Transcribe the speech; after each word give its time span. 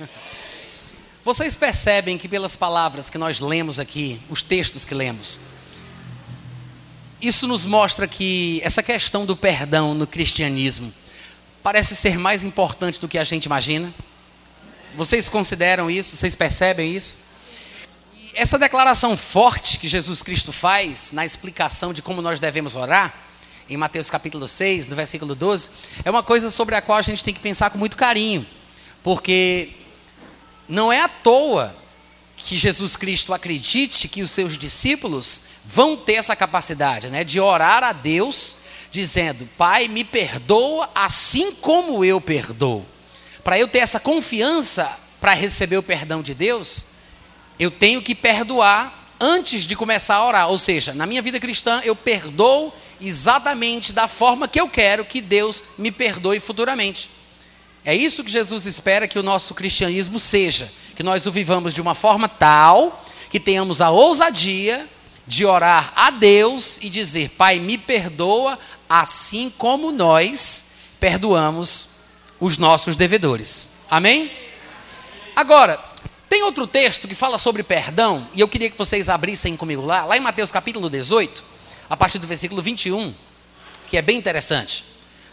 Vocês 1.24 1.56
percebem 1.56 2.18
que 2.18 2.28
pelas 2.28 2.54
palavras 2.54 3.08
que 3.08 3.16
nós 3.16 3.40
lemos 3.40 3.78
aqui, 3.78 4.20
os 4.28 4.42
textos 4.42 4.84
que 4.84 4.94
lemos, 4.94 5.40
isso 7.20 7.46
nos 7.46 7.64
mostra 7.64 8.06
que 8.06 8.60
essa 8.62 8.82
questão 8.82 9.24
do 9.24 9.34
perdão 9.34 9.94
no 9.94 10.06
cristianismo 10.06 10.92
parece 11.62 11.96
ser 11.96 12.18
mais 12.18 12.42
importante 12.42 13.00
do 13.00 13.08
que 13.08 13.16
a 13.16 13.24
gente 13.24 13.46
imagina? 13.46 13.92
Vocês 14.94 15.30
consideram 15.30 15.90
isso? 15.90 16.14
Vocês 16.14 16.36
percebem 16.36 16.94
isso? 16.94 17.16
E 18.14 18.32
essa 18.34 18.58
declaração 18.58 19.16
forte 19.16 19.78
que 19.78 19.88
Jesus 19.88 20.22
Cristo 20.22 20.52
faz 20.52 21.10
na 21.12 21.24
explicação 21.24 21.94
de 21.94 22.02
como 22.02 22.20
nós 22.20 22.38
devemos 22.38 22.74
orar, 22.74 23.14
em 23.66 23.78
Mateus 23.78 24.10
capítulo 24.10 24.46
6, 24.46 24.88
do 24.88 24.94
versículo 24.94 25.34
12, 25.34 25.70
é 26.04 26.10
uma 26.10 26.22
coisa 26.22 26.50
sobre 26.50 26.74
a 26.74 26.82
qual 26.82 26.98
a 26.98 27.02
gente 27.02 27.24
tem 27.24 27.32
que 27.32 27.40
pensar 27.40 27.70
com 27.70 27.78
muito 27.78 27.96
carinho, 27.96 28.46
porque 29.02 29.70
não 30.68 30.92
é 30.92 31.00
à 31.00 31.08
toa 31.08 31.74
que 32.36 32.56
Jesus 32.56 32.96
Cristo 32.96 33.32
acredite 33.32 34.08
que 34.08 34.22
os 34.22 34.30
seus 34.30 34.58
discípulos 34.58 35.42
vão 35.64 35.96
ter 35.96 36.14
essa 36.14 36.36
capacidade, 36.36 37.08
né, 37.08 37.24
de 37.24 37.40
orar 37.40 37.82
a 37.82 37.92
Deus 37.92 38.58
dizendo: 38.90 39.48
"Pai, 39.56 39.88
me 39.88 40.04
perdoa 40.04 40.90
assim 40.94 41.52
como 41.52 42.04
eu 42.04 42.20
perdoo". 42.20 42.84
Para 43.42 43.58
eu 43.58 43.68
ter 43.68 43.78
essa 43.78 44.00
confiança 44.00 44.98
para 45.20 45.32
receber 45.32 45.76
o 45.76 45.82
perdão 45.82 46.22
de 46.22 46.34
Deus, 46.34 46.86
eu 47.58 47.70
tenho 47.70 48.02
que 48.02 48.14
perdoar 48.14 49.04
antes 49.20 49.66
de 49.66 49.76
começar 49.76 50.16
a 50.16 50.26
orar. 50.26 50.48
Ou 50.48 50.58
seja, 50.58 50.92
na 50.92 51.06
minha 51.06 51.22
vida 51.22 51.40
cristã, 51.40 51.80
eu 51.84 51.94
perdoo 51.94 52.72
exatamente 53.00 53.92
da 53.92 54.08
forma 54.08 54.48
que 54.48 54.60
eu 54.60 54.68
quero 54.68 55.04
que 55.04 55.20
Deus 55.20 55.62
me 55.78 55.90
perdoe 55.90 56.40
futuramente. 56.40 57.10
É 57.84 57.94
isso 57.94 58.24
que 58.24 58.30
Jesus 58.30 58.64
espera 58.64 59.06
que 59.06 59.18
o 59.18 59.22
nosso 59.22 59.54
cristianismo 59.54 60.18
seja, 60.18 60.72
que 60.96 61.02
nós 61.02 61.26
o 61.26 61.32
vivamos 61.32 61.74
de 61.74 61.82
uma 61.82 61.94
forma 61.94 62.28
tal 62.28 63.04
que 63.28 63.40
tenhamos 63.40 63.80
a 63.80 63.90
ousadia 63.90 64.88
de 65.26 65.44
orar 65.44 65.92
a 65.96 66.10
Deus 66.10 66.78
e 66.80 66.88
dizer: 66.88 67.30
Pai, 67.30 67.58
me 67.58 67.76
perdoa, 67.76 68.58
assim 68.88 69.52
como 69.58 69.90
nós 69.92 70.66
perdoamos 70.98 71.88
os 72.40 72.56
nossos 72.56 72.96
devedores. 72.96 73.68
Amém? 73.90 74.30
Agora, 75.36 75.82
tem 76.28 76.42
outro 76.42 76.66
texto 76.66 77.06
que 77.06 77.14
fala 77.14 77.38
sobre 77.38 77.62
perdão, 77.62 78.28
e 78.32 78.40
eu 78.40 78.48
queria 78.48 78.70
que 78.70 78.78
vocês 78.78 79.08
abrissem 79.08 79.56
comigo 79.56 79.82
lá, 79.82 80.04
lá 80.04 80.16
em 80.16 80.20
Mateus 80.20 80.50
capítulo 80.50 80.88
18, 80.88 81.44
a 81.90 81.96
partir 81.96 82.18
do 82.18 82.26
versículo 82.26 82.62
21, 82.62 83.12
que 83.88 83.96
é 83.96 84.02
bem 84.02 84.16
interessante. 84.16 84.84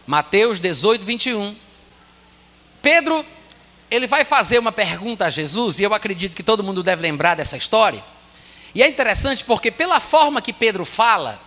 Mateus 0.06 0.60
18, 0.60 1.06
21. 1.06 1.56
Pedro, 2.82 3.26
ele 3.90 4.08
vai 4.08 4.24
fazer 4.24 4.58
uma 4.58 4.72
pergunta 4.72 5.26
a 5.26 5.30
Jesus, 5.30 5.80
e 5.80 5.84
eu 5.84 5.94
acredito 5.94 6.36
que 6.36 6.42
todo 6.42 6.64
mundo 6.64 6.82
deve 6.82 7.02
lembrar 7.02 7.36
dessa 7.36 7.58
história. 7.58 8.04
E 8.74 8.82
é 8.82 8.88
interessante 8.88 9.44
porque, 9.44 9.70
pela 9.70 10.00
forma 10.00 10.42
que 10.42 10.54
Pedro 10.54 10.86
fala, 10.86 11.40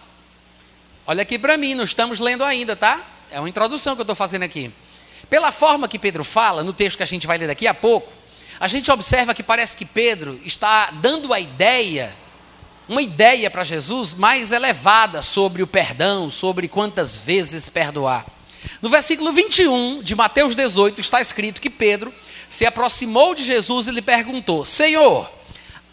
olha 1.07 1.23
aqui 1.23 1.39
para 1.39 1.57
mim, 1.57 1.75
não 1.75 1.85
estamos 1.85 2.21
lendo 2.21 2.45
ainda, 2.45 2.77
tá? 2.77 3.01
É 3.31 3.41
uma 3.41 3.49
introdução 3.49 3.95
que 3.95 4.01
eu 4.01 4.05
estou 4.05 4.15
fazendo 4.15 4.43
aqui. 4.43 4.71
Pela 5.31 5.51
forma 5.51 5.89
que 5.89 5.99
Pedro 5.99 6.23
fala, 6.23 6.63
no 6.63 6.73
texto 6.73 6.99
que 6.99 7.03
a 7.03 7.07
gente 7.07 7.27
vai 7.27 7.39
ler 7.39 7.47
daqui 7.47 7.67
a 7.67 7.73
pouco, 7.73 8.13
a 8.61 8.69
gente 8.69 8.91
observa 8.91 9.35
que 9.35 9.43
parece 9.43 9.77
que 9.77 9.85
Pedro 9.85 10.39
está 10.45 10.91
dando 10.91 11.33
a 11.33 11.41
ideia, 11.41 12.15
uma 12.87 13.01
ideia 13.01 13.51
para 13.51 13.65
Jesus 13.65 14.13
mais 14.13 14.53
elevada 14.53 15.23
sobre 15.23 15.63
o 15.63 15.67
perdão, 15.67 16.31
sobre 16.31 16.69
quantas 16.69 17.19
vezes 17.19 17.71
perdoar. 17.71 18.27
No 18.81 18.89
versículo 18.89 19.33
21 19.33 20.03
de 20.03 20.15
Mateus 20.15 20.55
18 20.55 21.01
está 21.01 21.21
escrito 21.21 21.61
que 21.61 21.71
Pedro 21.71 22.13
se 22.49 22.67
aproximou 22.67 23.35
de 23.35 23.43
Jesus 23.43 23.87
e 23.87 23.91
lhe 23.91 24.03
perguntou: 24.03 24.65
Senhor, 24.65 25.31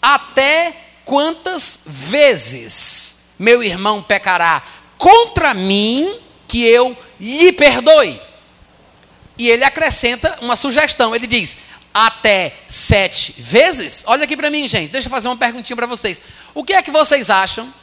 até 0.01 0.75
quantas 1.05 1.81
vezes 1.85 3.17
meu 3.37 3.63
irmão 3.63 4.01
pecará 4.03 4.63
contra 4.97 5.53
mim 5.53 6.15
que 6.47 6.63
eu 6.63 6.95
lhe 7.19 7.51
perdoe? 7.51 8.19
E 9.37 9.49
ele 9.49 9.63
acrescenta 9.63 10.37
uma 10.41 10.55
sugestão: 10.55 11.15
ele 11.15 11.27
diz, 11.27 11.57
até 11.93 12.53
sete 12.67 13.33
vezes? 13.37 14.03
Olha 14.07 14.23
aqui 14.23 14.37
para 14.37 14.49
mim, 14.49 14.67
gente, 14.67 14.91
deixa 14.91 15.07
eu 15.07 15.11
fazer 15.11 15.27
uma 15.27 15.37
perguntinha 15.37 15.75
para 15.75 15.87
vocês. 15.87 16.21
O 16.53 16.63
que 16.63 16.73
é 16.73 16.81
que 16.81 16.91
vocês 16.91 17.29
acham 17.29 17.73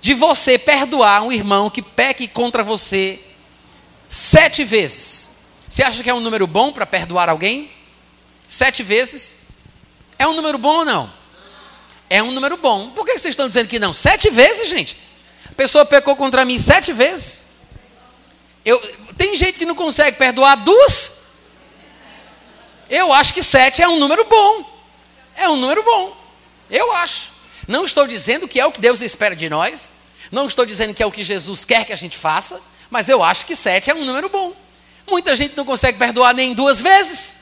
de 0.00 0.14
você 0.14 0.58
perdoar 0.58 1.22
um 1.22 1.32
irmão 1.32 1.68
que 1.68 1.82
peque 1.82 2.26
contra 2.26 2.62
você 2.62 3.20
sete 4.10 4.64
vezes? 4.64 5.30
Você 5.68 5.84
acha 5.84 6.02
que 6.02 6.10
é 6.10 6.14
um 6.14 6.20
número 6.20 6.46
bom 6.48 6.72
para 6.72 6.84
perdoar 6.84 7.28
alguém? 7.28 7.70
Sete 8.48 8.82
vezes? 8.82 9.38
É 10.18 10.26
um 10.26 10.34
número 10.34 10.58
bom 10.58 10.78
ou 10.78 10.84
não? 10.84 11.12
É 12.10 12.20
um 12.20 12.32
número 12.32 12.56
bom. 12.56 12.90
Por 12.90 13.06
que 13.06 13.12
vocês 13.12 13.32
estão 13.32 13.46
dizendo 13.46 13.68
que 13.68 13.78
não? 13.78 13.92
Sete 13.92 14.28
vezes, 14.28 14.68
gente. 14.68 14.98
A 15.48 15.54
pessoa 15.54 15.86
pecou 15.86 16.16
contra 16.16 16.44
mim 16.44 16.58
sete 16.58 16.92
vezes. 16.92 17.44
Eu, 18.64 18.80
tem 19.16 19.36
gente 19.36 19.58
que 19.58 19.64
não 19.64 19.76
consegue 19.76 20.18
perdoar 20.18 20.56
duas. 20.56 21.12
Eu 22.88 23.12
acho 23.12 23.32
que 23.32 23.44
sete 23.44 23.80
é 23.80 23.88
um 23.88 23.96
número 23.96 24.24
bom. 24.24 24.68
É 25.36 25.48
um 25.48 25.56
número 25.56 25.84
bom. 25.84 26.16
Eu 26.68 26.92
acho. 26.92 27.30
Não 27.68 27.84
estou 27.84 28.08
dizendo 28.08 28.48
que 28.48 28.58
é 28.58 28.66
o 28.66 28.72
que 28.72 28.80
Deus 28.80 29.00
espera 29.00 29.36
de 29.36 29.48
nós. 29.48 29.88
Não 30.32 30.48
estou 30.48 30.66
dizendo 30.66 30.92
que 30.92 31.02
é 31.02 31.06
o 31.06 31.12
que 31.12 31.22
Jesus 31.22 31.64
quer 31.64 31.84
que 31.84 31.92
a 31.92 31.96
gente 31.96 32.18
faça. 32.18 32.60
Mas 32.90 33.08
eu 33.08 33.22
acho 33.22 33.46
que 33.46 33.54
sete 33.54 33.90
é 33.90 33.94
um 33.94 34.04
número 34.04 34.28
bom. 34.28 34.52
Muita 35.08 35.34
gente 35.36 35.56
não 35.56 35.64
consegue 35.64 35.98
perdoar 35.98 36.34
nem 36.34 36.52
duas 36.54 36.80
vezes. 36.80 37.36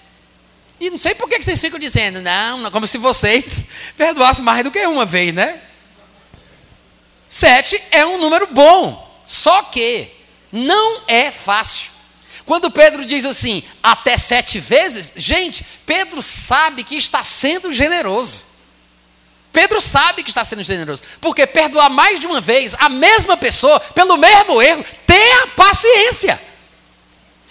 E 0.81 0.91
não 0.91 0.99
sei 0.99 1.15
por 1.15 1.29
que 1.29 1.43
vocês 1.43 1.59
ficam 1.59 1.79
dizendo, 1.79 2.21
não, 2.21 2.71
como 2.71 2.87
se 2.87 2.99
vocês 2.99 3.67
perdoassem 3.97 4.45
mais 4.45 4.63
do 4.63 4.71
que 4.71 4.87
uma 4.87 5.05
vez, 5.05 5.35
né? 5.35 5.61
Sete 7.29 7.83
é 7.91 8.07
um 8.07 8.19
número 8.19 8.47
bom, 8.47 9.21
só 9.27 9.63
que 9.63 10.09
não 10.53 11.03
é 11.09 11.31
fácil. 11.31 11.91
Quando 12.47 12.71
Pedro 12.71 13.05
diz 13.05 13.27
assim, 13.27 13.63
até 13.83 14.17
sete 14.17 14.59
vezes, 14.59 15.13
gente, 15.17 15.67
Pedro 15.85 16.23
sabe 16.23 16.85
que 16.85 16.97
está 16.97 17.23
sendo 17.23 17.73
generoso. 17.73 18.45
Pedro 19.53 19.81
sabe 19.81 20.23
que 20.23 20.31
está 20.31 20.45
sendo 20.45 20.63
generoso, 20.63 21.03
porque 21.21 21.47
perdoar 21.47 21.91
mais 21.91 22.21
de 22.21 22.27
uma 22.27 22.41
vez 22.41 22.75
a 22.79 22.89
mesma 22.89 23.37
pessoa 23.37 23.81
pelo 23.81 24.17
mesmo 24.17 24.61
erro, 24.61 24.85
tenha 25.07 25.49
paciência. 25.49 26.41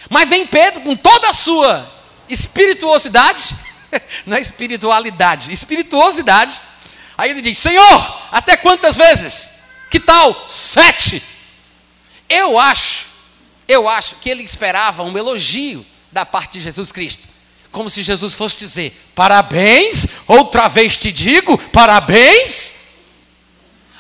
Mas 0.10 0.30
vem 0.30 0.46
Pedro 0.46 0.82
com 0.82 0.96
toda 0.96 1.30
a 1.30 1.34
sua 1.34 1.92
espirituosidade, 2.30 3.56
não 4.26 4.38
é 4.38 4.40
espiritualidade, 4.40 5.52
espirituosidade. 5.52 6.60
Aí 7.18 7.32
ele 7.32 7.42
diz: 7.42 7.58
Senhor, 7.58 8.22
até 8.32 8.56
quantas 8.56 8.96
vezes? 8.96 9.52
Que 9.90 10.00
tal? 10.00 10.48
Sete. 10.48 11.24
Eu 12.30 12.60
acho, 12.60 13.06
eu 13.68 13.88
acho 13.88 14.16
que 14.16 14.30
ele 14.30 14.44
esperava 14.44 15.04
um 15.04 15.18
elogio 15.18 15.86
da 16.12 16.26
parte 16.26 16.54
de 16.54 16.62
Jesus 16.62 16.92
Cristo. 16.92 17.28
Como 17.72 17.90
se 17.90 18.02
Jesus 18.02 18.34
fosse 18.34 18.58
dizer: 18.58 18.98
parabéns, 19.14 20.08
outra 20.28 20.68
vez 20.68 20.98
te 20.98 21.12
digo, 21.12 21.58
parabéns. 21.70 22.74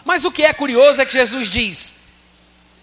Mas 0.03 0.23
o 0.23 0.31
que 0.31 0.43
é 0.43 0.53
curioso 0.53 1.01
é 1.01 1.05
que 1.05 1.13
Jesus 1.13 1.49
diz: 1.49 1.95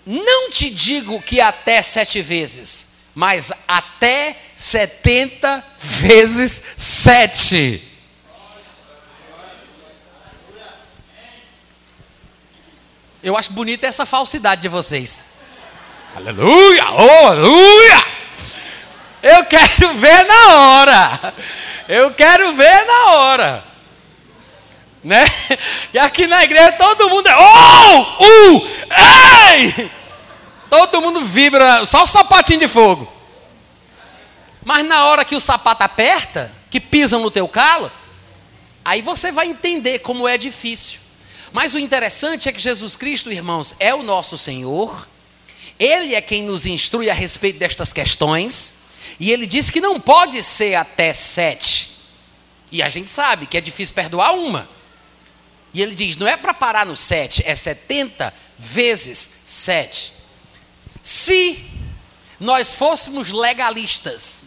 não 0.06 0.50
te 0.50 0.68
digo 0.68 1.20
que 1.22 1.40
até 1.40 1.82
sete 1.82 2.20
vezes, 2.20 2.88
mas 3.14 3.52
até 3.66 4.36
70 4.54 5.64
vezes 5.78 6.62
7. 6.76 7.90
Eu 13.22 13.38
acho 13.38 13.52
bonita 13.52 13.86
essa 13.86 14.04
falsidade 14.04 14.60
de 14.60 14.68
vocês. 14.68 15.22
Aleluia! 16.14 16.90
Oh, 16.90 17.26
aleluia! 17.28 18.04
Eu 19.24 19.42
quero 19.46 19.94
ver 19.94 20.26
na 20.26 20.54
hora. 20.54 21.34
Eu 21.88 22.12
quero 22.12 22.52
ver 22.52 22.84
na 22.84 23.06
hora. 23.12 23.64
Né? 25.02 25.24
E 25.94 25.98
aqui 25.98 26.26
na 26.26 26.44
igreja 26.44 26.72
todo 26.72 27.08
mundo 27.08 27.26
é 27.26 27.36
oh, 27.36 28.00
uh, 28.22 28.68
ei! 29.50 29.90
Todo 30.68 31.00
mundo 31.00 31.22
vibra, 31.22 31.86
só 31.86 32.02
o 32.02 32.06
sapatinho 32.06 32.60
de 32.60 32.68
fogo. 32.68 33.10
Mas 34.62 34.84
na 34.84 35.06
hora 35.06 35.24
que 35.24 35.36
o 35.36 35.40
sapato 35.40 35.82
aperta, 35.82 36.52
que 36.68 36.80
pisam 36.80 37.20
no 37.20 37.30
teu 37.30 37.48
calo, 37.48 37.90
aí 38.84 39.00
você 39.00 39.32
vai 39.32 39.46
entender 39.46 40.00
como 40.00 40.28
é 40.28 40.36
difícil. 40.36 40.98
Mas 41.50 41.72
o 41.72 41.78
interessante 41.78 42.48
é 42.48 42.52
que 42.52 42.60
Jesus 42.60 42.94
Cristo, 42.94 43.32
irmãos, 43.32 43.74
é 43.78 43.94
o 43.94 44.02
nosso 44.02 44.36
Senhor. 44.36 45.08
Ele 45.78 46.14
é 46.14 46.20
quem 46.20 46.42
nos 46.42 46.66
instrui 46.66 47.08
a 47.08 47.14
respeito 47.14 47.58
destas 47.58 47.92
questões. 47.92 48.83
E 49.18 49.30
ele 49.30 49.46
diz 49.46 49.70
que 49.70 49.80
não 49.80 50.00
pode 50.00 50.42
ser 50.42 50.74
até 50.74 51.12
sete. 51.12 51.92
E 52.70 52.82
a 52.82 52.88
gente 52.88 53.08
sabe 53.08 53.46
que 53.46 53.56
é 53.56 53.60
difícil 53.60 53.94
perdoar 53.94 54.32
uma. 54.32 54.68
E 55.72 55.82
ele 55.82 55.94
diz: 55.94 56.16
não 56.16 56.26
é 56.26 56.36
para 56.36 56.54
parar 56.54 56.86
no 56.86 56.96
sete, 56.96 57.42
é 57.46 57.54
setenta 57.54 58.32
vezes 58.58 59.30
sete. 59.44 60.12
Se 61.02 61.64
nós 62.40 62.74
fôssemos 62.74 63.30
legalistas, 63.30 64.44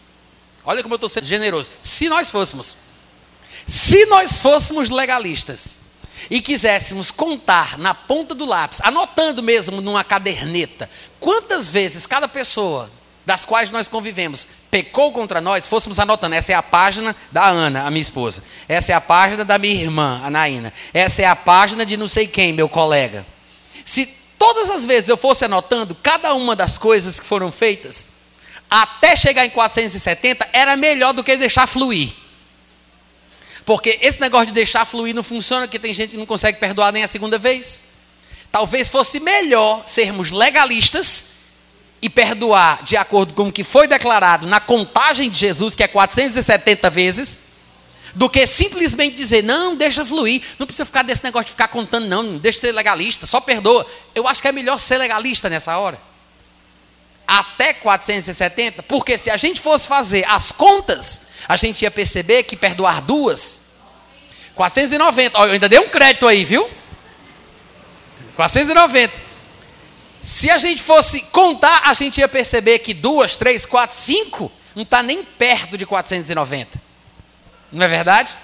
olha 0.66 0.81
como 0.81 0.94
eu 0.94 0.98
estou 0.98 1.10
sendo 1.10 1.25
generoso. 1.25 1.72
Se 1.81 2.10
nós 2.10 2.30
fôssemos, 2.31 2.75
se 3.66 4.06
nós 4.08 4.38
fôssemos 4.38 4.90
legalistas 4.90 5.81
e 6.30 6.42
quiséssemos 6.42 7.12
contar 7.12 7.78
na 7.78 7.94
ponta 7.94 8.34
do 8.34 8.46
lápis, 8.46 8.81
anotando 8.81 9.44
mesmo 9.44 9.81
numa 9.81 10.04
caderneta, 10.04 10.90
quantas 11.20 11.70
vezes 11.70 12.08
cada 12.08 12.28
pessoa 12.28 12.92
das 13.27 13.44
quais 13.44 13.69
nós 13.69 13.89
convivemos 13.89 14.47
pecou 14.71 15.12
contra 15.12 15.41
nós, 15.41 15.68
fôssemos 15.68 16.00
anotando, 16.00 16.33
essa 16.33 16.53
é 16.53 16.56
a 16.56 16.63
página 16.63 17.13
da 17.29 17.45
Ana, 17.45 17.85
a 17.85 17.91
minha 17.91 18.01
esposa, 18.01 18.41
essa 18.69 18.94
é 18.94 18.95
a 18.95 19.01
página 19.01 19.44
da 19.44 19.57
minha 19.57 19.74
irmã, 19.74 20.21
a 20.24 20.29
Naina, 20.29 20.71
essa 20.94 21.21
é 21.21 21.25
a 21.25 21.35
página 21.35 21.85
de 21.85 21.97
não 21.97 22.07
sei 22.07 22.25
quem, 22.25 22.53
meu 22.53 22.69
colega. 22.69 23.27
Se 23.83 24.06
todas 24.39 24.69
as 24.69 24.85
vezes 24.85 25.09
eu 25.09 25.18
fosse 25.18 25.44
anotando 25.44 25.94
cada 25.94 26.33
uma 26.33 26.56
das 26.56 26.77
coisas 26.77 27.19
que 27.19 27.25
foram 27.25 27.51
feitas, 27.51 28.07
até 28.69 29.13
chegar 29.13 29.45
em 29.45 29.50
470, 29.50 30.47
era 30.53 30.77
melhor 30.77 31.12
do 31.12 31.21
que 31.21 31.35
deixar 31.35 31.68
fluir. 31.68 32.13
Porque 33.65 34.00
esse 34.01 34.21
negócio 34.21 34.47
de 34.47 34.53
deixar 34.53 34.85
fluir 34.85 35.13
não 35.13 35.24
funciona, 35.24 35.68
porque 35.68 35.79
tem 35.79 35.94
gente 35.94 36.12
que 36.12 36.18
não 36.18 36.25
consegue 36.25 36.59
perdoar 36.59 36.94
nem 36.94 37.03
a 37.03 37.07
segunda 37.09 37.38
vez. 37.38 37.83
Talvez 38.53 38.88
fosse 38.88 39.19
melhor 39.19 39.83
sermos 39.85 40.31
legalistas 40.31 41.35
e 42.02 42.10
perdoar 42.10 42.84
de 42.84 42.96
acordo 42.96 43.34
com 43.34 43.48
o 43.48 43.52
que 43.52 43.64
foi 43.64 43.88
declarado 43.88 44.46
na 44.48 44.60
contagem 44.60 45.30
de 45.30 45.38
Jesus, 45.38 45.76
que 45.76 45.84
é 45.84 45.88
470 45.88 46.90
vezes, 46.90 47.40
do 48.14 48.30
que 48.30 48.46
simplesmente 48.48 49.16
dizer, 49.16 49.44
não, 49.44 49.76
deixa 49.76 50.06
fluir, 50.06 50.42
não 50.58 50.66
precisa 50.66 50.86
ficar 50.86 51.04
desse 51.04 51.24
negócio 51.24 51.46
de 51.46 51.52
ficar 51.52 51.68
contando, 51.68 52.08
não, 52.08 52.38
deixa 52.38 52.60
de 52.60 52.68
ser 52.68 52.72
legalista, 52.72 53.26
só 53.26 53.40
perdoa. 53.40 53.86
Eu 54.16 54.28
acho 54.28 54.42
que 54.42 54.48
é 54.48 54.52
melhor 54.52 54.80
ser 54.80 54.98
legalista 54.98 55.50
nessa 55.50 55.78
hora. 55.78 56.00
Até 57.28 57.74
470, 57.74 58.84
porque 58.84 59.18
se 59.18 59.30
a 59.30 59.38
gente 59.38 59.60
fosse 59.60 59.88
fazer 59.88 60.26
as 60.28 60.52
contas, 60.52 61.24
a 61.48 61.56
gente 61.56 61.82
ia 61.82 61.92
perceber 61.92 62.44
que 62.44 62.56
perdoar 62.56 63.02
duas, 63.02 63.68
490, 64.56 65.38
eu 65.38 65.52
ainda 65.52 65.70
dei 65.70 65.80
um 65.80 65.90
crédito 65.90 66.28
aí, 66.28 66.44
viu? 66.44 66.68
490. 68.36 69.26
Se 70.27 70.50
a 70.50 70.57
gente 70.57 70.83
fosse 70.83 71.21
contar, 71.21 71.83
a 71.85 71.94
gente 71.94 72.19
ia 72.19 72.27
perceber 72.27 72.79
que 72.79 72.94
duas, 72.94 73.38
três, 73.38 73.65
quatro, 73.65 73.95
cinco 73.95 74.51
não 74.75 74.83
está 74.83 75.01
nem 75.01 75.24
perto 75.24 75.77
de 75.77 75.85
490. 75.85 76.81
Não 77.71 77.85
é 77.85 77.88
verdade? 77.88 78.35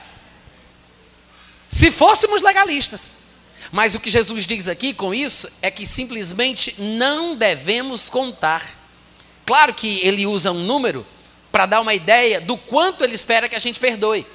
Se 1.68 1.92
fôssemos 1.92 2.42
legalistas. 2.42 3.18
Mas 3.70 3.96
o 3.96 4.00
que 4.00 4.10
Jesus 4.10 4.48
diz 4.48 4.70
aqui 4.70 4.94
com 4.94 5.14
isso 5.14 5.52
é 5.62 5.70
que 5.70 5.86
simplesmente 5.86 6.74
não 6.80 7.36
devemos 7.36 8.10
contar. 8.10 8.64
Claro 9.46 9.74
que 9.74 10.00
ele 10.08 10.26
usa 10.26 10.54
um 10.54 10.64
número 10.64 11.06
para 11.52 11.66
dar 11.66 11.82
uma 11.82 11.94
ideia 11.94 12.40
do 12.40 12.56
quanto 12.56 13.04
ele 13.04 13.14
espera 13.14 13.50
que 13.50 13.58
a 13.58 13.60
gente 13.60 13.78
perdoe. 13.78 14.26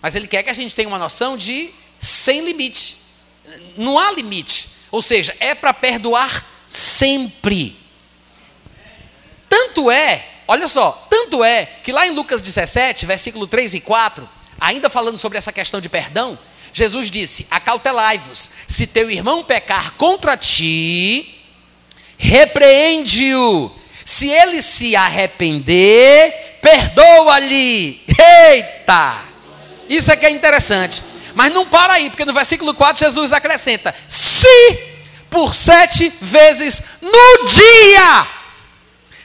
Mas 0.00 0.14
ele 0.14 0.26
quer 0.26 0.42
que 0.42 0.50
a 0.50 0.54
gente 0.54 0.74
tenha 0.74 0.88
uma 0.88 0.98
noção 0.98 1.36
de 1.36 1.74
sem 1.98 2.40
limite. 2.40 2.96
Não 3.76 3.98
há 3.98 4.10
limite. 4.12 4.70
Ou 4.90 5.02
seja, 5.02 5.36
é 5.38 5.54
para 5.54 5.74
perdoar 5.74 6.55
sempre. 6.68 7.76
Tanto 9.48 9.90
é, 9.90 10.24
olha 10.46 10.68
só, 10.68 11.06
tanto 11.08 11.42
é 11.42 11.66
que 11.82 11.92
lá 11.92 12.06
em 12.06 12.10
Lucas 12.10 12.42
17, 12.42 13.06
versículo 13.06 13.46
3 13.46 13.74
e 13.74 13.80
4, 13.80 14.28
ainda 14.60 14.90
falando 14.90 15.18
sobre 15.18 15.38
essa 15.38 15.52
questão 15.52 15.80
de 15.80 15.88
perdão, 15.88 16.38
Jesus 16.72 17.10
disse: 17.10 17.46
Acautelai-vos, 17.50 18.50
se 18.68 18.86
teu 18.86 19.10
irmão 19.10 19.42
pecar 19.42 19.92
contra 19.92 20.36
ti, 20.36 21.42
repreende-o. 22.18 23.70
Se 24.04 24.28
ele 24.28 24.62
se 24.62 24.94
arrepender, 24.94 26.58
perdoa-lhe. 26.62 28.02
Eita! 28.06 29.18
Isso 29.88 30.12
é 30.12 30.16
que 30.16 30.26
é 30.26 30.30
interessante. 30.30 31.02
Mas 31.34 31.52
não 31.52 31.66
para 31.66 31.94
aí, 31.94 32.08
porque 32.08 32.24
no 32.24 32.32
versículo 32.32 32.72
4 32.72 33.04
Jesus 33.04 33.32
acrescenta: 33.32 33.94
Se 34.08 34.95
por 35.36 35.54
sete 35.54 36.10
vezes 36.18 36.82
no 37.02 37.44
dia. 37.44 38.26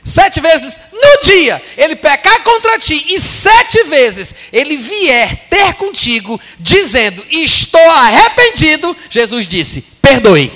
Sete 0.04 0.42
vezes 0.42 0.78
no 0.92 1.22
dia 1.24 1.64
ele 1.78 1.96
pecar 1.96 2.44
contra 2.44 2.78
ti, 2.78 3.16
e 3.16 3.22
sete 3.22 3.82
vezes 3.86 4.36
ele 4.52 4.76
vier 4.76 5.48
ter 5.50 5.74
contigo, 5.76 6.38
dizendo: 6.60 7.26
Estou 7.30 7.90
arrependido. 7.92 8.94
Jesus 9.10 9.48
disse: 9.48 9.84
Perdoe. 10.02 10.52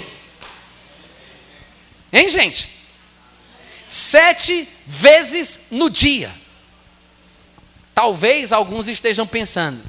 Hein, 2.11 2.29
gente? 2.29 2.69
Sete 3.87 4.67
vezes 4.85 5.61
no 5.71 5.89
dia. 5.89 6.33
Talvez 7.93 8.51
alguns 8.51 8.89
estejam 8.89 9.25
pensando, 9.25 9.81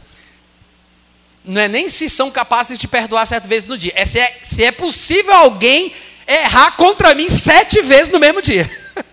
não 1.47 1.61
é 1.61 1.69
nem 1.69 1.89
se 1.89 2.11
são 2.11 2.31
capazes 2.31 2.77
de 2.77 2.89
perdoar 2.89 3.25
sete 3.25 3.47
vezes 3.47 3.69
no 3.69 3.79
dia, 3.79 3.93
é 3.95 4.05
se 4.05 4.19
é, 4.19 4.39
se 4.43 4.65
é 4.65 4.73
possível 4.73 5.33
alguém 5.33 5.95
errar 6.27 6.73
contra 6.73 7.15
mim 7.15 7.29
sete 7.29 7.81
vezes 7.83 8.13
no 8.13 8.19
mesmo 8.19 8.43
dia. 8.43 8.69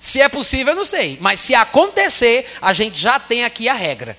se 0.00 0.20
é 0.20 0.28
possível, 0.28 0.72
eu 0.72 0.76
não 0.76 0.84
sei, 0.84 1.16
mas 1.20 1.38
se 1.38 1.54
acontecer, 1.54 2.50
a 2.60 2.72
gente 2.72 2.98
já 2.98 3.20
tem 3.20 3.44
aqui 3.44 3.68
a 3.68 3.74
regra. 3.74 4.18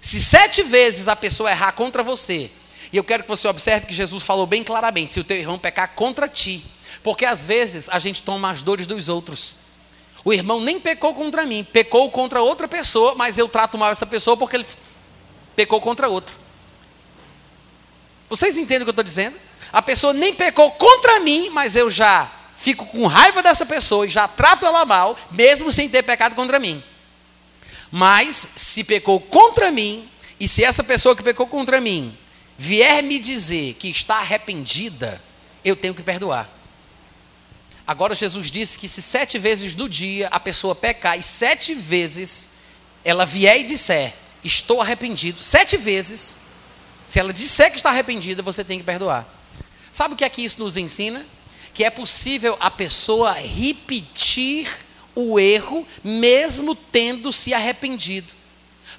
Se 0.00 0.22
sete 0.22 0.62
vezes 0.62 1.08
a 1.08 1.14
pessoa 1.14 1.50
errar 1.50 1.72
contra 1.72 2.02
você, 2.02 2.50
e 2.90 2.96
eu 2.96 3.04
quero 3.04 3.22
que 3.22 3.28
você 3.28 3.46
observe 3.46 3.86
que 3.86 3.92
Jesus 3.92 4.22
falou 4.22 4.46
bem 4.46 4.64
claramente: 4.64 5.12
se 5.12 5.20
o 5.20 5.24
teu 5.24 5.36
irmão 5.36 5.58
pecar 5.58 5.88
contra 5.94 6.26
ti, 6.26 6.64
porque 7.02 7.26
às 7.26 7.44
vezes 7.44 7.88
a 7.90 7.98
gente 7.98 8.22
toma 8.22 8.50
as 8.50 8.62
dores 8.62 8.86
dos 8.86 9.08
outros. 9.08 9.56
O 10.24 10.32
irmão 10.32 10.60
nem 10.60 10.80
pecou 10.80 11.14
contra 11.14 11.44
mim, 11.44 11.64
pecou 11.64 12.10
contra 12.10 12.42
outra 12.42 12.66
pessoa, 12.66 13.14
mas 13.14 13.36
eu 13.38 13.48
trato 13.48 13.76
mal 13.76 13.90
essa 13.90 14.06
pessoa 14.06 14.36
porque 14.36 14.56
ele 14.56 14.66
pecou 15.54 15.80
contra 15.80 16.08
outro. 16.08 16.37
Vocês 18.28 18.56
entendem 18.56 18.82
o 18.82 18.84
que 18.84 18.90
eu 18.90 18.92
estou 18.92 19.04
dizendo? 19.04 19.36
A 19.72 19.82
pessoa 19.82 20.12
nem 20.12 20.34
pecou 20.34 20.70
contra 20.72 21.20
mim, 21.20 21.50
mas 21.50 21.76
eu 21.76 21.90
já 21.90 22.30
fico 22.56 22.86
com 22.86 23.06
raiva 23.06 23.42
dessa 23.42 23.64
pessoa 23.64 24.06
e 24.06 24.10
já 24.10 24.26
trato 24.26 24.66
ela 24.66 24.84
mal, 24.84 25.18
mesmo 25.30 25.70
sem 25.70 25.88
ter 25.88 26.02
pecado 26.02 26.34
contra 26.34 26.58
mim. 26.58 26.82
Mas, 27.90 28.48
se 28.56 28.84
pecou 28.84 29.20
contra 29.20 29.70
mim, 29.70 30.08
e 30.38 30.46
se 30.46 30.62
essa 30.64 30.84
pessoa 30.84 31.16
que 31.16 31.22
pecou 31.22 31.46
contra 31.46 31.80
mim 31.80 32.16
vier 32.56 33.02
me 33.02 33.18
dizer 33.18 33.74
que 33.74 33.88
está 33.88 34.16
arrependida, 34.16 35.22
eu 35.64 35.76
tenho 35.76 35.94
que 35.94 36.02
perdoar. 36.02 36.50
Agora, 37.86 38.14
Jesus 38.14 38.50
disse 38.50 38.76
que 38.76 38.88
se 38.88 39.00
sete 39.00 39.38
vezes 39.38 39.74
no 39.74 39.88
dia 39.88 40.28
a 40.28 40.38
pessoa 40.38 40.74
pecar, 40.74 41.18
e 41.18 41.22
sete 41.22 41.74
vezes 41.74 42.50
ela 43.04 43.24
vier 43.24 43.60
e 43.60 43.64
disser, 43.64 44.14
estou 44.44 44.82
arrependido, 44.82 45.42
sete 45.42 45.76
vezes, 45.76 46.36
se 47.08 47.18
ela 47.18 47.32
disser 47.32 47.70
que 47.70 47.78
está 47.78 47.88
arrependida, 47.88 48.42
você 48.42 48.62
tem 48.62 48.78
que 48.78 48.84
perdoar. 48.84 49.26
Sabe 49.90 50.12
o 50.12 50.16
que 50.16 50.24
é 50.24 50.28
que 50.28 50.44
isso 50.44 50.60
nos 50.60 50.76
ensina? 50.76 51.24
Que 51.72 51.82
é 51.82 51.88
possível 51.88 52.54
a 52.60 52.70
pessoa 52.70 53.32
repetir 53.32 54.68
o 55.14 55.40
erro, 55.40 55.88
mesmo 56.04 56.74
tendo 56.74 57.32
se 57.32 57.54
arrependido. 57.54 58.34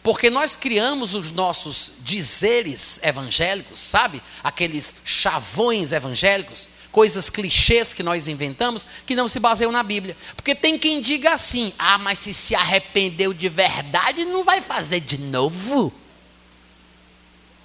Porque 0.01 0.27
nós 0.31 0.55
criamos 0.55 1.13
os 1.13 1.31
nossos 1.31 1.91
dizeres 1.99 2.99
evangélicos, 3.03 3.79
sabe? 3.79 4.23
Aqueles 4.43 4.95
chavões 5.05 5.91
evangélicos, 5.91 6.67
coisas 6.91 7.29
clichês 7.29 7.93
que 7.93 8.01
nós 8.01 8.27
inventamos, 8.27 8.87
que 9.05 9.15
não 9.15 9.27
se 9.27 9.39
baseiam 9.39 9.71
na 9.71 9.83
Bíblia. 9.83 10.17
Porque 10.35 10.55
tem 10.55 10.79
quem 10.79 10.99
diga 10.99 11.33
assim: 11.33 11.73
ah, 11.77 11.99
mas 11.99 12.17
se 12.17 12.33
se 12.33 12.55
arrependeu 12.55 13.35
de 13.35 13.47
verdade, 13.47 14.25
não 14.25 14.43
vai 14.43 14.61
fazer 14.61 14.99
de 14.99 15.19
novo. 15.19 15.93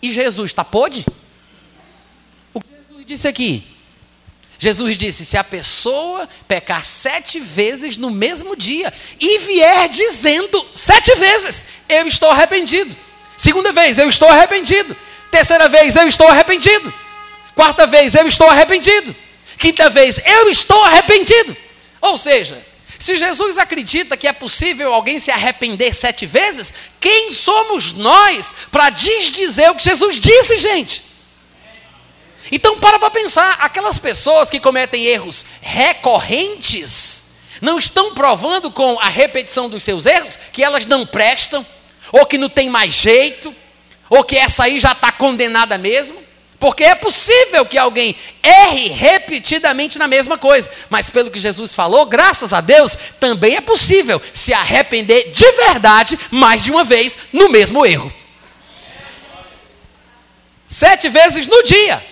E 0.04 0.12
Jesus 0.12 0.50
está 0.50 0.62
pode? 0.62 1.06
O 2.52 2.60
que 2.60 2.68
Jesus 2.68 3.06
disse 3.06 3.26
aqui? 3.26 3.66
Jesus 4.58 4.98
disse: 4.98 5.24
se 5.24 5.34
a 5.34 5.42
pessoa 5.42 6.28
pecar 6.46 6.84
sete 6.84 7.40
vezes 7.40 7.96
no 7.96 8.10
mesmo 8.10 8.54
dia 8.54 8.92
e 9.18 9.38
vier 9.38 9.88
dizendo 9.88 10.62
sete 10.74 11.14
vezes, 11.14 11.64
eu 11.88 12.06
estou 12.06 12.30
arrependido. 12.30 12.94
Segunda 13.38 13.72
vez, 13.72 13.98
eu 13.98 14.10
estou 14.10 14.28
arrependido. 14.28 14.94
Terceira 15.30 15.70
vez, 15.70 15.96
eu 15.96 16.06
estou 16.06 16.28
arrependido. 16.28 16.92
Quarta 17.54 17.86
vez, 17.86 18.14
eu 18.14 18.28
estou 18.28 18.50
arrependido. 18.50 19.16
Quinta 19.56 19.88
vez, 19.88 20.20
eu 20.22 20.50
estou 20.50 20.84
arrependido. 20.84 21.56
Ou 22.02 22.18
seja, 22.18 22.62
se 22.98 23.16
Jesus 23.16 23.58
acredita 23.58 24.16
que 24.16 24.26
é 24.26 24.32
possível 24.32 24.92
alguém 24.92 25.18
se 25.18 25.30
arrepender 25.30 25.94
sete 25.94 26.26
vezes, 26.26 26.72
quem 27.00 27.32
somos 27.32 27.92
nós 27.92 28.54
para 28.70 28.90
desdizer 28.90 29.70
o 29.70 29.74
que 29.74 29.84
Jesus 29.84 30.16
disse, 30.20 30.58
gente? 30.58 31.02
Então, 32.50 32.78
para 32.78 32.98
para 32.98 33.10
pensar: 33.10 33.56
aquelas 33.60 33.98
pessoas 33.98 34.50
que 34.50 34.60
cometem 34.60 35.04
erros 35.04 35.44
recorrentes, 35.60 37.24
não 37.60 37.78
estão 37.78 38.14
provando 38.14 38.70
com 38.70 38.98
a 39.00 39.08
repetição 39.08 39.68
dos 39.68 39.82
seus 39.82 40.06
erros 40.06 40.38
que 40.52 40.62
elas 40.62 40.86
não 40.86 41.06
prestam, 41.06 41.66
ou 42.12 42.26
que 42.26 42.38
não 42.38 42.48
tem 42.48 42.68
mais 42.68 42.94
jeito, 42.94 43.54
ou 44.08 44.22
que 44.22 44.36
essa 44.36 44.64
aí 44.64 44.78
já 44.78 44.92
está 44.92 45.10
condenada 45.10 45.76
mesmo? 45.78 46.23
Porque 46.64 46.82
é 46.82 46.94
possível 46.94 47.66
que 47.66 47.76
alguém 47.76 48.16
erre 48.42 48.88
repetidamente 48.88 49.98
na 49.98 50.08
mesma 50.08 50.38
coisa. 50.38 50.70
Mas 50.88 51.10
pelo 51.10 51.30
que 51.30 51.38
Jesus 51.38 51.74
falou, 51.74 52.06
graças 52.06 52.54
a 52.54 52.62
Deus, 52.62 52.96
também 53.20 53.54
é 53.54 53.60
possível 53.60 54.18
se 54.32 54.54
arrepender 54.54 55.30
de 55.30 55.44
verdade 55.52 56.18
mais 56.30 56.64
de 56.64 56.70
uma 56.70 56.82
vez 56.82 57.18
no 57.30 57.50
mesmo 57.50 57.84
erro. 57.84 58.10
Sete 60.66 61.10
vezes 61.10 61.46
no 61.46 61.62
dia. 61.64 62.02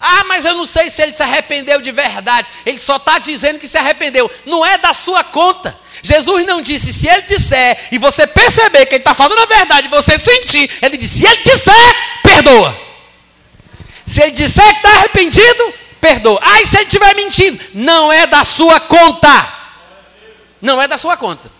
Ah, 0.00 0.24
mas 0.24 0.44
eu 0.44 0.56
não 0.56 0.66
sei 0.66 0.90
se 0.90 1.00
ele 1.00 1.14
se 1.14 1.22
arrependeu 1.22 1.80
de 1.80 1.92
verdade. 1.92 2.50
Ele 2.66 2.80
só 2.80 2.96
está 2.96 3.20
dizendo 3.20 3.60
que 3.60 3.68
se 3.68 3.78
arrependeu. 3.78 4.28
Não 4.44 4.66
é 4.66 4.76
da 4.76 4.92
sua 4.92 5.22
conta. 5.22 5.78
Jesus 6.02 6.44
não 6.44 6.60
disse, 6.60 6.92
se 6.92 7.06
ele 7.06 7.22
disser, 7.22 7.78
e 7.92 7.96
você 7.96 8.26
perceber 8.26 8.86
que 8.86 8.96
ele 8.96 9.02
está 9.02 9.14
falando 9.14 9.38
a 9.38 9.46
verdade, 9.46 9.86
você 9.86 10.18
sentir, 10.18 10.68
ele 10.82 10.96
disse, 10.96 11.18
se 11.18 11.24
ele 11.24 11.44
disser, 11.44 11.96
perdoa. 12.20 12.82
Se 14.04 14.22
ele 14.22 14.32
disser 14.32 14.66
que 14.68 14.76
está 14.76 14.90
arrependido, 14.90 15.74
perdoa. 16.00 16.38
Ah, 16.42 16.60
e 16.60 16.66
se 16.66 16.76
ele 16.76 16.84
estiver 16.84 17.14
mentindo? 17.14 17.62
Não 17.72 18.12
é 18.12 18.26
da 18.26 18.44
sua 18.44 18.80
conta. 18.80 19.52
Não 20.60 20.80
é 20.80 20.86
da 20.86 20.98
sua 20.98 21.16
conta. 21.16 21.50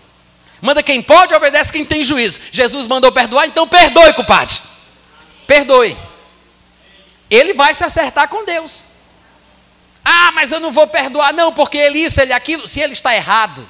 Manda 0.61 0.81
quem 0.81 1.01
pode, 1.01 1.33
obedece 1.33 1.71
quem 1.71 1.85
tem 1.85 2.03
juízo. 2.03 2.39
Jesus 2.51 2.87
mandou 2.87 3.11
perdoar, 3.11 3.45
então 3.47 3.67
perdoe, 3.67 4.13
compadre. 4.13 4.57
Perdoe. 5.45 5.97
Ele 7.29 7.53
vai 7.53 7.73
se 7.73 7.83
acertar 7.83 8.27
com 8.27 8.45
Deus. 8.45 8.87
Ah, 10.03 10.31
mas 10.33 10.51
eu 10.51 10.59
não 10.59 10.71
vou 10.71 10.87
perdoar, 10.87 11.33
não, 11.33 11.51
porque 11.51 11.77
ele 11.77 11.99
isso, 11.99 12.21
ele 12.21 12.31
aquilo. 12.31 12.67
Se 12.67 12.79
ele 12.79 12.93
está 12.93 13.15
errado, 13.15 13.67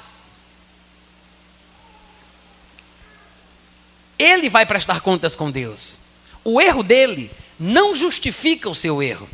ele 4.18 4.50
vai 4.50 4.66
prestar 4.66 5.00
contas 5.00 5.34
com 5.34 5.50
Deus. 5.50 5.98
O 6.44 6.60
erro 6.60 6.82
dele 6.82 7.30
não 7.58 7.94
justifica 7.94 8.68
o 8.68 8.74
seu 8.74 9.02
erro. 9.02 9.28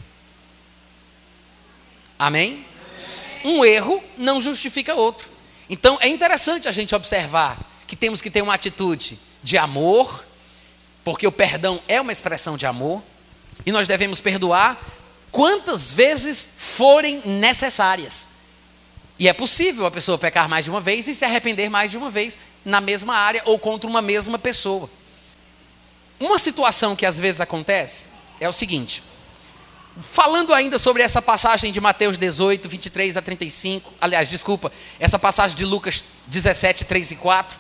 Amém? 2.19 2.65
Um 3.45 3.65
erro 3.65 4.03
não 4.17 4.41
justifica 4.41 4.95
outro. 4.95 5.29
Então 5.69 5.99
é 6.01 6.09
interessante 6.09 6.69
a 6.69 6.73
gente 6.73 6.95
observar 6.95 7.59
que 7.87 7.97
temos 7.97 8.21
que 8.21 8.31
ter 8.31 8.43
uma 8.43 8.55
atitude 8.55 9.19
de 9.43 9.59
amor, 9.59 10.25
porque 11.05 11.27
o 11.27 11.33
perdão 11.33 11.83
é 11.89 12.01
uma 12.01 12.13
expressão 12.13 12.57
de 12.57 12.65
amor, 12.65 13.03
e 13.67 13.73
nós 13.73 13.89
devemos 13.89 14.21
perdoar 14.21 14.81
quantas 15.31 15.93
vezes 15.93 16.51
forem 16.57 17.21
necessárias. 17.25 18.29
E 19.19 19.29
é 19.29 19.33
possível 19.33 19.87
a 19.87 19.91
pessoa 19.91 20.19
pecar 20.19 20.49
mais 20.49 20.65
de 20.65 20.71
uma 20.71 20.81
vez 20.81 21.07
e 21.09 21.15
se 21.15 21.25
arrepender 21.25 21.69
mais 21.69 21.91
de 21.91 21.97
uma 21.97 22.11
vez 22.11 22.39
na 22.65 22.81
mesma 22.81 23.15
área 23.15 23.43
ou 23.45 23.59
contra 23.59 23.89
uma 23.89 24.03
mesma 24.03 24.39
pessoa. 24.39 24.89
Uma 26.23 26.39
situação 26.39 26.95
que 26.95 27.05
às 27.05 27.19
vezes 27.19 27.41
acontece 27.41 28.07
é 28.39 28.49
o 28.49 28.53
seguinte: 28.53 29.03
falando 30.01 30.55
ainda 30.55 30.79
sobre 30.79 31.03
essa 31.03 31.21
passagem 31.21 31.73
de 31.73 31.81
Mateus 31.81 32.17
18, 32.17 32.69
23 32.69 33.17
a 33.17 33.21
35, 33.21 33.93
aliás, 34.01 34.31
desculpa, 34.31 34.71
essa 35.01 35.19
passagem 35.19 35.57
de 35.57 35.65
Lucas 35.65 36.05
17, 36.29 36.85
3 36.85 37.11
e 37.11 37.17
4, 37.17 37.59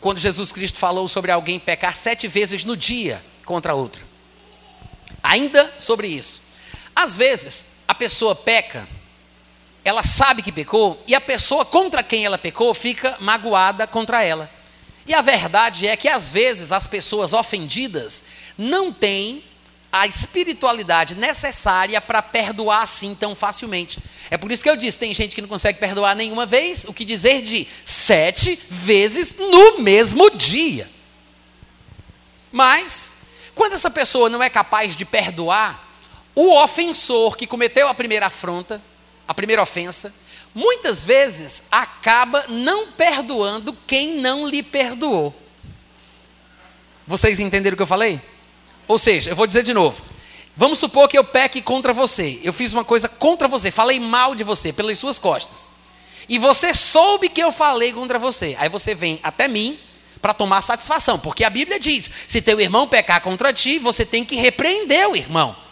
quando 0.00 0.18
Jesus 0.18 0.50
Cristo 0.50 0.76
falou 0.76 1.06
sobre 1.06 1.30
alguém 1.30 1.60
pecar 1.60 1.94
sete 1.94 2.26
vezes 2.26 2.64
no 2.64 2.76
dia 2.76 3.24
contra 3.44 3.76
outra. 3.76 4.02
Ainda 5.22 5.72
sobre 5.78 6.08
isso. 6.08 6.42
Às 6.96 7.16
vezes, 7.16 7.64
a 7.86 7.94
pessoa 7.94 8.34
peca, 8.34 8.88
ela 9.84 10.02
sabe 10.02 10.42
que 10.42 10.50
pecou, 10.50 11.00
e 11.06 11.14
a 11.14 11.20
pessoa 11.20 11.64
contra 11.64 12.02
quem 12.02 12.26
ela 12.26 12.38
pecou 12.38 12.74
fica 12.74 13.16
magoada 13.20 13.86
contra 13.86 14.24
ela. 14.24 14.50
E 15.06 15.12
a 15.12 15.20
verdade 15.20 15.86
é 15.86 15.96
que 15.96 16.08
às 16.08 16.30
vezes 16.30 16.72
as 16.72 16.86
pessoas 16.86 17.32
ofendidas 17.32 18.24
não 18.56 18.92
têm 18.92 19.44
a 19.92 20.06
espiritualidade 20.08 21.14
necessária 21.14 22.00
para 22.00 22.20
perdoar 22.20 22.82
assim 22.82 23.14
tão 23.14 23.34
facilmente. 23.34 23.98
É 24.28 24.36
por 24.36 24.50
isso 24.50 24.62
que 24.62 24.68
eu 24.68 24.76
disse: 24.76 24.98
tem 24.98 25.14
gente 25.14 25.34
que 25.34 25.40
não 25.40 25.48
consegue 25.48 25.78
perdoar 25.78 26.16
nenhuma 26.16 26.46
vez, 26.46 26.84
o 26.84 26.92
que 26.92 27.04
dizer 27.04 27.42
de 27.42 27.68
sete 27.84 28.58
vezes 28.68 29.34
no 29.38 29.78
mesmo 29.78 30.30
dia. 30.30 30.90
Mas, 32.50 33.12
quando 33.54 33.74
essa 33.74 33.90
pessoa 33.90 34.28
não 34.28 34.42
é 34.42 34.50
capaz 34.50 34.96
de 34.96 35.04
perdoar, 35.04 35.84
o 36.34 36.60
ofensor 36.62 37.36
que 37.36 37.46
cometeu 37.46 37.86
a 37.86 37.94
primeira 37.94 38.26
afronta, 38.26 38.82
a 39.28 39.34
primeira 39.34 39.62
ofensa, 39.62 40.12
muitas 40.54 41.04
vezes 41.04 41.62
acaba 41.70 42.44
não 42.48 42.92
perdoando 42.92 43.76
quem 43.86 44.20
não 44.20 44.46
lhe 44.46 44.62
perdoou. 44.62 45.34
Vocês 47.06 47.40
entenderam 47.40 47.74
o 47.74 47.76
que 47.76 47.82
eu 47.82 47.86
falei? 47.86 48.20
Ou 48.86 48.96
seja, 48.96 49.30
eu 49.30 49.36
vou 49.36 49.46
dizer 49.46 49.62
de 49.62 49.74
novo. 49.74 50.02
Vamos 50.56 50.78
supor 50.78 51.08
que 51.08 51.18
eu 51.18 51.24
peque 51.24 51.60
contra 51.60 51.92
você. 51.92 52.40
Eu 52.42 52.52
fiz 52.52 52.72
uma 52.72 52.84
coisa 52.84 53.08
contra 53.08 53.48
você, 53.48 53.70
falei 53.70 53.98
mal 53.98 54.34
de 54.34 54.44
você 54.44 54.72
pelas 54.72 54.98
suas 54.98 55.18
costas. 55.18 55.70
E 56.28 56.38
você 56.38 56.72
soube 56.72 57.28
que 57.28 57.42
eu 57.42 57.50
falei 57.50 57.92
contra 57.92 58.18
você. 58.18 58.56
Aí 58.58 58.68
você 58.68 58.94
vem 58.94 59.18
até 59.22 59.48
mim 59.48 59.78
para 60.22 60.32
tomar 60.32 60.62
satisfação, 60.62 61.18
porque 61.18 61.44
a 61.44 61.50
Bíblia 61.50 61.78
diz: 61.78 62.08
se 62.26 62.40
teu 62.40 62.60
irmão 62.60 62.88
pecar 62.88 63.20
contra 63.20 63.52
ti, 63.52 63.78
você 63.78 64.06
tem 64.06 64.24
que 64.24 64.36
repreender 64.36 65.08
o 65.10 65.16
irmão. 65.16 65.63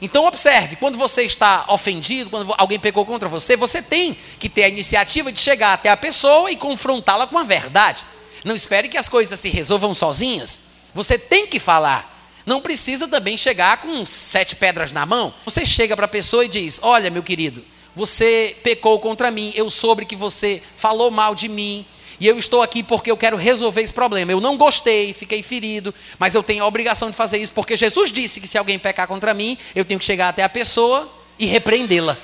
Então 0.00 0.26
observe, 0.26 0.76
quando 0.76 0.96
você 0.96 1.22
está 1.22 1.64
ofendido, 1.68 2.30
quando 2.30 2.54
alguém 2.56 2.78
pecou 2.78 3.04
contra 3.04 3.28
você, 3.28 3.56
você 3.56 3.82
tem 3.82 4.16
que 4.38 4.48
ter 4.48 4.64
a 4.64 4.68
iniciativa 4.68 5.32
de 5.32 5.40
chegar 5.40 5.72
até 5.72 5.90
a 5.90 5.96
pessoa 5.96 6.50
e 6.50 6.56
confrontá-la 6.56 7.26
com 7.26 7.38
a 7.38 7.42
verdade. 7.42 8.04
Não 8.44 8.54
espere 8.54 8.88
que 8.88 8.96
as 8.96 9.08
coisas 9.08 9.38
se 9.38 9.48
resolvam 9.48 9.94
sozinhas. 9.94 10.60
Você 10.94 11.18
tem 11.18 11.46
que 11.46 11.58
falar. 11.58 12.16
Não 12.46 12.60
precisa 12.60 13.06
também 13.06 13.36
chegar 13.36 13.78
com 13.78 14.06
sete 14.06 14.56
pedras 14.56 14.92
na 14.92 15.04
mão. 15.04 15.34
Você 15.44 15.66
chega 15.66 15.94
para 15.96 16.06
a 16.06 16.08
pessoa 16.08 16.44
e 16.44 16.48
diz: 16.48 16.78
Olha, 16.82 17.10
meu 17.10 17.22
querido, 17.22 17.64
você 17.94 18.56
pecou 18.62 18.98
contra 19.00 19.30
mim, 19.30 19.52
eu 19.54 19.68
soube 19.68 20.06
que 20.06 20.16
você 20.16 20.62
falou 20.76 21.10
mal 21.10 21.34
de 21.34 21.48
mim, 21.48 21.84
e 22.20 22.26
eu 22.26 22.38
estou 22.38 22.62
aqui 22.62 22.82
porque 22.82 23.10
eu 23.10 23.16
quero 23.16 23.36
resolver 23.36 23.80
esse 23.80 23.92
problema. 23.92 24.32
Eu 24.32 24.40
não 24.40 24.56
gostei, 24.56 25.12
fiquei 25.12 25.42
ferido, 25.42 25.94
mas 26.18 26.34
eu 26.34 26.42
tenho 26.42 26.64
a 26.64 26.66
obrigação 26.66 27.10
de 27.10 27.16
fazer 27.16 27.38
isso 27.38 27.52
porque 27.52 27.76
Jesus 27.76 28.10
disse 28.10 28.40
que 28.40 28.48
se 28.48 28.58
alguém 28.58 28.78
pecar 28.78 29.06
contra 29.06 29.32
mim, 29.32 29.56
eu 29.74 29.84
tenho 29.84 30.00
que 30.00 30.06
chegar 30.06 30.28
até 30.28 30.42
a 30.42 30.48
pessoa 30.48 31.08
e 31.38 31.46
repreendê-la. 31.46 32.16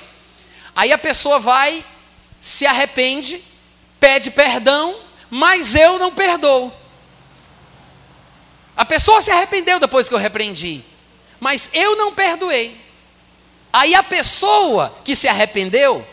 Aí 0.75 0.91
a 0.91 0.97
pessoa 0.97 1.39
vai, 1.39 1.83
se 2.41 2.65
arrepende, 2.65 3.41
pede 3.99 4.29
perdão, 4.29 4.97
mas 5.29 5.73
eu 5.75 5.97
não 5.97 6.11
perdoo. 6.11 6.71
A 8.75 8.83
pessoa 8.83 9.21
se 9.21 9.31
arrependeu 9.31 9.79
depois 9.79 10.09
que 10.09 10.13
eu 10.13 10.19
repreendi, 10.19 10.83
mas 11.39 11.69
eu 11.73 11.95
não 11.95 12.13
perdoei. 12.13 12.77
Aí 13.71 13.95
a 13.95 14.03
pessoa 14.03 14.93
que 15.05 15.15
se 15.15 15.29
arrependeu 15.29 16.05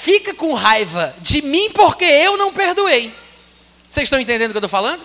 fica 0.00 0.32
com 0.32 0.54
raiva 0.54 1.14
de 1.20 1.42
mim 1.42 1.70
porque 1.70 2.04
eu 2.04 2.36
não 2.36 2.52
perdoei. 2.52 3.12
Vocês 3.88 4.04
estão 4.04 4.20
entendendo 4.20 4.50
o 4.50 4.52
que 4.52 4.56
eu 4.56 4.66
estou 4.66 4.68
falando? 4.68 5.02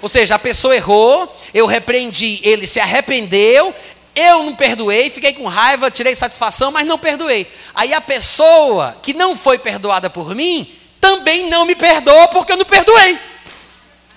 Ou 0.00 0.08
seja, 0.08 0.36
a 0.36 0.38
pessoa 0.38 0.74
errou, 0.74 1.34
eu 1.52 1.66
repreendi, 1.66 2.40
ele 2.42 2.66
se 2.66 2.80
arrependeu, 2.80 3.74
eu 4.14 4.42
não 4.42 4.56
perdoei, 4.56 5.10
fiquei 5.10 5.34
com 5.34 5.46
raiva, 5.46 5.90
tirei 5.90 6.16
satisfação, 6.16 6.72
mas 6.72 6.86
não 6.86 6.98
perdoei. 6.98 7.46
Aí 7.74 7.92
a 7.92 8.00
pessoa 8.00 8.96
que 9.02 9.12
não 9.12 9.36
foi 9.36 9.58
perdoada 9.58 10.08
por 10.08 10.34
mim 10.34 10.74
também 11.00 11.50
não 11.50 11.66
me 11.66 11.74
perdoa 11.74 12.28
porque 12.28 12.52
eu 12.52 12.56
não 12.56 12.64
perdoei. 12.64 13.18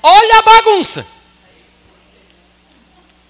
Olha 0.02 0.40
a 0.40 0.42
bagunça. 0.42 1.06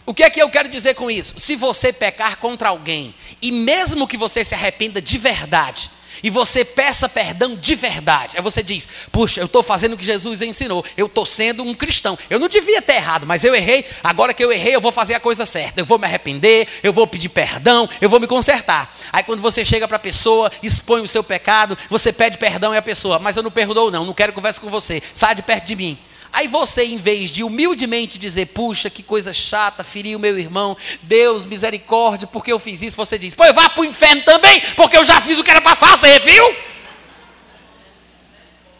O 0.05 0.13
que 0.13 0.23
é 0.23 0.29
que 0.29 0.41
eu 0.41 0.50
quero 0.50 0.69
dizer 0.69 0.93
com 0.95 1.09
isso? 1.09 1.39
Se 1.39 1.55
você 1.55 1.93
pecar 1.93 2.38
contra 2.38 2.69
alguém, 2.69 3.15
e 3.41 3.51
mesmo 3.51 4.07
que 4.07 4.17
você 4.17 4.43
se 4.43 4.53
arrependa 4.53 5.01
de 5.01 5.17
verdade, 5.17 5.89
e 6.24 6.30
você 6.30 6.63
peça 6.63 7.10
perdão 7.10 7.56
de 7.56 7.75
verdade. 7.75 8.38
Aí 8.38 8.42
você 8.42 8.63
diz: 8.63 8.88
Puxa, 9.12 9.42
eu 9.42 9.46
estou 9.46 9.62
fazendo 9.62 9.94
o 9.94 9.98
que 9.98 10.06
Jesus 10.06 10.42
ensinou, 10.42 10.84
eu 10.96 11.08
estou 11.08 11.25
sendo 11.25 11.63
um 11.63 11.75
cristão. 11.75 12.18
Eu 12.30 12.39
não 12.39 12.48
devia 12.48 12.82
ter 12.82 12.94
errado, 12.94 13.27
mas 13.27 13.44
eu 13.44 13.53
errei. 13.53 13.86
Agora 14.03 14.34
que 14.34 14.44
eu 14.44 14.51
errei, 14.51 14.74
eu 14.74 14.82
vou 14.82 14.92
fazer 14.92 15.13
a 15.13 15.20
coisa 15.20 15.46
certa. 15.46 15.82
Eu 15.82 15.86
vou 15.86 16.00
me 16.00 16.06
arrepender, 16.06 16.68
eu 16.82 16.94
vou 16.94 17.06
pedir 17.06 17.30
perdão, 17.30 17.89
eu 18.00 18.10
vou 18.10 18.20
me 18.20 18.27
consertar. 18.27 18.96
Aí 19.12 19.24
quando 19.24 19.42
você 19.42 19.65
chega 19.65 19.88
para 19.88 19.98
a 19.98 20.00
pessoa, 20.00 20.51
expõe 20.63 21.01
o 21.01 21.08
seu 21.08 21.24
pecado, 21.24 21.77
você 21.89 22.13
pede 22.13 22.38
perdão 22.38 22.74
e 22.74 22.77
a 22.77 22.82
pessoa, 22.82 23.20
mas 23.20 23.36
eu 23.36 23.44
não 23.44 23.51
perdoo, 23.51 23.92
não, 23.92 24.06
não 24.06 24.13
quero 24.13 24.32
conversa 24.32 24.62
com 24.62 24.70
você, 24.70 25.03
sai 25.13 25.36
de 25.36 25.42
perto 25.42 25.65
de 25.65 25.75
mim. 25.75 25.98
Aí 26.33 26.47
você, 26.47 26.83
em 26.83 26.97
vez 26.97 27.29
de 27.29 27.43
humildemente 27.43 28.17
dizer, 28.17 28.47
puxa, 28.47 28.89
que 28.89 29.03
coisa 29.03 29.31
chata, 29.31 29.83
feriu 29.83 30.17
meu 30.17 30.39
irmão, 30.39 30.75
Deus, 31.03 31.45
misericórdia, 31.45 32.27
porque 32.27 32.51
eu 32.51 32.57
fiz 32.57 32.81
isso, 32.81 32.97
você 32.97 33.19
diz, 33.19 33.35
pô, 33.35 33.43
vá 33.53 33.69
para 33.69 33.81
o 33.81 33.85
inferno 33.85 34.23
também, 34.23 34.59
porque 34.75 34.97
eu 34.97 35.05
já 35.05 35.21
fiz 35.21 35.37
o 35.37 35.43
que 35.43 35.51
era 35.51 35.61
para 35.61 35.75
fazer, 35.75 36.19
viu? 36.21 36.55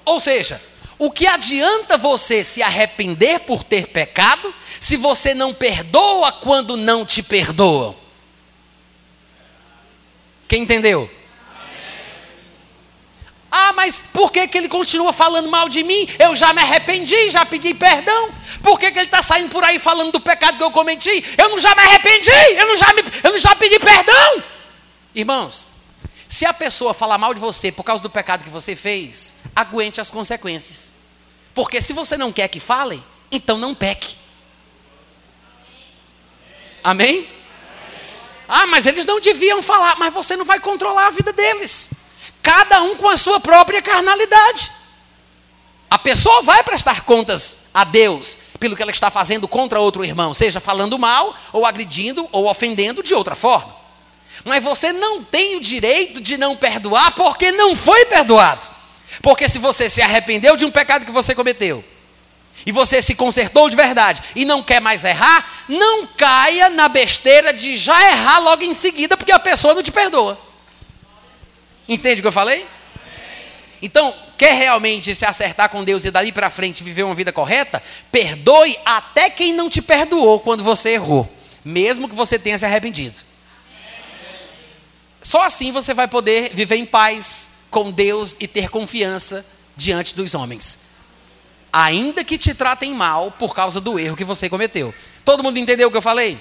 Ou 0.04 0.20
seja, 0.20 0.60
o 0.98 1.12
que 1.12 1.28
adianta 1.28 1.96
você 1.96 2.44
se 2.44 2.64
arrepender 2.64 3.42
por 3.42 3.64
ter 3.64 3.88
pecado, 3.88 4.52
se 4.80 4.98
você 4.98 5.36
não 5.36 5.54
perdoa 5.54 6.32
quando 6.32 6.76
não 6.76 7.06
te 7.06 7.22
perdoam? 7.22 7.96
Quem 10.48 10.64
entendeu? 10.64 11.08
Ah, 13.56 13.72
mas 13.72 14.04
por 14.12 14.32
que, 14.32 14.48
que 14.48 14.58
ele 14.58 14.68
continua 14.68 15.14
falando 15.14 15.48
mal 15.48 15.70
de 15.70 15.84
mim? 15.84 16.10
Eu 16.18 16.36
já 16.36 16.52
me 16.56 16.62
arrependi, 16.64 17.30
já 17.30 17.46
pedi 17.46 17.72
perdão. 17.76 18.32
Por 18.64 18.80
que, 18.80 18.92
que 18.92 18.98
ele 18.98 19.06
está 19.06 19.22
saindo 19.22 19.52
por 19.52 19.64
aí 19.64 19.78
falando 19.78 20.12
do 20.12 20.20
pecado 20.20 20.58
que 20.58 20.64
eu 20.64 20.72
cometi? 20.72 21.24
Eu 21.38 21.50
não 21.52 21.60
já 21.60 21.76
me 21.76 21.84
arrependi, 21.84 22.32
eu 22.32 22.66
não 22.66 22.76
já, 22.76 22.92
me, 22.94 23.04
eu 23.24 23.32
não 23.32 23.38
já 23.38 23.56
pedi 23.56 23.78
perdão. 23.78 24.44
Irmãos, 25.14 25.68
se 26.28 26.48
a 26.48 26.52
pessoa 26.52 26.96
falar 26.96 27.20
mal 27.20 27.32
de 27.32 27.40
você 27.40 27.72
por 27.72 27.84
causa 27.84 28.02
do 28.02 28.10
pecado 28.10 28.44
que 28.44 28.50
você 28.50 28.76
fez, 28.76 29.36
aguente 29.56 30.02
as 30.02 30.10
consequências. 30.10 30.92
Porque 31.54 31.80
se 31.80 31.94
você 31.94 32.18
não 32.18 32.34
quer 32.34 32.48
que 32.48 32.60
falem, 32.60 33.06
então 33.32 33.56
não 33.56 33.76
peque. 33.76 34.16
Amém? 36.84 37.30
Ah, 38.50 38.66
mas 38.66 38.88
eles 38.88 39.06
não 39.06 39.22
deviam 39.22 39.62
falar, 39.62 39.96
mas 40.00 40.12
você 40.12 40.36
não 40.36 40.44
vai 40.44 40.60
controlar 40.60 41.06
a 41.06 41.12
vida 41.12 41.32
deles 41.32 41.92
cada 42.44 42.84
um 42.84 42.96
com 42.96 43.10
a 43.10 43.18
sua 43.18 43.40
própria 43.40 43.82
carnalidade. 43.82 44.70
A 45.90 45.98
pessoa 45.98 46.42
vai 46.42 46.62
prestar 46.62 47.06
contas 47.06 47.60
a 47.74 47.84
Deus 47.84 48.38
pelo 48.60 48.76
que 48.76 48.82
ela 48.82 48.92
está 48.92 49.10
fazendo 49.10 49.48
contra 49.48 49.80
outro 49.80 50.04
irmão, 50.04 50.34
seja 50.34 50.60
falando 50.60 51.00
mal, 51.00 51.36
ou 51.52 51.66
agredindo, 51.66 52.28
ou 52.32 52.48
ofendendo 52.48 53.02
de 53.02 53.14
outra 53.16 53.36
forma. 53.36 53.76
Mas 54.44 54.64
você 54.64 54.92
não 54.92 55.24
tem 55.24 55.56
o 55.56 55.62
direito 55.62 56.20
de 56.20 56.38
não 56.38 56.56
perdoar 56.56 57.14
porque 57.16 57.52
não 57.52 57.76
foi 57.76 58.06
perdoado. 58.06 58.68
Porque 59.22 59.48
se 59.48 59.60
você 59.60 59.90
se 59.90 60.02
arrependeu 60.02 60.58
de 60.58 60.66
um 60.66 60.72
pecado 60.72 61.06
que 61.06 61.12
você 61.12 61.36
cometeu, 61.36 61.84
e 62.66 62.72
você 62.72 63.02
se 63.02 63.14
consertou 63.14 63.70
de 63.70 63.76
verdade 63.76 64.24
e 64.36 64.46
não 64.46 64.64
quer 64.64 64.80
mais 64.80 65.04
errar, 65.04 65.66
não 65.68 66.08
caia 66.08 66.70
na 66.70 66.88
besteira 66.88 67.54
de 67.54 67.76
já 67.76 68.10
errar 68.10 68.40
logo 68.40 68.64
em 68.64 68.74
seguida, 68.74 69.18
porque 69.18 69.32
a 69.32 69.40
pessoa 69.40 69.74
não 69.74 69.84
te 69.84 69.92
perdoa. 69.92 70.40
Entende 71.88 72.20
o 72.20 72.24
que 72.24 72.28
eu 72.28 72.32
falei? 72.32 72.66
Então, 73.82 74.16
quer 74.38 74.54
realmente 74.54 75.14
se 75.14 75.26
acertar 75.26 75.70
com 75.70 75.84
Deus 75.84 76.06
e 76.06 76.12
dali 76.12 76.32
para 76.32 76.50
frente 76.50 76.84
viver 76.84 77.04
uma 77.04 77.14
vida 77.14 77.34
correta? 77.34 77.84
Perdoe 78.12 78.78
até 78.86 79.30
quem 79.30 79.54
não 79.54 79.70
te 79.70 79.82
perdoou 79.82 80.40
quando 80.40 80.64
você 80.64 80.92
errou, 80.92 81.30
mesmo 81.66 82.08
que 82.08 82.16
você 82.16 82.40
tenha 82.40 82.58
se 82.58 82.66
arrependido. 82.66 83.20
Só 85.22 85.46
assim 85.46 85.72
você 85.72 85.94
vai 85.94 86.08
poder 86.08 86.52
viver 86.54 86.76
em 86.76 86.86
paz 86.86 87.50
com 87.70 87.92
Deus 87.92 88.38
e 88.40 88.48
ter 88.48 88.70
confiança 88.70 89.46
diante 89.76 90.16
dos 90.16 90.34
homens. 90.34 90.80
Ainda 91.72 92.24
que 92.24 92.38
te 92.38 92.54
tratem 92.54 92.94
mal 92.94 93.32
por 93.32 93.56
causa 93.56 93.82
do 93.82 93.98
erro 94.00 94.16
que 94.16 94.24
você 94.24 94.50
cometeu. 94.50 94.94
Todo 95.26 95.44
mundo 95.44 95.58
entendeu 95.58 95.88
o 95.88 95.92
que 95.92 95.98
eu 95.98 96.02
falei? 96.02 96.38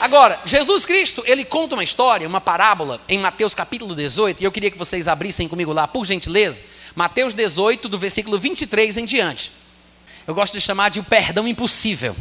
Agora, 0.00 0.40
Jesus 0.44 0.84
Cristo, 0.84 1.22
ele 1.26 1.44
conta 1.44 1.74
uma 1.74 1.84
história, 1.84 2.26
uma 2.26 2.40
parábola, 2.40 3.00
em 3.08 3.18
Mateus 3.18 3.54
capítulo 3.54 3.94
18, 3.94 4.42
e 4.42 4.44
eu 4.44 4.52
queria 4.52 4.70
que 4.70 4.78
vocês 4.78 5.08
abrissem 5.08 5.48
comigo 5.48 5.72
lá, 5.72 5.88
por 5.88 6.04
gentileza. 6.04 6.62
Mateus 6.94 7.34
18, 7.34 7.88
do 7.88 7.98
versículo 7.98 8.38
23 8.38 8.96
em 8.96 9.04
diante. 9.04 9.52
Eu 10.26 10.34
gosto 10.34 10.52
de 10.52 10.60
chamar 10.60 10.90
de 10.90 11.00
o 11.00 11.04
perdão 11.04 11.46
impossível. 11.46 12.16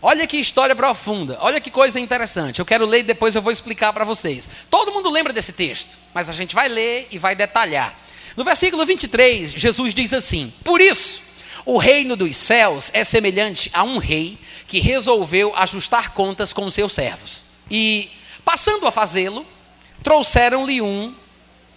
Olha 0.00 0.26
que 0.26 0.36
história 0.36 0.76
profunda, 0.76 1.36
olha 1.40 1.60
que 1.60 1.70
coisa 1.70 1.98
interessante. 1.98 2.60
Eu 2.60 2.66
quero 2.66 2.86
ler 2.86 3.00
e 3.00 3.02
depois 3.02 3.34
eu 3.34 3.42
vou 3.42 3.50
explicar 3.50 3.92
para 3.92 4.04
vocês. 4.04 4.48
Todo 4.70 4.92
mundo 4.92 5.10
lembra 5.10 5.32
desse 5.32 5.52
texto, 5.52 5.98
mas 6.14 6.28
a 6.28 6.32
gente 6.32 6.54
vai 6.54 6.68
ler 6.68 7.08
e 7.10 7.18
vai 7.18 7.34
detalhar. 7.34 7.96
No 8.36 8.44
versículo 8.44 8.86
23, 8.86 9.52
Jesus 9.52 9.92
diz 9.92 10.12
assim: 10.12 10.52
Por 10.62 10.80
isso, 10.80 11.20
o 11.68 11.76
reino 11.76 12.16
dos 12.16 12.34
céus 12.34 12.90
é 12.94 13.04
semelhante 13.04 13.70
a 13.74 13.82
um 13.84 13.98
rei 13.98 14.38
que 14.66 14.80
resolveu 14.80 15.54
ajustar 15.54 16.14
contas 16.14 16.50
com 16.50 16.70
seus 16.70 16.94
servos. 16.94 17.44
E, 17.70 18.10
passando 18.42 18.86
a 18.86 18.90
fazê-lo, 18.90 19.46
trouxeram-lhe 20.02 20.80
um 20.80 21.14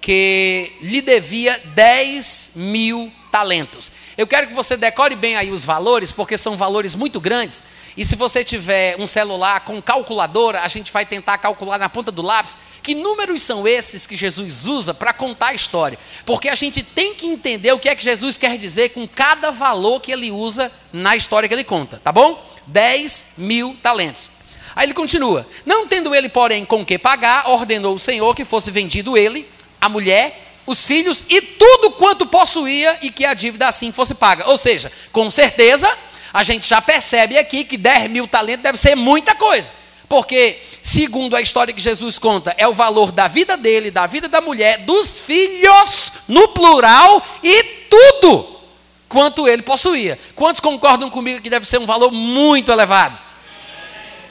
que 0.01 0.73
lhe 0.81 0.99
devia 0.99 1.61
10 1.63 2.51
mil 2.55 3.11
talentos. 3.31 3.91
Eu 4.17 4.27
quero 4.27 4.47
que 4.47 4.53
você 4.53 4.75
decore 4.75 5.15
bem 5.15 5.37
aí 5.37 5.51
os 5.51 5.63
valores, 5.63 6.11
porque 6.11 6.37
são 6.37 6.57
valores 6.57 6.95
muito 6.95 7.19
grandes. 7.19 7.63
E 7.95 8.03
se 8.03 8.15
você 8.15 8.43
tiver 8.43 8.97
um 8.99 9.07
celular 9.07 9.61
com 9.61 9.81
calculadora, 9.81 10.61
a 10.61 10.67
gente 10.67 10.91
vai 10.91 11.05
tentar 11.05 11.37
calcular 11.37 11.77
na 11.77 11.87
ponta 11.87 12.11
do 12.11 12.21
lápis 12.21 12.57
que 12.83 12.95
números 12.95 13.41
são 13.41 13.67
esses 13.67 14.05
que 14.05 14.17
Jesus 14.17 14.67
usa 14.67 14.93
para 14.93 15.13
contar 15.13 15.47
a 15.47 15.53
história. 15.53 15.97
Porque 16.25 16.49
a 16.49 16.55
gente 16.55 16.83
tem 16.83 17.13
que 17.13 17.27
entender 17.27 17.71
o 17.71 17.79
que 17.79 17.87
é 17.87 17.95
que 17.95 18.03
Jesus 18.03 18.37
quer 18.37 18.57
dizer 18.57 18.89
com 18.89 19.07
cada 19.07 19.51
valor 19.51 20.01
que 20.01 20.11
ele 20.11 20.31
usa 20.31 20.71
na 20.91 21.15
história 21.15 21.47
que 21.47 21.55
ele 21.55 21.63
conta, 21.63 22.01
tá 22.03 22.11
bom? 22.11 22.43
10 22.67 23.25
mil 23.37 23.77
talentos. 23.81 24.31
Aí 24.75 24.85
ele 24.85 24.93
continua: 24.93 25.47
Não 25.65 25.87
tendo 25.87 26.13
ele, 26.15 26.29
porém, 26.29 26.65
com 26.65 26.85
que 26.85 26.97
pagar, 26.97 27.49
ordenou 27.49 27.95
o 27.95 27.99
Senhor 27.99 28.35
que 28.35 28.45
fosse 28.45 28.71
vendido 28.71 29.17
ele, 29.17 29.47
a 29.81 29.89
mulher, 29.89 30.53
os 30.65 30.83
filhos 30.83 31.25
e 31.27 31.41
tudo 31.41 31.91
quanto 31.91 32.27
possuía 32.27 32.99
e 33.01 33.09
que 33.09 33.25
a 33.25 33.33
dívida 33.33 33.67
assim 33.67 33.91
fosse 33.91 34.13
paga. 34.13 34.47
Ou 34.47 34.57
seja, 34.57 34.91
com 35.11 35.29
certeza, 35.29 35.91
a 36.31 36.43
gente 36.43 36.67
já 36.67 36.79
percebe 36.79 37.37
aqui 37.37 37.63
que 37.63 37.75
10 37.75 38.09
mil 38.09 38.27
talentos 38.27 38.63
deve 38.63 38.77
ser 38.77 38.95
muita 38.95 39.35
coisa. 39.35 39.71
Porque, 40.07 40.61
segundo 40.81 41.35
a 41.35 41.41
história 41.41 41.73
que 41.73 41.81
Jesus 41.81 42.19
conta, 42.19 42.53
é 42.57 42.67
o 42.67 42.73
valor 42.73 43.11
da 43.11 43.27
vida 43.27 43.55
dele, 43.55 43.89
da 43.89 44.05
vida 44.05 44.27
da 44.27 44.41
mulher, 44.41 44.79
dos 44.79 45.19
filhos, 45.21 46.11
no 46.27 46.49
plural, 46.49 47.25
e 47.41 47.63
tudo 47.89 48.59
quanto 49.07 49.47
ele 49.47 49.61
possuía. 49.61 50.19
Quantos 50.35 50.59
concordam 50.59 51.09
comigo 51.09 51.41
que 51.41 51.49
deve 51.49 51.65
ser 51.65 51.79
um 51.79 51.85
valor 51.85 52.11
muito 52.11 52.71
elevado? 52.71 53.17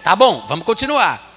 Tá 0.04 0.14
bom, 0.14 0.44
vamos 0.46 0.64
continuar. 0.64 1.29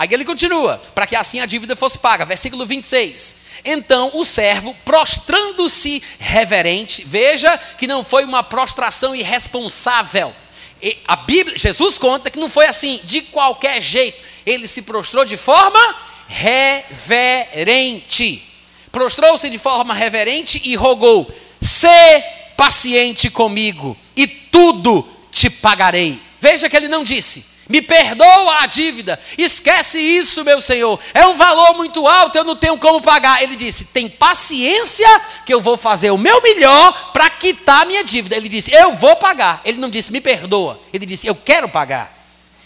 Aí 0.00 0.08
ele 0.10 0.24
continua, 0.24 0.82
para 0.94 1.06
que 1.06 1.14
assim 1.14 1.40
a 1.40 1.46
dívida 1.46 1.76
fosse 1.76 1.98
paga. 1.98 2.24
Versículo 2.24 2.64
26. 2.64 3.36
Então 3.62 4.10
o 4.14 4.24
servo, 4.24 4.74
prostrando-se 4.82 6.02
reverente, 6.18 7.04
veja 7.06 7.58
que 7.76 7.86
não 7.86 8.02
foi 8.02 8.24
uma 8.24 8.42
prostração 8.42 9.14
irresponsável. 9.14 10.34
E 10.82 10.96
a 11.06 11.16
Bíblia, 11.16 11.58
Jesus 11.58 11.98
conta 11.98 12.30
que 12.30 12.38
não 12.38 12.48
foi 12.48 12.64
assim, 12.64 12.98
de 13.04 13.20
qualquer 13.20 13.82
jeito. 13.82 14.24
Ele 14.46 14.66
se 14.66 14.80
prostrou 14.80 15.26
de 15.26 15.36
forma 15.36 15.94
reverente. 16.26 18.42
Prostrou-se 18.90 19.50
de 19.50 19.58
forma 19.58 19.92
reverente 19.92 20.62
e 20.64 20.76
rogou: 20.76 21.30
"Se 21.60 22.24
paciente 22.56 23.28
comigo 23.28 23.94
e 24.16 24.26
tudo 24.26 25.06
te 25.30 25.50
pagarei. 25.50 26.18
Veja 26.40 26.70
que 26.70 26.76
ele 26.76 26.88
não 26.88 27.04
disse, 27.04 27.49
me 27.70 27.80
perdoa 27.80 28.62
a 28.62 28.66
dívida, 28.66 29.18
esquece 29.38 29.96
isso, 29.96 30.44
meu 30.44 30.60
Senhor, 30.60 30.98
é 31.14 31.24
um 31.24 31.34
valor 31.34 31.76
muito 31.76 32.04
alto, 32.04 32.36
eu 32.36 32.42
não 32.42 32.56
tenho 32.56 32.76
como 32.76 33.00
pagar. 33.00 33.44
Ele 33.44 33.54
disse, 33.54 33.84
tem 33.84 34.08
paciência 34.08 35.06
que 35.46 35.54
eu 35.54 35.60
vou 35.60 35.76
fazer 35.76 36.10
o 36.10 36.18
meu 36.18 36.42
melhor 36.42 37.12
para 37.12 37.30
quitar 37.30 37.82
a 37.82 37.84
minha 37.84 38.02
dívida. 38.02 38.34
Ele 38.34 38.48
disse, 38.48 38.74
eu 38.74 38.94
vou 38.94 39.14
pagar. 39.14 39.60
Ele 39.64 39.78
não 39.78 39.88
disse, 39.88 40.10
me 40.10 40.20
perdoa, 40.20 40.80
ele 40.92 41.06
disse, 41.06 41.28
eu 41.28 41.34
quero 41.36 41.68
pagar. 41.68 42.18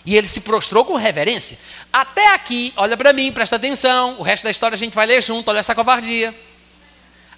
E 0.07 0.17
ele 0.17 0.27
se 0.27 0.40
prostrou 0.40 0.87
com 0.87 0.97
reverência. 0.97 1.59
Até 1.93 2.33
aqui, 2.33 2.73
olha 2.75 2.97
para 2.97 3.12
mim, 3.12 3.31
presta 3.31 3.57
atenção, 3.57 4.17
o 4.19 4.23
resto 4.23 4.45
da 4.45 4.51
história 4.51 4.75
a 4.75 4.79
gente 4.79 4.95
vai 4.95 5.05
ler 5.05 5.23
junto, 5.23 5.51
olha 5.51 5.59
essa 5.59 5.75
covardia. 5.75 6.35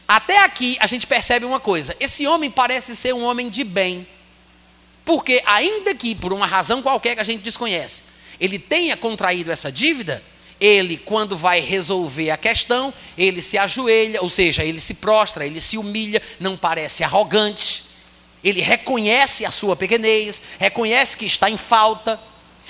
Até 0.07 0.45
aqui 0.45 0.77
a 0.79 0.87
gente 0.87 1.05
percebe 1.05 1.45
uma 1.45 1.59
coisa: 1.59 1.97
esse 1.99 2.29
homem 2.29 2.49
parece 2.49 2.95
ser 2.95 3.13
um 3.13 3.25
homem 3.25 3.49
de 3.51 3.65
bem. 3.65 4.07
Porque, 5.07 5.41
ainda 5.47 5.95
que 5.95 6.17
por 6.17 6.33
uma 6.33 6.47
razão 6.47 6.83
qualquer 6.83 7.15
que 7.15 7.21
a 7.21 7.25
gente 7.25 7.41
desconhece, 7.41 8.03
ele 8.41 8.59
tenha 8.59 8.97
contraído 8.97 9.53
essa 9.53 9.71
dívida, 9.71 10.21
ele, 10.61 10.97
quando 10.97 11.37
vai 11.37 11.61
resolver 11.61 12.31
a 12.31 12.37
questão, 12.37 12.93
ele 13.17 13.41
se 13.41 13.57
ajoelha, 13.57 14.21
ou 14.21 14.29
seja, 14.29 14.65
ele 14.65 14.81
se 14.81 14.95
prostra, 14.95 15.47
ele 15.47 15.61
se 15.61 15.79
humilha, 15.79 16.21
não 16.41 16.57
parece 16.57 17.05
arrogante, 17.05 17.85
ele 18.43 18.61
reconhece 18.61 19.47
a 19.47 19.51
sua 19.53 19.77
pequenez, 19.77 20.43
reconhece 20.59 21.17
que 21.17 21.25
está 21.25 21.49
em 21.49 21.57
falta, 21.57 22.19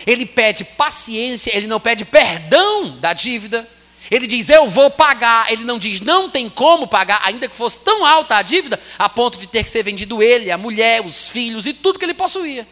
ele 0.07 0.27
pede 0.27 0.63
paciência, 0.63 1.57
ele 1.57 1.67
não 1.67 1.81
pede 1.81 2.05
perdão 2.05 2.99
da 2.99 3.15
dívida. 3.15 3.67
Ele 4.11 4.27
diz, 4.27 4.49
eu 4.49 4.69
vou 4.69 4.91
pagar. 4.91 5.51
Ele 5.53 5.65
não 5.65 5.79
diz, 5.79 6.01
não 6.01 6.31
tem 6.31 6.49
como 6.49 6.87
pagar, 6.87 7.21
ainda 7.25 7.49
que 7.49 7.57
fosse 7.57 7.81
tão 7.81 8.05
alta 8.05 8.37
a 8.37 8.43
dívida, 8.43 8.81
a 8.99 9.09
ponto 9.09 9.39
de 9.39 9.47
ter 9.47 9.65
que 9.65 9.71
ser 9.71 9.83
vendido 9.83 10.23
ele, 10.23 10.51
a 10.51 10.59
mulher, 10.59 11.05
os 11.05 11.29
filhos 11.29 11.67
e 11.67 11.73
tudo 11.73 11.99
que 11.99 12.05
ele 12.05 12.15
possuía. 12.15 12.67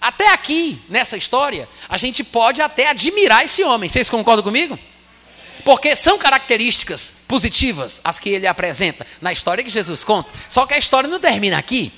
Até 0.00 0.32
aqui, 0.32 0.80
nessa 0.88 1.16
história, 1.16 1.68
a 1.88 1.96
gente 1.96 2.22
pode 2.22 2.60
até 2.60 2.88
admirar 2.88 3.44
esse 3.44 3.62
homem. 3.64 3.88
Vocês 3.88 4.10
concordam 4.10 4.44
comigo? 4.44 4.78
Porque 5.64 5.96
são 5.96 6.16
características 6.16 7.12
positivas 7.26 8.00
as 8.04 8.18
que 8.18 8.28
ele 8.28 8.46
apresenta 8.46 9.06
na 9.20 9.32
história 9.32 9.64
que 9.64 9.70
Jesus 9.70 10.04
conta. 10.04 10.30
Só 10.48 10.64
que 10.64 10.74
a 10.74 10.78
história 10.78 11.08
não 11.08 11.18
termina 11.18 11.58
aqui. 11.58 11.92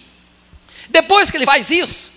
Depois 0.89 1.31
que 1.31 1.37
ele 1.37 1.45
faz 1.45 1.71
isso, 1.71 2.11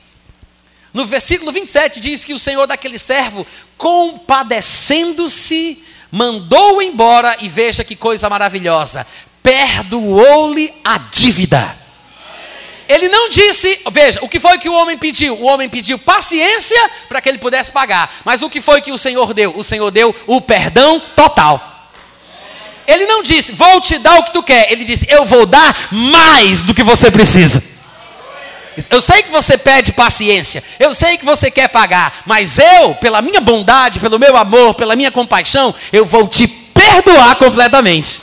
no 0.94 1.06
versículo 1.06 1.52
27 1.52 2.00
diz 2.00 2.26
que 2.26 2.34
o 2.34 2.40
Senhor 2.40 2.68
daquele 2.68 3.00
servo, 3.00 3.48
compadecendo-se, 3.78 5.84
mandou-o 6.12 6.82
embora 6.82 7.38
e 7.40 7.48
veja 7.48 7.84
que 7.84 7.96
coisa 7.96 8.30
maravilhosa, 8.30 9.08
perdoou-lhe 9.42 10.74
a 10.84 10.98
dívida. 10.98 11.80
Ele 12.90 13.08
não 13.08 13.30
disse, 13.30 13.80
veja, 13.90 14.20
o 14.22 14.28
que 14.28 14.38
foi 14.38 14.58
que 14.58 14.68
o 14.68 14.74
homem 14.74 14.98
pediu? 14.98 15.36
O 15.36 15.46
homem 15.46 15.70
pediu 15.70 15.98
paciência 15.98 16.92
para 17.08 17.22
que 17.22 17.30
ele 17.30 17.38
pudesse 17.38 17.72
pagar. 17.72 18.14
Mas 18.26 18.42
o 18.42 18.50
que 18.50 18.60
foi 18.60 18.82
que 18.82 18.92
o 18.92 18.98
Senhor 18.98 19.34
deu? 19.34 19.54
O 19.56 19.64
Senhor 19.64 19.90
deu 19.92 20.14
o 20.28 20.42
perdão 20.42 21.02
total. 21.16 21.90
Ele 22.86 23.06
não 23.06 23.24
disse, 23.24 23.54
vou 23.54 23.80
te 23.80 23.98
dar 23.98 24.20
o 24.20 24.24
que 24.24 24.34
tu 24.34 24.44
quer. 24.44 24.70
Ele 24.70 24.84
disse, 24.84 25.08
eu 25.10 25.24
vou 25.24 25.46
dar 25.46 25.88
mais 25.90 26.64
do 26.64 26.74
que 26.74 26.84
você 26.84 27.10
precisa. 27.10 27.71
Eu 28.90 29.02
sei 29.02 29.22
que 29.24 29.30
você 29.30 29.58
pede 29.58 29.92
paciência, 29.92 30.64
eu 30.80 30.96
sei 30.96 31.18
que 31.18 31.26
você 31.26 31.52
quer 31.52 31.68
pagar, 31.68 32.24
mas 32.26 32.58
eu, 32.58 32.96
pela 32.96 33.22
minha 33.22 33.42
bondade, 33.42 34.00
pelo 34.00 34.18
meu 34.18 34.38
amor, 34.38 34.76
pela 34.76 34.96
minha 34.96 35.12
compaixão, 35.12 35.76
eu 35.92 36.06
vou 36.06 36.28
te 36.28 36.48
perdoar 36.48 37.36
completamente. 37.36 38.22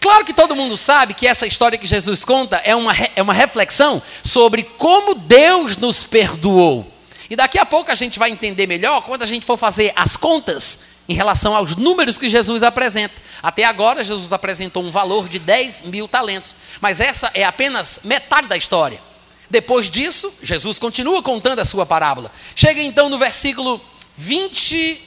Claro 0.00 0.24
que 0.24 0.32
todo 0.32 0.54
mundo 0.54 0.76
sabe 0.76 1.14
que 1.14 1.26
essa 1.26 1.46
história 1.46 1.76
que 1.76 1.86
Jesus 1.86 2.24
conta 2.24 2.60
é 2.64 2.74
uma, 2.74 2.94
é 3.16 3.20
uma 3.20 3.32
reflexão 3.32 4.00
sobre 4.22 4.62
como 4.62 5.14
Deus 5.14 5.76
nos 5.76 6.04
perdoou. 6.04 6.86
E 7.28 7.34
daqui 7.34 7.58
a 7.58 7.66
pouco 7.66 7.90
a 7.90 7.94
gente 7.94 8.18
vai 8.18 8.30
entender 8.30 8.66
melhor 8.66 9.02
quando 9.02 9.24
a 9.24 9.26
gente 9.26 9.44
for 9.44 9.56
fazer 9.56 9.92
as 9.96 10.16
contas 10.16 10.78
em 11.08 11.14
relação 11.14 11.54
aos 11.54 11.74
números 11.74 12.16
que 12.16 12.28
Jesus 12.28 12.62
apresenta. 12.62 13.14
Até 13.42 13.64
agora, 13.64 14.04
Jesus 14.04 14.32
apresentou 14.32 14.82
um 14.82 14.90
valor 14.90 15.28
de 15.28 15.38
10 15.38 15.82
mil 15.82 16.06
talentos, 16.06 16.54
mas 16.80 17.00
essa 17.00 17.30
é 17.34 17.44
apenas 17.44 18.00
metade 18.04 18.46
da 18.46 18.56
história. 18.56 19.07
Depois 19.50 19.88
disso, 19.88 20.32
Jesus 20.42 20.78
continua 20.78 21.22
contando 21.22 21.60
a 21.60 21.64
sua 21.64 21.86
parábola. 21.86 22.30
Chega 22.54 22.82
então 22.82 23.08
no 23.08 23.18
versículo 23.18 23.80
20, 24.16 25.00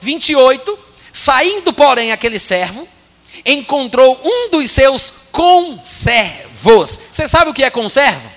28. 0.00 0.78
Saindo, 1.12 1.72
porém, 1.72 2.12
aquele 2.12 2.38
servo, 2.38 2.88
encontrou 3.44 4.20
um 4.24 4.50
dos 4.50 4.70
seus 4.70 5.12
conservos. 5.30 6.98
Você 7.10 7.28
sabe 7.28 7.50
o 7.50 7.54
que 7.54 7.64
é 7.64 7.70
conservo? 7.70 8.30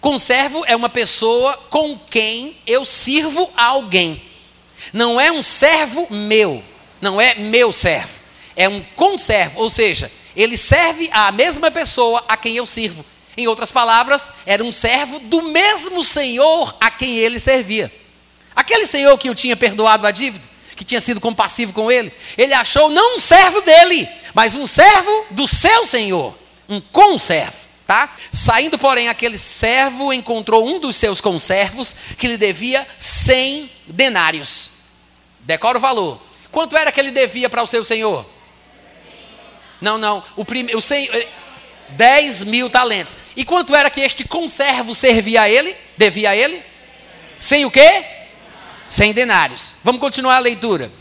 Conservo 0.00 0.64
é 0.66 0.74
uma 0.74 0.88
pessoa 0.88 1.56
com 1.70 1.98
quem 1.98 2.56
eu 2.66 2.84
sirvo 2.84 3.50
a 3.56 3.66
alguém. 3.66 4.22
Não 4.92 5.20
é 5.20 5.30
um 5.30 5.42
servo 5.42 6.06
meu, 6.10 6.62
não 7.00 7.20
é 7.20 7.36
meu 7.36 7.72
servo. 7.72 8.20
É 8.56 8.68
um 8.68 8.82
conservo, 8.96 9.60
ou 9.60 9.70
seja, 9.70 10.10
ele 10.36 10.56
serve 10.56 11.08
à 11.12 11.30
mesma 11.30 11.70
pessoa 11.70 12.24
a 12.28 12.36
quem 12.36 12.56
eu 12.56 12.66
sirvo. 12.66 13.04
Em 13.36 13.46
outras 13.46 13.72
palavras, 13.72 14.28
era 14.44 14.62
um 14.62 14.72
servo 14.72 15.18
do 15.18 15.42
mesmo 15.42 16.04
senhor 16.04 16.76
a 16.80 16.90
quem 16.90 17.16
ele 17.16 17.40
servia. 17.40 17.90
Aquele 18.54 18.86
senhor 18.86 19.16
que 19.16 19.28
eu 19.28 19.34
tinha 19.34 19.56
perdoado 19.56 20.06
a 20.06 20.10
dívida, 20.10 20.44
que 20.76 20.84
tinha 20.84 21.00
sido 21.00 21.20
compassivo 21.20 21.72
com 21.72 21.90
ele, 21.90 22.12
ele 22.36 22.52
achou 22.52 22.90
não 22.90 23.16
um 23.16 23.18
servo 23.18 23.60
dele, 23.62 24.08
mas 24.34 24.54
um 24.54 24.66
servo 24.66 25.26
do 25.30 25.48
seu 25.48 25.86
senhor, 25.86 26.36
um 26.68 26.80
conservo, 26.80 27.56
tá? 27.86 28.14
Saindo, 28.30 28.78
porém, 28.78 29.08
aquele 29.08 29.38
servo 29.38 30.12
encontrou 30.12 30.66
um 30.66 30.78
dos 30.78 30.96
seus 30.96 31.20
conservos 31.20 31.94
que 32.18 32.28
lhe 32.28 32.36
devia 32.36 32.86
100 32.98 33.70
denários. 33.86 34.70
Decora 35.40 35.78
o 35.78 35.80
valor. 35.80 36.20
Quanto 36.50 36.76
era 36.76 36.92
que 36.92 37.00
ele 37.00 37.10
devia 37.10 37.48
para 37.48 37.62
o 37.62 37.66
seu 37.66 37.82
senhor? 37.82 38.26
Não, 39.80 39.98
não. 39.98 40.22
O, 40.36 40.44
prime... 40.44 40.74
o, 40.76 40.80
sen... 40.80 41.08
10 41.96 42.44
mil 42.44 42.68
talentos. 42.68 43.16
E 43.36 43.44
quanto 43.44 43.74
era 43.74 43.90
que 43.90 44.00
este 44.00 44.24
conservo 44.24 44.94
servia 44.94 45.42
a 45.42 45.48
ele? 45.48 45.76
Devia 45.96 46.30
a 46.30 46.36
ele? 46.36 46.62
Sem 47.38 47.64
o 47.64 47.70
quê? 47.70 48.04
100 48.88 49.12
denários. 49.12 49.74
Vamos 49.82 50.00
continuar 50.00 50.36
a 50.36 50.40
leitura. 50.40 50.92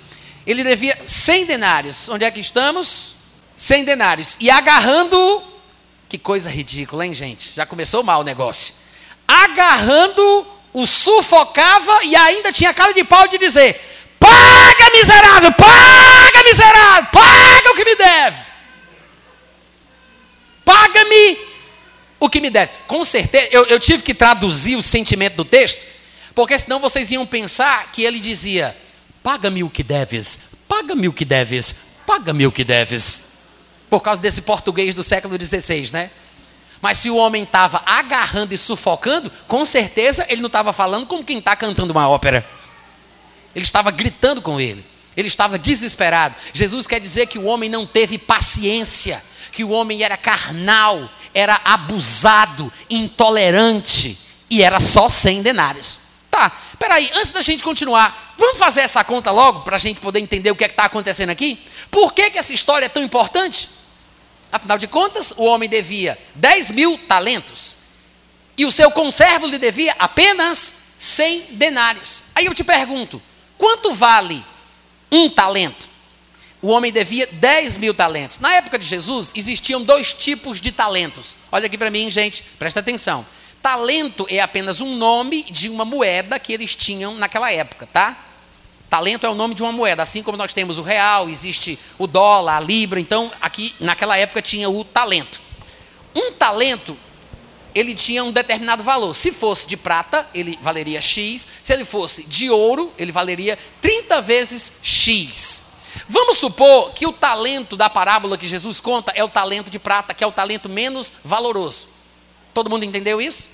Ele 0.46 0.64
devia 0.64 0.98
100 1.06 1.46
denários. 1.46 2.10
Onde 2.10 2.26
é 2.26 2.32
que 2.32 2.40
estamos? 2.40 3.16
100 3.56 3.84
denários. 3.84 4.38
E 4.40 4.50
agarrando, 4.50 5.44
que 6.10 6.18
coisa 6.18 6.50
ridícula, 6.50 7.06
hein, 7.06 7.14
gente? 7.14 7.54
Já 7.56 7.66
começou 7.66 8.04
mal 8.04 8.22
o 8.22 8.24
negócio. 8.24 8.74
Agarrando, 9.28 10.48
o 10.74 10.86
sufocava 10.86 12.04
e 12.04 12.16
ainda 12.16 12.52
tinha 12.52 12.74
cara 12.74 12.94
de 12.94 13.04
pau 13.04 13.28
de 13.28 13.38
dizer: 13.38 13.80
Paga, 14.20 14.90
miserável, 14.94 15.52
paga, 15.52 16.44
miserável, 16.44 17.06
paga 17.12 17.72
o 17.72 17.76
que 17.76 17.86
me 17.86 17.96
deve. 17.96 18.51
Paga-me 20.72 21.38
o 22.18 22.30
que 22.30 22.40
me 22.40 22.50
deve. 22.50 22.72
Com 22.88 23.04
certeza, 23.04 23.50
eu, 23.52 23.66
eu 23.66 23.78
tive 23.78 24.02
que 24.02 24.14
traduzir 24.14 24.78
o 24.78 24.82
sentimento 24.82 25.36
do 25.36 25.44
texto, 25.44 25.86
porque 26.34 26.58
senão 26.58 26.80
vocês 26.80 27.12
iam 27.12 27.26
pensar 27.26 27.92
que 27.92 28.04
ele 28.04 28.22
dizia: 28.22 28.74
Paga-me 29.22 29.66
o 29.66 29.70
que 29.70 29.84
deves, 29.84 30.40
paga-me 30.70 31.10
o 31.10 31.14
que 31.14 31.26
deves, 31.26 31.76
paga-me 32.08 32.48
o 32.48 32.52
que 32.54 32.64
deves. 32.64 33.32
Por 33.90 34.00
causa 34.00 34.22
desse 34.22 34.42
português 34.42 34.96
do 34.96 35.04
século 35.04 35.38
XVI, 35.38 35.92
né? 35.92 36.10
Mas 36.82 37.00
se 37.00 37.10
o 37.10 37.18
homem 37.18 37.44
estava 37.44 37.84
agarrando 37.86 38.54
e 38.54 38.58
sufocando, 38.58 39.30
com 39.50 39.66
certeza 39.66 40.26
ele 40.30 40.40
não 40.40 40.48
estava 40.48 40.72
falando 40.72 41.06
como 41.06 41.26
quem 41.26 41.40
está 41.40 41.54
cantando 41.54 41.92
uma 41.92 42.08
ópera. 42.08 42.48
Ele 43.54 43.66
estava 43.66 43.92
gritando 43.92 44.42
com 44.42 44.58
ele. 44.58 44.86
Ele 45.18 45.28
estava 45.28 45.60
desesperado. 45.60 46.34
Jesus 46.54 46.88
quer 46.88 47.02
dizer 47.02 47.28
que 47.28 47.38
o 47.38 47.44
homem 47.44 47.70
não 47.70 47.86
teve 47.86 48.18
paciência 48.18 49.22
que 49.52 49.64
o 49.64 49.70
homem 49.70 50.04
era 50.04 50.18
carnal, 50.18 51.10
era 51.34 51.60
abusado, 51.64 52.72
intolerante 52.90 54.18
e 54.50 54.64
era 54.64 54.80
só 54.80 55.10
100 55.10 55.42
denários. 55.42 56.00
Tá, 56.30 56.52
peraí, 56.80 57.12
antes 57.14 57.32
da 57.32 57.42
gente 57.42 57.64
continuar, 57.64 58.36
vamos 58.38 58.58
fazer 58.58 58.82
essa 58.82 59.04
conta 59.04 59.32
logo 59.32 59.62
para 59.62 59.76
a 59.76 59.80
gente 59.80 60.00
poder 60.00 60.20
entender 60.20 60.50
o 60.52 60.56
que 60.56 60.64
é 60.64 60.68
está 60.68 60.86
acontecendo 60.86 61.30
aqui? 61.30 61.60
Por 61.90 62.14
que, 62.14 62.30
que 62.30 62.40
essa 62.40 62.54
história 62.54 62.86
é 62.86 62.90
tão 62.90 63.04
importante? 63.04 63.70
Afinal 64.52 64.78
de 64.78 64.88
contas, 64.88 65.34
o 65.36 65.44
homem 65.44 65.70
devia 65.70 66.18
10 66.36 66.72
mil 66.72 66.98
talentos 66.98 67.76
e 68.58 68.66
o 68.66 68.72
seu 68.72 68.92
conservo 68.92 69.48
lhe 69.48 69.58
devia 69.58 69.96
apenas 69.98 70.74
100 70.98 71.42
denários. 71.52 72.22
Aí 72.36 72.46
eu 72.46 72.54
te 72.54 72.64
pergunto: 72.64 73.22
quanto 73.58 73.94
vale 73.94 74.46
um 75.12 75.30
talento? 75.30 75.90
O 76.62 76.70
homem 76.70 76.92
devia 76.92 77.28
10 77.32 77.78
mil 77.78 77.94
talentos. 77.94 78.40
Na 78.40 78.54
época 78.54 78.78
de 78.78 78.86
Jesus, 78.86 79.32
existiam 79.36 79.82
dois 79.82 80.14
tipos 80.14 80.60
de 80.60 80.72
talentos. 80.72 81.34
Olha 81.52 81.66
aqui 81.66 81.78
para 81.78 81.90
mim, 81.90 82.12
gente, 82.12 82.44
presta 82.60 82.80
atenção. 82.80 83.26
Talento 83.62 84.28
é 84.30 84.40
apenas 84.40 84.80
um 84.80 84.96
nome 84.96 85.44
de 85.44 85.70
uma 85.70 85.84
moeda 85.84 86.38
que 86.40 86.54
eles 86.54 86.76
tinham 86.76 87.16
naquela 87.16 87.52
época, 87.52 87.88
tá? 87.92 88.26
Talento 88.90 89.26
é 89.26 89.30
o 89.30 89.36
nome 89.36 89.56
de 89.56 89.64
uma 89.64 89.72
moeda, 89.72 90.04
assim 90.04 90.22
como 90.22 90.38
nós 90.38 90.54
temos 90.54 90.78
o 90.78 90.82
real, 90.82 91.30
existe 91.30 91.80
o 91.98 92.06
dólar, 92.06 92.58
a 92.58 92.60
libra, 92.60 93.00
então 93.00 93.32
aqui 93.42 93.74
naquela 93.80 94.18
época 94.18 94.42
tinha 94.42 94.70
o 94.70 94.84
talento. 94.84 95.42
Um 96.14 96.34
talento, 96.34 96.98
ele 97.74 97.96
tinha 97.96 98.24
um 98.24 98.32
determinado 98.32 98.84
valor. 98.84 99.14
Se 99.14 99.32
fosse 99.32 99.66
de 99.66 99.78
prata, 99.78 100.28
ele 100.34 100.60
valeria 100.62 101.00
X. 101.00 101.48
Se 101.64 101.74
ele 101.74 101.86
fosse 101.86 102.24
de 102.24 102.50
ouro, 102.50 102.92
ele 102.98 103.12
valeria 103.12 103.58
30 103.82 104.22
vezes 104.22 104.74
X. 104.84 105.71
Vamos 106.08 106.38
supor 106.38 106.92
que 106.94 107.06
o 107.08 107.14
talento 107.14 107.76
da 107.76 107.90
parábola 107.90 108.38
que 108.38 108.48
Jesus 108.48 108.80
conta 108.80 109.12
é 109.16 109.24
o 109.24 109.30
talento 109.30 109.70
de 109.70 109.80
prata, 109.80 110.14
que 110.14 110.24
é 110.24 110.28
o 110.28 110.32
talento 110.32 110.70
menos 110.70 111.14
valoroso. 111.24 111.88
Todo 112.54 112.70
mundo 112.70 112.86
entendeu 112.86 113.22
isso? 113.22 113.50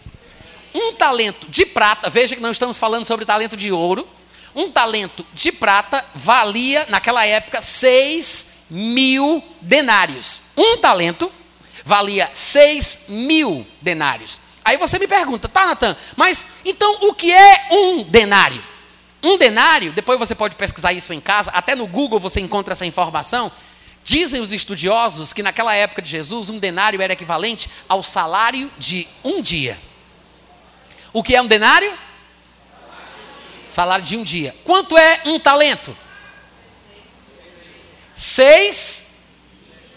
Um 0.74 0.94
talento 0.94 1.48
de 1.50 1.66
prata, 1.66 2.10
veja 2.10 2.36
que 2.36 2.42
não 2.42 2.52
estamos 2.52 2.78
falando 2.78 3.06
sobre 3.06 3.26
talento 3.26 3.56
de 3.56 3.72
ouro. 3.72 4.08
Um 4.56 4.72
talento 4.72 5.26
de 5.34 5.52
prata 5.52 6.04
valia, 6.16 6.86
naquela 6.90 7.26
época, 7.26 7.62
6 7.62 8.48
mil 8.70 9.44
denários. 9.62 10.40
Um 10.56 10.78
talento 10.78 11.32
valia 11.86 12.30
6 12.34 13.00
mil 13.08 13.66
denários. 13.82 14.42
Aí 14.66 14.76
você 14.78 15.00
me 15.00 15.08
pergunta, 15.08 15.48
tá, 15.48 15.66
Natan, 15.66 15.96
mas 16.16 16.46
então 16.66 16.98
o 17.02 17.14
que 17.14 17.32
é 17.32 17.68
um 17.72 18.04
denário? 18.04 18.62
Um 19.28 19.38
denário, 19.38 19.92
depois 19.92 20.18
você 20.18 20.34
pode 20.34 20.56
pesquisar 20.56 20.94
isso 20.94 21.12
em 21.12 21.20
casa, 21.20 21.52
até 21.52 21.76
no 21.76 21.86
Google 21.86 22.18
você 22.18 22.40
encontra 22.40 22.72
essa 22.72 22.86
informação. 22.86 23.52
Dizem 24.02 24.40
os 24.40 24.54
estudiosos 24.54 25.34
que 25.34 25.44
naquela 25.44 25.76
época 25.76 26.02
de 26.02 26.10
Jesus, 26.10 26.50
um 26.50 26.58
denário 26.58 27.02
era 27.02 27.12
equivalente 27.12 27.70
ao 27.90 28.02
salário 28.02 28.72
de 28.78 29.06
um 29.26 29.42
dia. 29.42 29.78
O 31.12 31.22
que 31.22 31.36
é 31.36 31.42
um 31.42 31.46
denário? 31.46 31.94
Salário 33.66 34.06
de 34.06 34.16
um 34.16 34.24
dia. 34.24 34.56
Quanto 34.64 34.98
é 34.98 35.20
um 35.26 35.38
talento? 35.38 35.94
Seis, 38.14 39.06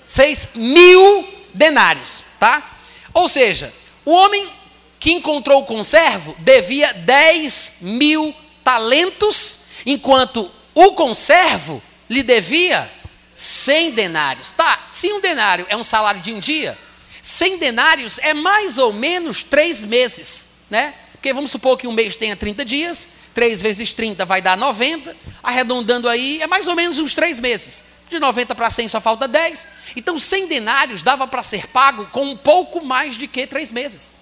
seis 0.05 0.49
mil 0.57 1.25
denários, 1.55 2.25
tá? 2.41 2.69
Ou 3.15 3.29
seja, 3.29 3.73
o 4.05 4.11
homem 4.11 4.51
que 4.99 5.13
encontrou 5.13 5.63
o 5.63 5.67
conservo 5.67 6.35
devia 6.41 6.93
dez 6.93 7.71
mil 7.81 8.35
talentos, 8.71 9.59
enquanto 9.85 10.49
o 10.73 10.93
conservo 10.93 11.83
lhe 12.09 12.23
devia 12.23 12.89
100 13.35 13.91
denários. 13.91 14.53
Tá, 14.53 14.87
se 14.93 15.13
um 15.13 15.21
denário 15.21 15.67
é 15.69 15.77
um 15.77 15.83
salário 15.83 16.21
de 16.21 16.33
um 16.33 16.39
dia, 16.39 16.79
100 17.21 17.59
denários 17.59 18.19
é 18.19 18.33
mais 18.33 18.79
ou 18.79 18.93
menos 18.93 19.43
três 19.43 19.85
meses, 19.85 20.49
né? 20.71 20.95
Porque 21.13 21.33
vamos 21.33 21.51
supor 21.51 21.77
que 21.77 21.89
um 21.89 21.93
mês 21.93 22.15
tenha 22.15 22.37
30 22.37 22.65
dias, 22.65 23.09
3 23.35 23.61
vezes 23.61 23.93
30 23.93 24.25
vai 24.25 24.41
dar 24.41 24.57
90, 24.57 25.17
arredondando 25.43 26.09
aí, 26.09 26.41
é 26.41 26.47
mais 26.47 26.69
ou 26.69 26.77
menos 26.77 27.01
uns 27.01 27.13
três 27.13 27.41
meses. 27.41 27.85
De 28.09 28.21
90 28.21 28.55
para 28.55 28.71
100 28.71 28.87
só 28.89 29.01
falta 29.01 29.27
10. 29.27 29.67
Então 29.97 30.17
100 30.17 30.47
denários 30.47 31.03
dava 31.03 31.27
para 31.27 31.43
ser 31.43 31.67
pago 31.67 32.07
com 32.07 32.23
um 32.23 32.37
pouco 32.37 32.85
mais 32.85 33.17
de 33.17 33.27
que 33.27 33.49
três 33.49 33.73
meses. 33.73 34.13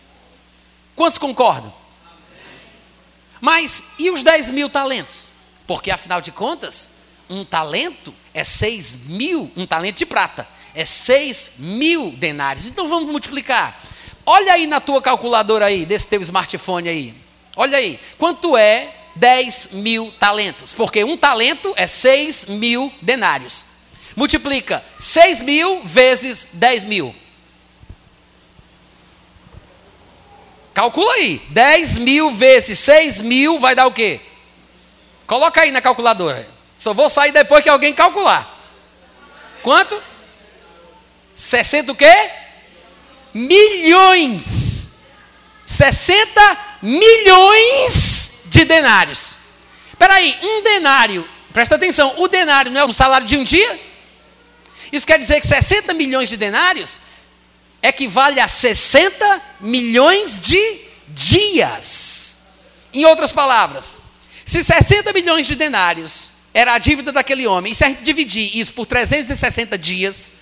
Quantos 0.96 1.18
concordam? 1.18 1.72
Mas 3.40 3.82
e 3.98 4.10
os 4.10 4.22
10 4.22 4.50
mil 4.50 4.68
talentos? 4.68 5.28
Porque 5.66 5.90
afinal 5.90 6.20
de 6.20 6.32
contas, 6.32 6.90
um 7.28 7.44
talento 7.44 8.14
é 8.32 8.42
seis 8.42 8.96
mil, 8.96 9.50
um 9.56 9.66
talento 9.66 9.98
de 9.98 10.06
prata, 10.06 10.48
é 10.74 10.84
seis 10.84 11.52
mil 11.58 12.10
denários. 12.12 12.66
Então 12.66 12.88
vamos 12.88 13.10
multiplicar. 13.10 13.80
Olha 14.24 14.52
aí 14.52 14.66
na 14.66 14.80
tua 14.80 15.00
calculadora 15.00 15.66
aí, 15.66 15.86
desse 15.86 16.06
teu 16.06 16.20
smartphone 16.20 16.88
aí. 16.88 17.14
Olha 17.56 17.78
aí, 17.78 17.98
quanto 18.18 18.56
é 18.56 18.94
10 19.16 19.70
mil 19.72 20.12
talentos? 20.20 20.74
Porque 20.74 21.02
um 21.02 21.16
talento 21.16 21.72
é 21.76 21.86
6 21.86 22.46
mil 22.46 22.92
denários. 23.02 23.66
Multiplica 24.14 24.84
6 24.98 25.42
mil 25.42 25.82
vezes 25.82 26.48
10 26.52 26.84
mil. 26.84 27.14
Calcula 30.78 31.12
aí. 31.14 31.42
10 31.48 31.98
mil 31.98 32.30
vezes 32.30 32.78
6 32.78 33.20
mil 33.22 33.58
vai 33.58 33.74
dar 33.74 33.88
o 33.88 33.92
quê? 33.92 34.20
Coloca 35.26 35.60
aí 35.60 35.72
na 35.72 35.82
calculadora. 35.82 36.48
Só 36.76 36.94
vou 36.94 37.10
sair 37.10 37.32
depois 37.32 37.64
que 37.64 37.68
alguém 37.68 37.92
calcular. 37.92 38.48
Quanto? 39.60 40.00
60 41.34 41.90
o 41.90 41.96
quê? 41.96 42.30
Milhões. 43.34 44.90
60 45.66 46.58
milhões 46.80 48.32
de 48.44 48.64
denários. 48.64 49.36
Espera 49.88 50.14
aí, 50.14 50.38
um 50.40 50.62
denário, 50.62 51.28
presta 51.52 51.74
atenção, 51.74 52.14
o 52.18 52.28
denário 52.28 52.70
não 52.70 52.82
é 52.82 52.84
o 52.84 52.92
salário 52.92 53.26
de 53.26 53.36
um 53.36 53.42
dia? 53.42 53.80
Isso 54.92 55.04
quer 55.04 55.18
dizer 55.18 55.40
que 55.40 55.48
60 55.48 55.92
milhões 55.92 56.28
de 56.28 56.36
denários 56.36 57.00
equivale 57.82 58.40
a 58.40 58.48
60 58.48 59.42
milhões 59.60 60.38
de 60.40 60.80
dias. 61.08 62.38
Em 62.92 63.04
outras 63.04 63.32
palavras, 63.32 64.00
se 64.44 64.64
60 64.64 65.12
milhões 65.12 65.46
de 65.46 65.54
denários 65.54 66.30
era 66.54 66.74
a 66.74 66.78
dívida 66.78 67.12
daquele 67.12 67.46
homem, 67.46 67.72
e 67.72 67.74
se 67.74 67.84
a 67.84 67.88
gente 67.88 68.02
dividir 68.02 68.56
isso 68.56 68.72
por 68.72 68.86
360 68.86 69.76
dias, 69.78 70.32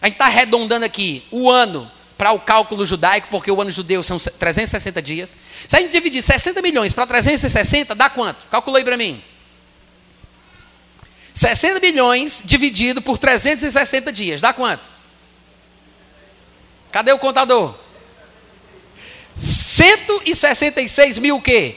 a 0.00 0.06
gente 0.06 0.14
está 0.14 0.26
arredondando 0.26 0.84
aqui 0.84 1.22
o 1.30 1.50
ano 1.50 1.90
para 2.18 2.32
o 2.32 2.40
cálculo 2.40 2.86
judaico, 2.86 3.28
porque 3.30 3.50
o 3.50 3.60
ano 3.60 3.70
judeu 3.70 4.02
são 4.02 4.18
360 4.18 5.02
dias. 5.02 5.36
Se 5.66 5.76
a 5.76 5.80
gente 5.80 5.92
dividir 5.92 6.22
60 6.22 6.62
milhões 6.62 6.92
para 6.92 7.06
360, 7.06 7.94
dá 7.94 8.08
quanto? 8.08 8.46
Calcula 8.46 8.78
aí 8.78 8.84
para 8.84 8.96
mim. 8.96 9.22
60 11.34 11.80
milhões 11.80 12.42
dividido 12.44 13.00
por 13.00 13.18
360 13.18 14.12
dias, 14.12 14.40
dá 14.40 14.52
quanto? 14.52 14.88
Cadê 16.92 17.12
o 17.12 17.18
contador? 17.18 17.74
166 19.34 21.18
mil 21.18 21.36
o 21.36 21.42
quê? 21.42 21.76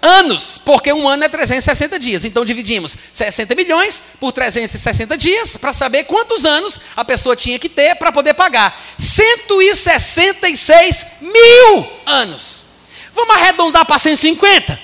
Anos, 0.00 0.58
porque 0.64 0.92
um 0.92 1.06
ano 1.06 1.24
é 1.24 1.28
360 1.28 1.98
dias. 1.98 2.24
Então 2.24 2.42
dividimos 2.44 2.96
60 3.12 3.54
milhões 3.54 4.02
por 4.18 4.32
360 4.32 5.18
dias 5.18 5.58
para 5.58 5.74
saber 5.74 6.04
quantos 6.04 6.46
anos 6.46 6.80
a 6.96 7.04
pessoa 7.04 7.36
tinha 7.36 7.58
que 7.58 7.68
ter 7.68 7.96
para 7.96 8.12
poder 8.12 8.34
pagar. 8.34 8.80
166 8.96 11.06
mil 11.20 11.86
anos. 12.06 12.64
Vamos 13.12 13.36
arredondar 13.36 13.84
para 13.84 13.98
150? 13.98 14.80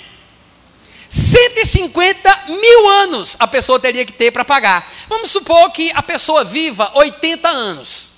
150 1.08 2.42
mil 2.48 2.88
anos 2.88 3.36
a 3.38 3.46
pessoa 3.46 3.78
teria 3.78 4.04
que 4.04 4.12
ter 4.12 4.32
para 4.32 4.44
pagar. 4.44 4.92
Vamos 5.08 5.30
supor 5.30 5.70
que 5.70 5.92
a 5.94 6.02
pessoa 6.02 6.44
viva 6.44 6.90
80 6.94 7.48
anos. 7.48 8.15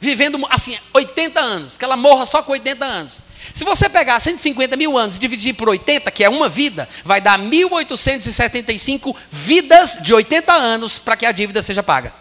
Vivendo 0.00 0.40
assim, 0.48 0.78
80 0.94 1.40
anos, 1.40 1.76
que 1.76 1.84
ela 1.84 1.96
morra 1.96 2.24
só 2.24 2.40
com 2.42 2.52
80 2.52 2.84
anos. 2.84 3.20
Se 3.52 3.64
você 3.64 3.88
pegar 3.88 4.20
150 4.20 4.76
mil 4.76 4.96
anos 4.96 5.16
e 5.16 5.18
dividir 5.18 5.54
por 5.54 5.68
80, 5.68 6.08
que 6.12 6.22
é 6.22 6.28
uma 6.28 6.48
vida, 6.48 6.88
vai 7.04 7.20
dar 7.20 7.36
1.875 7.38 9.16
vidas 9.30 9.98
de 10.00 10.14
80 10.14 10.52
anos 10.52 11.00
para 11.00 11.16
que 11.16 11.26
a 11.26 11.32
dívida 11.32 11.60
seja 11.62 11.82
paga. 11.82 12.14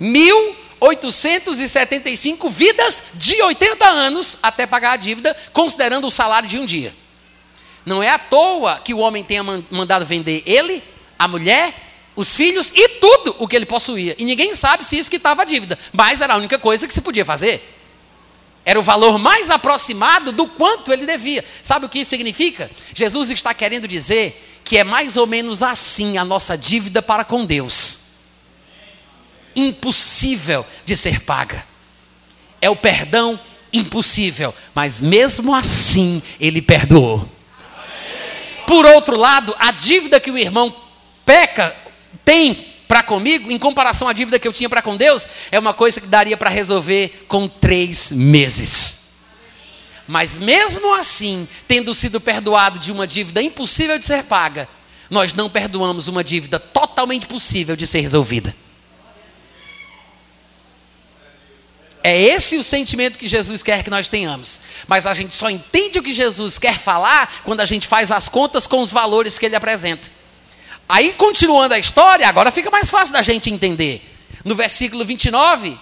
1.875 0.00 2.50
vidas 2.50 3.04
de 3.14 3.40
80 3.40 3.86
anos 3.86 4.36
até 4.42 4.66
pagar 4.66 4.90
a 4.92 4.96
dívida, 4.96 5.36
considerando 5.52 6.08
o 6.08 6.10
salário 6.10 6.48
de 6.48 6.58
um 6.58 6.66
dia. 6.66 6.92
Não 7.84 8.02
é 8.02 8.08
à 8.10 8.18
toa 8.18 8.80
que 8.80 8.92
o 8.92 8.98
homem 8.98 9.22
tenha 9.22 9.44
mandado 9.44 10.04
vender 10.04 10.42
ele, 10.44 10.82
a 11.16 11.28
mulher, 11.28 11.85
os 12.16 12.34
filhos 12.34 12.72
e 12.74 12.88
tudo 12.88 13.36
o 13.38 13.46
que 13.46 13.54
ele 13.54 13.66
possuía. 13.66 14.16
E 14.18 14.24
ninguém 14.24 14.54
sabe 14.54 14.84
se 14.84 14.98
isso 14.98 15.10
que 15.10 15.16
estava 15.16 15.42
a 15.42 15.44
dívida, 15.44 15.78
mas 15.92 16.20
era 16.20 16.32
a 16.34 16.36
única 16.36 16.58
coisa 16.58 16.88
que 16.88 16.94
se 16.94 17.02
podia 17.02 17.24
fazer. 17.24 17.74
Era 18.64 18.80
o 18.80 18.82
valor 18.82 19.16
mais 19.18 19.48
aproximado 19.50 20.32
do 20.32 20.48
quanto 20.48 20.92
ele 20.92 21.06
devia. 21.06 21.44
Sabe 21.62 21.86
o 21.86 21.88
que 21.88 22.00
isso 22.00 22.10
significa? 22.10 22.68
Jesus 22.92 23.30
está 23.30 23.54
querendo 23.54 23.86
dizer 23.86 24.60
que 24.64 24.76
é 24.76 24.82
mais 24.82 25.16
ou 25.16 25.26
menos 25.26 25.62
assim 25.62 26.18
a 26.18 26.24
nossa 26.24 26.58
dívida 26.58 27.00
para 27.00 27.22
com 27.22 27.44
Deus. 27.44 28.00
Impossível 29.54 30.66
de 30.84 30.96
ser 30.96 31.20
paga. 31.20 31.64
É 32.60 32.68
o 32.68 32.74
perdão 32.74 33.38
impossível, 33.72 34.52
mas 34.74 35.00
mesmo 35.00 35.54
assim 35.54 36.20
ele 36.40 36.60
perdoou. 36.60 37.28
Por 38.66 38.84
outro 38.84 39.16
lado, 39.16 39.54
a 39.60 39.70
dívida 39.70 40.18
que 40.18 40.30
o 40.30 40.36
irmão 40.36 40.74
peca 41.24 41.76
tem 42.24 42.74
para 42.86 43.02
comigo, 43.02 43.50
em 43.50 43.58
comparação 43.58 44.06
à 44.08 44.12
dívida 44.12 44.38
que 44.38 44.46
eu 44.46 44.52
tinha 44.52 44.68
para 44.68 44.82
com 44.82 44.96
Deus, 44.96 45.26
é 45.50 45.58
uma 45.58 45.74
coisa 45.74 46.00
que 46.00 46.06
daria 46.06 46.36
para 46.36 46.48
resolver 46.48 47.24
com 47.26 47.48
três 47.48 48.12
meses. 48.12 48.98
Mas 50.06 50.36
mesmo 50.36 50.94
assim, 50.94 51.48
tendo 51.66 51.92
sido 51.92 52.20
perdoado 52.20 52.78
de 52.78 52.92
uma 52.92 53.06
dívida 53.06 53.42
impossível 53.42 53.98
de 53.98 54.06
ser 54.06 54.22
paga, 54.22 54.68
nós 55.10 55.34
não 55.34 55.50
perdoamos 55.50 56.06
uma 56.08 56.22
dívida 56.22 56.58
totalmente 56.58 57.26
possível 57.26 57.74
de 57.74 57.86
ser 57.86 58.00
resolvida. 58.00 58.54
É 62.04 62.16
esse 62.20 62.56
o 62.56 62.62
sentimento 62.62 63.18
que 63.18 63.26
Jesus 63.26 63.64
quer 63.64 63.82
que 63.82 63.90
nós 63.90 64.06
tenhamos. 64.06 64.60
Mas 64.86 65.08
a 65.08 65.14
gente 65.14 65.34
só 65.34 65.50
entende 65.50 65.98
o 65.98 66.02
que 66.04 66.12
Jesus 66.12 66.56
quer 66.56 66.78
falar 66.78 67.42
quando 67.42 67.60
a 67.60 67.64
gente 67.64 67.88
faz 67.88 68.12
as 68.12 68.28
contas 68.28 68.64
com 68.64 68.80
os 68.80 68.92
valores 68.92 69.40
que 69.40 69.46
ele 69.46 69.56
apresenta. 69.56 70.08
Aí, 70.88 71.12
continuando 71.12 71.74
a 71.74 71.78
história, 71.78 72.28
agora 72.28 72.50
fica 72.50 72.70
mais 72.70 72.88
fácil 72.88 73.12
da 73.12 73.22
gente 73.22 73.50
entender. 73.50 74.02
No 74.44 74.54
versículo 74.54 75.04
29, 75.04 75.76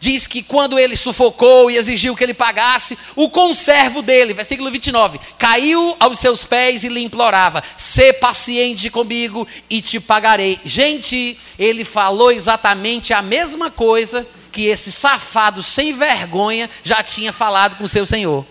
diz 0.00 0.26
que 0.26 0.42
quando 0.42 0.78
ele 0.78 0.96
sufocou 0.96 1.70
e 1.70 1.76
exigiu 1.76 2.16
que 2.16 2.24
ele 2.24 2.34
pagasse, 2.34 2.96
o 3.14 3.28
conservo 3.28 4.00
dele, 4.02 4.32
versículo 4.32 4.70
29, 4.70 5.20
caiu 5.38 5.96
aos 5.98 6.18
seus 6.18 6.44
pés 6.44 6.84
e 6.84 6.88
lhe 6.88 7.02
implorava: 7.02 7.62
"Sê 7.76 8.12
paciente 8.12 8.88
comigo 8.88 9.46
e 9.68 9.82
te 9.82 10.00
pagarei". 10.00 10.58
Gente, 10.64 11.38
ele 11.58 11.84
falou 11.84 12.30
exatamente 12.30 13.12
a 13.12 13.20
mesma 13.20 13.70
coisa 13.70 14.26
que 14.50 14.66
esse 14.66 14.90
safado 14.90 15.62
sem 15.62 15.92
vergonha 15.92 16.70
já 16.82 17.02
tinha 17.02 17.32
falado 17.32 17.76
com 17.76 17.86
seu 17.86 18.06
senhor. 18.06 18.46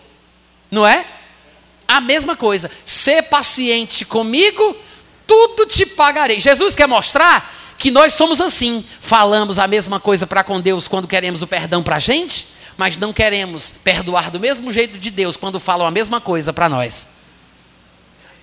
Não 0.69 0.85
é? 0.85 1.03
A 1.87 1.99
mesma 1.99 2.35
coisa. 2.35 2.69
Ser 2.83 3.23
paciente 3.23 4.05
comigo, 4.05 4.77
tudo 5.25 5.65
te 5.65 5.85
pagarei. 5.85 6.39
Jesus 6.39 6.75
quer 6.75 6.87
mostrar 6.87 7.53
que 7.77 7.91
nós 7.91 8.13
somos 8.13 8.41
assim. 8.41 8.85
Falamos 9.01 9.59
a 9.59 9.67
mesma 9.67 9.99
coisa 9.99 10.25
para 10.25 10.43
com 10.43 10.59
Deus 10.59 10.87
quando 10.87 11.07
queremos 11.07 11.41
o 11.41 11.47
perdão 11.47 11.83
para 11.83 11.97
a 11.97 11.99
gente, 11.99 12.47
mas 12.77 12.97
não 12.97 13.13
queremos 13.13 13.71
perdoar 13.71 14.31
do 14.31 14.39
mesmo 14.39 14.71
jeito 14.71 14.97
de 14.97 15.09
Deus 15.09 15.35
quando 15.35 15.59
falam 15.59 15.85
a 15.85 15.91
mesma 15.91 16.21
coisa 16.21 16.53
para 16.53 16.69
nós. 16.69 17.07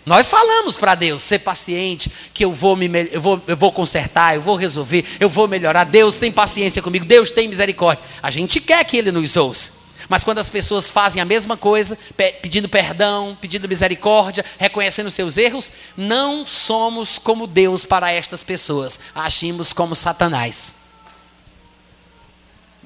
Nós 0.04 0.28
falamos 0.28 0.76
para 0.76 0.96
Deus, 0.96 1.22
ser 1.22 1.38
paciente, 1.38 2.10
que 2.34 2.44
eu 2.44 2.52
vou, 2.52 2.74
me, 2.74 2.88
eu, 3.12 3.20
vou, 3.20 3.40
eu 3.46 3.56
vou 3.56 3.70
consertar, 3.70 4.34
eu 4.34 4.40
vou 4.40 4.56
resolver, 4.56 5.04
eu 5.20 5.28
vou 5.28 5.46
melhorar. 5.46 5.84
Deus 5.84 6.18
tem 6.18 6.32
paciência 6.32 6.82
comigo, 6.82 7.04
Deus 7.04 7.30
tem 7.30 7.46
misericórdia. 7.46 8.04
A 8.20 8.28
gente 8.28 8.60
quer 8.60 8.84
que 8.84 8.96
Ele 8.96 9.12
nos 9.12 9.36
ouça. 9.36 9.81
Mas 10.08 10.24
quando 10.24 10.38
as 10.38 10.48
pessoas 10.48 10.88
fazem 10.90 11.20
a 11.20 11.24
mesma 11.24 11.56
coisa, 11.56 11.98
pedindo 12.42 12.68
perdão, 12.68 13.36
pedindo 13.40 13.68
misericórdia, 13.68 14.44
reconhecendo 14.58 15.10
seus 15.10 15.36
erros, 15.36 15.70
não 15.96 16.46
somos 16.46 17.18
como 17.18 17.46
Deus 17.46 17.84
para 17.84 18.10
estas 18.10 18.42
pessoas, 18.42 18.98
agimos 19.14 19.72
como 19.72 19.94
Satanás. 19.94 20.76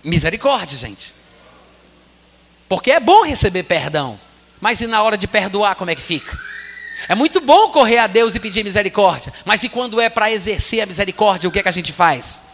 Misericórdia, 0.03 0.79
gente. 0.79 1.15
Porque 2.69 2.91
é 2.91 3.01
bom 3.01 3.23
receber 3.23 3.63
perdão, 3.63 4.19
mas 4.61 4.81
e 4.81 4.87
na 4.87 5.03
hora 5.03 5.17
de 5.17 5.27
perdoar, 5.27 5.77
como 5.77 5.91
é 5.91 5.95
que 5.95 6.03
fica? 6.03 6.39
É 7.09 7.15
muito 7.15 7.41
bom 7.41 7.71
correr 7.71 7.99
a 7.99 8.07
Deus 8.07 8.35
e 8.35 8.41
pedir 8.41 8.65
misericórdia, 8.65 9.33
mas 9.45 9.63
e 9.63 9.69
quando 9.69 10.01
é 10.01 10.09
para 10.09 10.31
exercer 10.31 10.81
a 10.81 10.87
misericórdia, 10.87 11.49
o 11.49 11.53
que 11.53 11.59
é 11.59 11.63
que 11.63 11.69
a 11.69 11.73
gente 11.73 11.93
faz? 11.93 12.46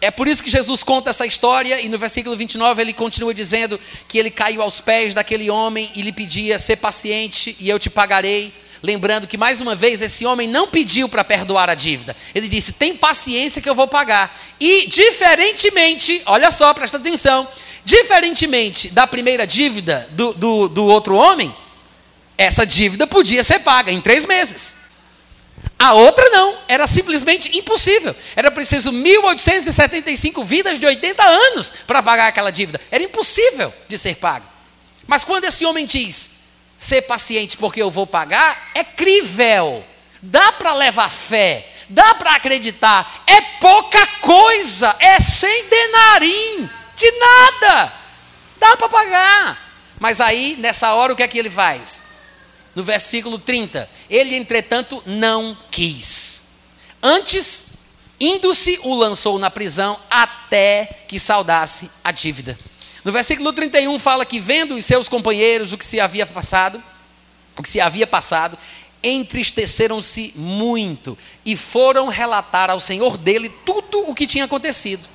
É 0.00 0.10
por 0.10 0.26
isso 0.26 0.42
que 0.42 0.50
Jesus 0.50 0.82
conta 0.82 1.10
essa 1.10 1.26
história 1.26 1.80
e 1.80 1.88
no 1.88 1.98
versículo 1.98 2.34
29 2.34 2.80
ele 2.80 2.92
continua 2.92 3.34
dizendo 3.34 3.78
que 4.08 4.18
ele 4.18 4.30
caiu 4.30 4.62
aos 4.62 4.80
pés 4.80 5.12
daquele 5.12 5.50
homem 5.50 5.90
e 5.94 6.00
lhe 6.00 6.12
pedia: 6.12 6.58
"Ser 6.58 6.76
paciente 6.76 7.54
e 7.60 7.68
eu 7.68 7.78
te 7.78 7.90
pagarei". 7.90 8.52
Lembrando 8.82 9.26
que 9.26 9.36
mais 9.36 9.60
uma 9.60 9.74
vez 9.74 10.00
esse 10.00 10.24
homem 10.24 10.48
não 10.48 10.66
pediu 10.66 11.06
para 11.06 11.22
perdoar 11.22 11.68
a 11.68 11.74
dívida. 11.74 12.16
Ele 12.34 12.48
disse: 12.48 12.72
"Tem 12.72 12.96
paciência 12.96 13.60
que 13.60 13.68
eu 13.68 13.74
vou 13.74 13.86
pagar". 13.86 14.40
E 14.58 14.86
diferentemente, 14.86 16.22
olha 16.24 16.50
só, 16.50 16.72
presta 16.72 16.96
atenção, 16.96 17.46
diferentemente 17.84 18.88
da 18.88 19.06
primeira 19.06 19.46
dívida 19.46 20.08
do, 20.12 20.32
do, 20.32 20.68
do 20.68 20.86
outro 20.86 21.14
homem, 21.14 21.54
essa 22.38 22.64
dívida 22.64 23.06
podia 23.06 23.44
ser 23.44 23.58
paga 23.58 23.92
em 23.92 24.00
três 24.00 24.24
meses. 24.24 24.79
A 25.80 25.94
outra 25.94 26.28
não, 26.28 26.58
era 26.68 26.86
simplesmente 26.86 27.56
impossível. 27.56 28.14
Era 28.36 28.50
preciso 28.50 28.92
1.875 28.92 30.44
vidas 30.44 30.78
de 30.78 30.84
80 30.84 31.24
anos 31.24 31.72
para 31.86 32.02
pagar 32.02 32.26
aquela 32.26 32.50
dívida. 32.50 32.78
Era 32.90 33.02
impossível 33.02 33.72
de 33.88 33.96
ser 33.96 34.16
paga. 34.16 34.44
Mas 35.06 35.24
quando 35.24 35.46
esse 35.46 35.64
homem 35.64 35.86
diz, 35.86 36.32
ser 36.76 37.00
paciente 37.00 37.56
porque 37.56 37.80
eu 37.80 37.90
vou 37.90 38.06
pagar, 38.06 38.72
é 38.74 38.84
crível. 38.84 39.82
Dá 40.20 40.52
para 40.52 40.74
levar 40.74 41.08
fé, 41.08 41.66
dá 41.88 42.14
para 42.14 42.34
acreditar. 42.34 43.24
É 43.26 43.40
pouca 43.58 44.06
coisa, 44.20 44.94
é 44.98 45.18
sem 45.18 45.64
denarim, 45.64 46.68
de 46.94 47.10
nada. 47.10 47.90
Dá 48.58 48.76
para 48.76 48.88
pagar. 48.90 49.72
Mas 49.98 50.20
aí, 50.20 50.56
nessa 50.58 50.92
hora, 50.92 51.14
o 51.14 51.16
que 51.16 51.22
é 51.22 51.28
que 51.28 51.38
ele 51.38 51.48
faz? 51.48 52.04
No 52.80 52.84
versículo 52.84 53.38
30, 53.38 53.90
ele, 54.08 54.34
entretanto, 54.34 55.02
não 55.04 55.54
quis. 55.70 56.42
Antes, 57.02 57.66
indo-se, 58.18 58.80
o 58.82 58.94
lançou 58.94 59.38
na 59.38 59.50
prisão 59.50 60.00
até 60.10 61.04
que 61.06 61.20
saudasse 61.20 61.90
a 62.02 62.10
dívida. 62.10 62.58
No 63.04 63.12
versículo 63.12 63.52
31 63.52 63.98
fala 63.98 64.24
que 64.24 64.40
vendo 64.40 64.76
os 64.76 64.84
seus 64.86 65.10
companheiros 65.10 65.74
o 65.74 65.76
que 65.76 65.84
se 65.84 66.00
havia 66.00 66.24
passado, 66.24 66.82
o 67.54 67.62
que 67.62 67.68
se 67.68 67.82
havia 67.82 68.06
passado, 68.06 68.56
entristeceram-se 69.02 70.32
muito 70.34 71.18
e 71.44 71.58
foram 71.58 72.08
relatar 72.08 72.70
ao 72.70 72.80
senhor 72.80 73.18
dele 73.18 73.50
tudo 73.50 74.08
o 74.08 74.14
que 74.14 74.26
tinha 74.26 74.46
acontecido. 74.46 75.06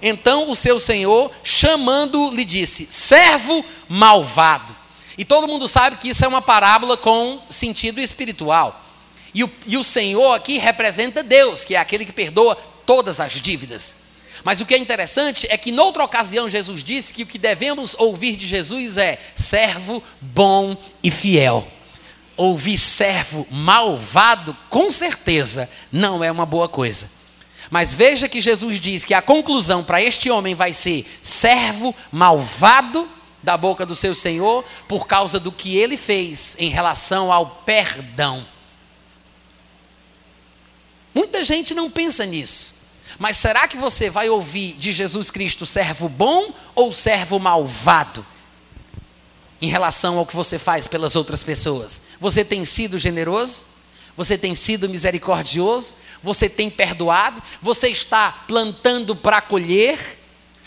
Então 0.00 0.48
o 0.48 0.54
seu 0.54 0.78
senhor, 0.78 1.32
chamando, 1.42 2.30
lhe 2.30 2.44
disse: 2.44 2.86
servo 2.88 3.64
malvado. 3.88 4.79
E 5.18 5.24
todo 5.24 5.48
mundo 5.48 5.68
sabe 5.68 5.96
que 5.96 6.08
isso 6.08 6.24
é 6.24 6.28
uma 6.28 6.42
parábola 6.42 6.96
com 6.96 7.40
sentido 7.50 8.00
espiritual. 8.00 8.84
E 9.34 9.44
o, 9.44 9.50
e 9.66 9.76
o 9.76 9.84
Senhor 9.84 10.34
aqui 10.34 10.58
representa 10.58 11.22
Deus, 11.22 11.64
que 11.64 11.74
é 11.74 11.78
aquele 11.78 12.04
que 12.04 12.12
perdoa 12.12 12.56
todas 12.86 13.20
as 13.20 13.34
dívidas. 13.34 13.96
Mas 14.42 14.60
o 14.60 14.66
que 14.66 14.74
é 14.74 14.78
interessante 14.78 15.46
é 15.50 15.56
que, 15.56 15.70
noutra 15.70 16.04
ocasião, 16.04 16.48
Jesus 16.48 16.82
disse 16.82 17.12
que 17.12 17.22
o 17.22 17.26
que 17.26 17.38
devemos 17.38 17.94
ouvir 17.98 18.36
de 18.36 18.46
Jesus 18.46 18.96
é 18.96 19.18
servo 19.34 20.02
bom 20.20 20.76
e 21.02 21.10
fiel. 21.10 21.66
Ouvir 22.36 22.78
servo 22.78 23.46
malvado, 23.50 24.56
com 24.70 24.90
certeza, 24.90 25.68
não 25.92 26.24
é 26.24 26.32
uma 26.32 26.46
boa 26.46 26.68
coisa. 26.68 27.10
Mas 27.70 27.94
veja 27.94 28.28
que 28.28 28.40
Jesus 28.40 28.80
diz 28.80 29.04
que 29.04 29.12
a 29.12 29.20
conclusão 29.20 29.84
para 29.84 30.02
este 30.02 30.30
homem 30.30 30.54
vai 30.54 30.72
ser 30.72 31.06
servo 31.20 31.94
malvado 32.10 33.06
da 33.42 33.56
boca 33.56 33.86
do 33.86 33.94
seu 33.94 34.14
Senhor 34.14 34.64
por 34.86 35.06
causa 35.06 35.40
do 35.40 35.50
que 35.50 35.76
ele 35.76 35.96
fez 35.96 36.56
em 36.58 36.68
relação 36.68 37.32
ao 37.32 37.46
perdão. 37.46 38.46
Muita 41.14 41.42
gente 41.42 41.74
não 41.74 41.90
pensa 41.90 42.24
nisso. 42.24 42.74
Mas 43.18 43.36
será 43.36 43.66
que 43.66 43.76
você 43.76 44.08
vai 44.08 44.28
ouvir 44.28 44.74
de 44.74 44.92
Jesus 44.92 45.30
Cristo 45.30 45.66
servo 45.66 46.08
bom 46.08 46.54
ou 46.74 46.92
servo 46.92 47.38
malvado? 47.38 48.24
Em 49.60 49.68
relação 49.68 50.16
ao 50.16 50.24
que 50.24 50.34
você 50.34 50.58
faz 50.58 50.88
pelas 50.88 51.16
outras 51.16 51.42
pessoas. 51.42 52.00
Você 52.18 52.44
tem 52.44 52.64
sido 52.64 52.96
generoso? 52.96 53.64
Você 54.16 54.38
tem 54.38 54.54
sido 54.54 54.88
misericordioso? 54.88 55.94
Você 56.22 56.48
tem 56.48 56.70
perdoado? 56.70 57.42
Você 57.60 57.88
está 57.88 58.32
plantando 58.46 59.14
para 59.14 59.40
colher? 59.40 60.19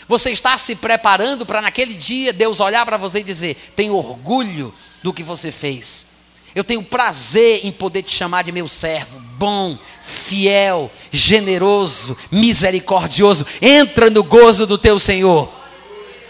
Você 0.08 0.30
está 0.30 0.56
se 0.58 0.74
preparando 0.74 1.46
para 1.46 1.62
naquele 1.62 1.94
dia 1.94 2.32
Deus 2.32 2.60
olhar 2.60 2.84
para 2.84 2.96
você 2.96 3.20
e 3.20 3.24
dizer: 3.24 3.72
Tenho 3.74 3.94
orgulho 3.94 4.74
do 5.02 5.12
que 5.12 5.22
você 5.22 5.50
fez. 5.50 6.06
Eu 6.54 6.62
tenho 6.62 6.82
prazer 6.82 7.60
em 7.64 7.72
poder 7.72 8.02
te 8.02 8.14
chamar 8.14 8.42
de 8.42 8.52
meu 8.52 8.68
servo, 8.68 9.18
bom, 9.36 9.76
fiel, 10.04 10.90
generoso, 11.10 12.16
misericordioso. 12.30 13.44
Entra 13.60 14.08
no 14.08 14.22
gozo 14.22 14.66
do 14.66 14.78
teu 14.78 15.00
Senhor. 15.00 15.50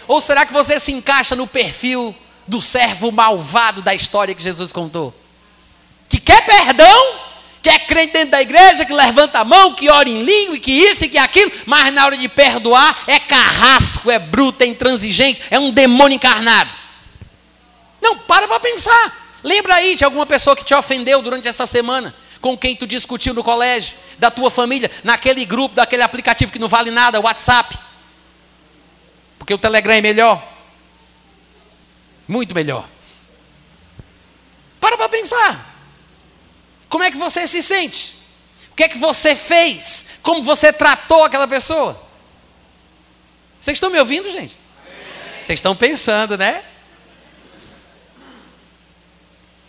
Ou 0.07 0.19
será 0.19 0.45
que 0.45 0.53
você 0.53 0.79
se 0.79 0.91
encaixa 0.91 1.35
no 1.35 1.45
perfil 1.45 2.15
do 2.47 2.59
servo 2.59 3.11
malvado 3.11 3.83
da 3.83 3.93
história 3.93 4.33
que 4.33 4.41
Jesus 4.41 4.71
contou? 4.71 5.13
Que 6.09 6.19
quer 6.19 6.43
perdão, 6.43 7.15
que 7.65 7.69
é 7.71 7.79
crente 7.79 8.13
dentro 8.13 8.29
da 8.29 8.41
igreja, 8.43 8.85
que 8.85 8.93
levanta 8.93 9.39
a 9.39 9.43
mão, 9.43 9.73
que 9.73 9.89
ora 9.89 10.07
em 10.07 10.21
língua, 10.21 10.59
que 10.59 10.71
isso 10.71 11.05
e 11.05 11.09
que 11.09 11.17
aquilo, 11.17 11.51
mas 11.65 11.91
na 11.91 12.05
hora 12.05 12.15
de 12.15 12.29
perdoar 12.29 12.95
é 13.07 13.17
carrasco, 13.17 14.11
é 14.11 14.19
bruto, 14.19 14.63
é 14.63 14.67
intransigente, 14.67 15.41
é 15.49 15.57
um 15.57 15.71
demônio 15.71 16.15
encarnado. 16.15 16.71
Não, 17.99 18.19
para 18.19 18.47
para 18.47 18.59
pensar. 18.59 19.39
Lembra 19.43 19.73
aí 19.73 19.95
de 19.95 20.05
alguma 20.05 20.27
pessoa 20.27 20.55
que 20.55 20.63
te 20.63 20.75
ofendeu 20.75 21.23
durante 21.23 21.47
essa 21.47 21.65
semana, 21.65 22.13
com 22.39 22.55
quem 22.55 22.75
tu 22.75 22.85
discutiu 22.85 23.33
no 23.33 23.43
colégio, 23.43 23.97
da 24.19 24.29
tua 24.29 24.51
família, 24.51 24.91
naquele 25.03 25.43
grupo, 25.43 25.73
daquele 25.73 26.03
aplicativo 26.03 26.51
que 26.51 26.59
não 26.59 26.67
vale 26.67 26.91
nada, 26.91 27.19
WhatsApp. 27.19 27.75
Porque 29.39 29.55
o 29.55 29.57
Telegram 29.57 29.95
é 29.95 30.01
melhor. 30.01 30.47
Muito 32.27 32.53
melhor. 32.53 32.87
Para 34.79 34.95
para 34.95 35.09
pensar. 35.09 35.74
Como 36.95 37.03
é 37.03 37.11
que 37.11 37.17
você 37.17 37.45
se 37.45 37.61
sente? 37.61 38.15
O 38.71 38.75
que 38.75 38.83
é 38.85 38.87
que 38.87 38.97
você 38.97 39.35
fez? 39.35 40.05
Como 40.23 40.41
você 40.41 40.71
tratou 40.71 41.25
aquela 41.25 41.45
pessoa? 41.45 42.01
Vocês 43.59 43.75
estão 43.75 43.89
me 43.89 43.99
ouvindo, 43.99 44.31
gente? 44.31 44.55
Vocês 45.41 45.57
estão 45.57 45.75
pensando, 45.75 46.37
né? 46.37 46.63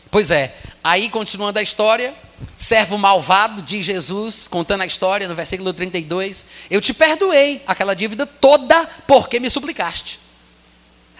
Pois 0.09 0.31
é, 0.31 0.55
aí 0.85 1.09
continuando 1.09 1.59
a 1.59 1.62
história, 1.62 2.15
servo 2.57 2.97
malvado, 2.97 3.61
diz 3.61 3.85
Jesus, 3.85 4.47
contando 4.47 4.83
a 4.83 4.87
história 4.87 5.27
no 5.27 5.35
versículo 5.35 5.75
32, 5.75 6.47
eu 6.71 6.81
te 6.81 6.95
perdoei 6.95 7.61
aquela 7.67 7.95
dívida 7.95 8.25
toda 8.25 8.87
porque 9.05 9.41
me 9.41 9.51
suplicaste. 9.51 10.21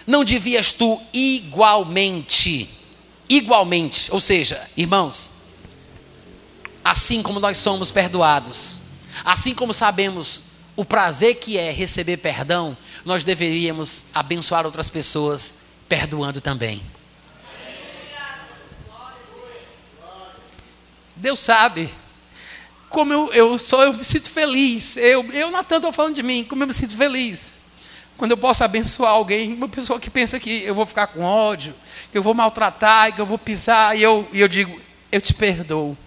Não 0.07 0.23
devias 0.23 0.71
tu 0.71 1.01
igualmente, 1.11 2.69
igualmente, 3.27 4.09
ou 4.09 4.21
seja, 4.21 4.69
irmãos, 4.77 5.35
assim 6.89 7.21
como 7.21 7.37
nós 7.37 7.57
somos 7.57 7.91
perdoados, 7.91 8.79
assim 9.25 9.53
como 9.53 9.73
sabemos 9.73 10.41
o 10.73 10.85
prazer 10.85 11.35
que 11.35 11.57
é 11.57 11.69
receber 11.69 12.15
perdão, 12.15 12.77
nós 13.03 13.25
deveríamos 13.25 14.05
abençoar 14.13 14.65
outras 14.65 14.89
pessoas 14.89 15.55
perdoando 15.89 16.39
também. 16.39 16.81
Deus 21.13 21.39
sabe 21.39 21.89
como 22.89 23.11
eu, 23.11 23.33
eu 23.33 23.59
só 23.59 23.83
eu 23.83 23.93
me 23.93 24.03
sinto 24.03 24.29
feliz. 24.29 24.95
Eu, 24.95 25.29
eu 25.33 25.51
Natan, 25.51 25.77
estou 25.77 25.91
falando 25.91 26.15
de 26.15 26.23
mim, 26.23 26.45
como 26.45 26.63
eu 26.63 26.67
me 26.67 26.73
sinto 26.73 26.95
feliz. 26.95 27.55
Quando 28.15 28.31
eu 28.31 28.37
posso 28.37 28.63
abençoar 28.63 29.11
alguém, 29.11 29.53
uma 29.53 29.67
pessoa 29.67 29.99
que 29.99 30.09
pensa 30.09 30.39
que 30.39 30.63
eu 30.63 30.73
vou 30.73 30.85
ficar 30.85 31.07
com 31.07 31.21
ódio, 31.21 31.75
que 32.11 32.17
eu 32.17 32.23
vou 32.23 32.33
maltratar, 32.33 33.13
que 33.13 33.19
eu 33.19 33.25
vou 33.25 33.37
pisar, 33.37 33.97
e 33.97 34.03
eu, 34.03 34.27
e 34.31 34.39
eu 34.39 34.47
digo, 34.47 34.79
eu 35.11 35.19
te 35.19 35.33
perdoo. 35.33 35.97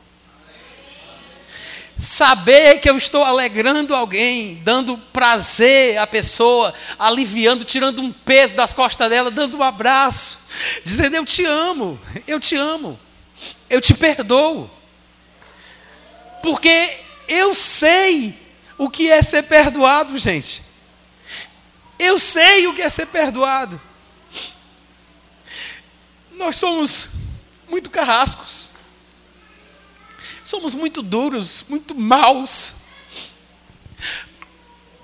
Saber 2.00 2.80
que 2.80 2.88
eu 2.88 2.96
estou 2.96 3.22
alegrando 3.22 3.94
alguém, 3.94 4.54
dando 4.64 4.96
prazer 4.96 5.98
à 5.98 6.06
pessoa, 6.06 6.72
aliviando, 6.98 7.62
tirando 7.62 8.00
um 8.00 8.10
peso 8.10 8.56
das 8.56 8.72
costas 8.72 9.10
dela, 9.10 9.30
dando 9.30 9.58
um 9.58 9.62
abraço, 9.62 10.38
dizendo: 10.82 11.16
Eu 11.16 11.26
te 11.26 11.44
amo, 11.44 12.00
eu 12.26 12.40
te 12.40 12.56
amo, 12.56 12.98
eu 13.68 13.82
te 13.82 13.92
perdoo. 13.92 14.70
Porque 16.42 16.96
eu 17.28 17.52
sei 17.52 18.34
o 18.78 18.88
que 18.88 19.10
é 19.10 19.20
ser 19.20 19.42
perdoado, 19.42 20.16
gente. 20.16 20.62
Eu 21.98 22.18
sei 22.18 22.66
o 22.66 22.72
que 22.72 22.80
é 22.80 22.88
ser 22.88 23.06
perdoado. 23.08 23.78
Nós 26.32 26.56
somos 26.56 27.10
muito 27.68 27.90
carrascos. 27.90 28.69
Somos 30.50 30.74
muito 30.74 31.00
duros, 31.00 31.64
muito 31.68 31.94
maus. 31.94 32.74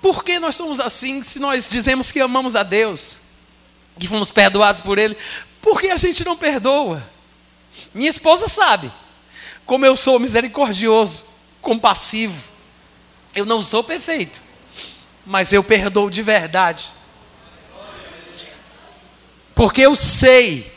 Por 0.01 0.21
que 0.21 0.39
nós 0.39 0.57
somos 0.57 0.77
assim 0.77 1.23
se 1.23 1.39
nós 1.39 1.69
dizemos 1.69 2.11
que 2.11 2.19
amamos 2.19 2.53
a 2.53 2.63
Deus, 2.63 3.15
que 3.97 4.09
fomos 4.09 4.29
perdoados 4.29 4.81
por 4.81 4.97
Ele? 4.97 5.15
Por 5.61 5.79
que 5.79 5.89
a 5.89 5.95
gente 5.95 6.25
não 6.25 6.35
perdoa? 6.35 7.01
Minha 7.93 8.09
esposa 8.09 8.49
sabe 8.49 8.91
como 9.65 9.85
eu 9.85 9.95
sou 9.95 10.19
misericordioso, 10.19 11.23
compassivo. 11.61 12.49
Eu 13.33 13.45
não 13.45 13.63
sou 13.63 13.81
perfeito, 13.81 14.43
mas 15.25 15.53
eu 15.53 15.63
perdoo 15.63 16.09
de 16.09 16.21
verdade. 16.21 16.89
Porque 19.55 19.79
eu 19.79 19.95
sei, 19.95 20.69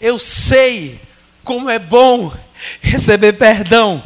eu 0.00 0.16
sei 0.16 1.00
como 1.42 1.68
é 1.68 1.80
bom 1.80 2.45
receber 2.80 3.34
perdão. 3.34 4.02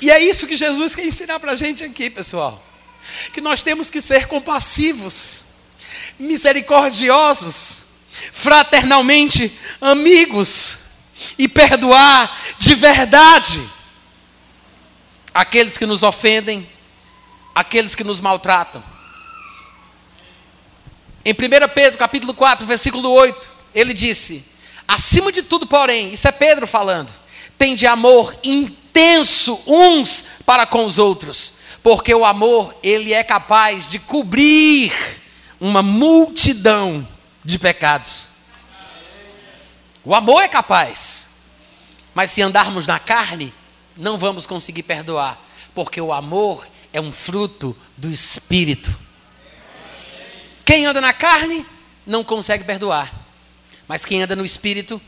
E 0.00 0.10
é 0.10 0.20
isso 0.20 0.46
que 0.46 0.56
Jesus 0.56 0.94
quer 0.94 1.06
ensinar 1.06 1.38
para 1.38 1.52
a 1.52 1.54
gente 1.54 1.84
aqui, 1.84 2.10
pessoal. 2.10 2.62
Que 3.32 3.40
nós 3.40 3.62
temos 3.62 3.88
que 3.88 4.00
ser 4.00 4.26
compassivos, 4.26 5.44
misericordiosos, 6.18 7.84
fraternalmente 8.32 9.56
amigos 9.80 10.78
e 11.38 11.48
perdoar 11.48 12.36
de 12.58 12.74
verdade 12.74 13.70
aqueles 15.32 15.78
que 15.78 15.86
nos 15.86 16.02
ofendem, 16.02 16.68
aqueles 17.54 17.94
que 17.94 18.04
nos 18.04 18.20
maltratam. 18.20 18.82
Em 21.24 21.32
1 21.32 21.36
Pedro, 21.72 21.98
capítulo 21.98 22.34
4, 22.34 22.66
versículo 22.66 23.08
8, 23.10 23.50
ele 23.72 23.94
disse: 23.94 24.44
Acima 24.92 25.32
de 25.32 25.42
tudo, 25.42 25.66
porém, 25.66 26.12
isso 26.12 26.28
é 26.28 26.30
Pedro 26.30 26.66
falando, 26.66 27.14
tem 27.56 27.74
de 27.74 27.86
amor 27.86 28.36
intenso 28.44 29.58
uns 29.66 30.22
para 30.44 30.66
com 30.66 30.84
os 30.84 30.98
outros, 30.98 31.54
porque 31.82 32.14
o 32.14 32.26
amor, 32.26 32.76
ele 32.82 33.14
é 33.14 33.24
capaz 33.24 33.88
de 33.88 33.98
cobrir 33.98 34.92
uma 35.58 35.82
multidão 35.82 37.08
de 37.42 37.58
pecados. 37.58 38.28
O 40.04 40.14
amor 40.14 40.42
é 40.42 40.48
capaz. 40.48 41.26
Mas 42.14 42.30
se 42.30 42.42
andarmos 42.42 42.86
na 42.86 42.98
carne, 42.98 43.50
não 43.96 44.18
vamos 44.18 44.44
conseguir 44.44 44.82
perdoar, 44.82 45.40
porque 45.74 46.02
o 46.02 46.12
amor 46.12 46.66
é 46.92 47.00
um 47.00 47.10
fruto 47.10 47.74
do 47.96 48.10
espírito. 48.10 48.94
Quem 50.66 50.84
anda 50.84 51.00
na 51.00 51.14
carne 51.14 51.64
não 52.06 52.22
consegue 52.22 52.62
perdoar, 52.62 53.21
mas 53.92 54.06
quem 54.06 54.22
anda 54.22 54.34
no 54.34 54.42
espírito 54.42 54.98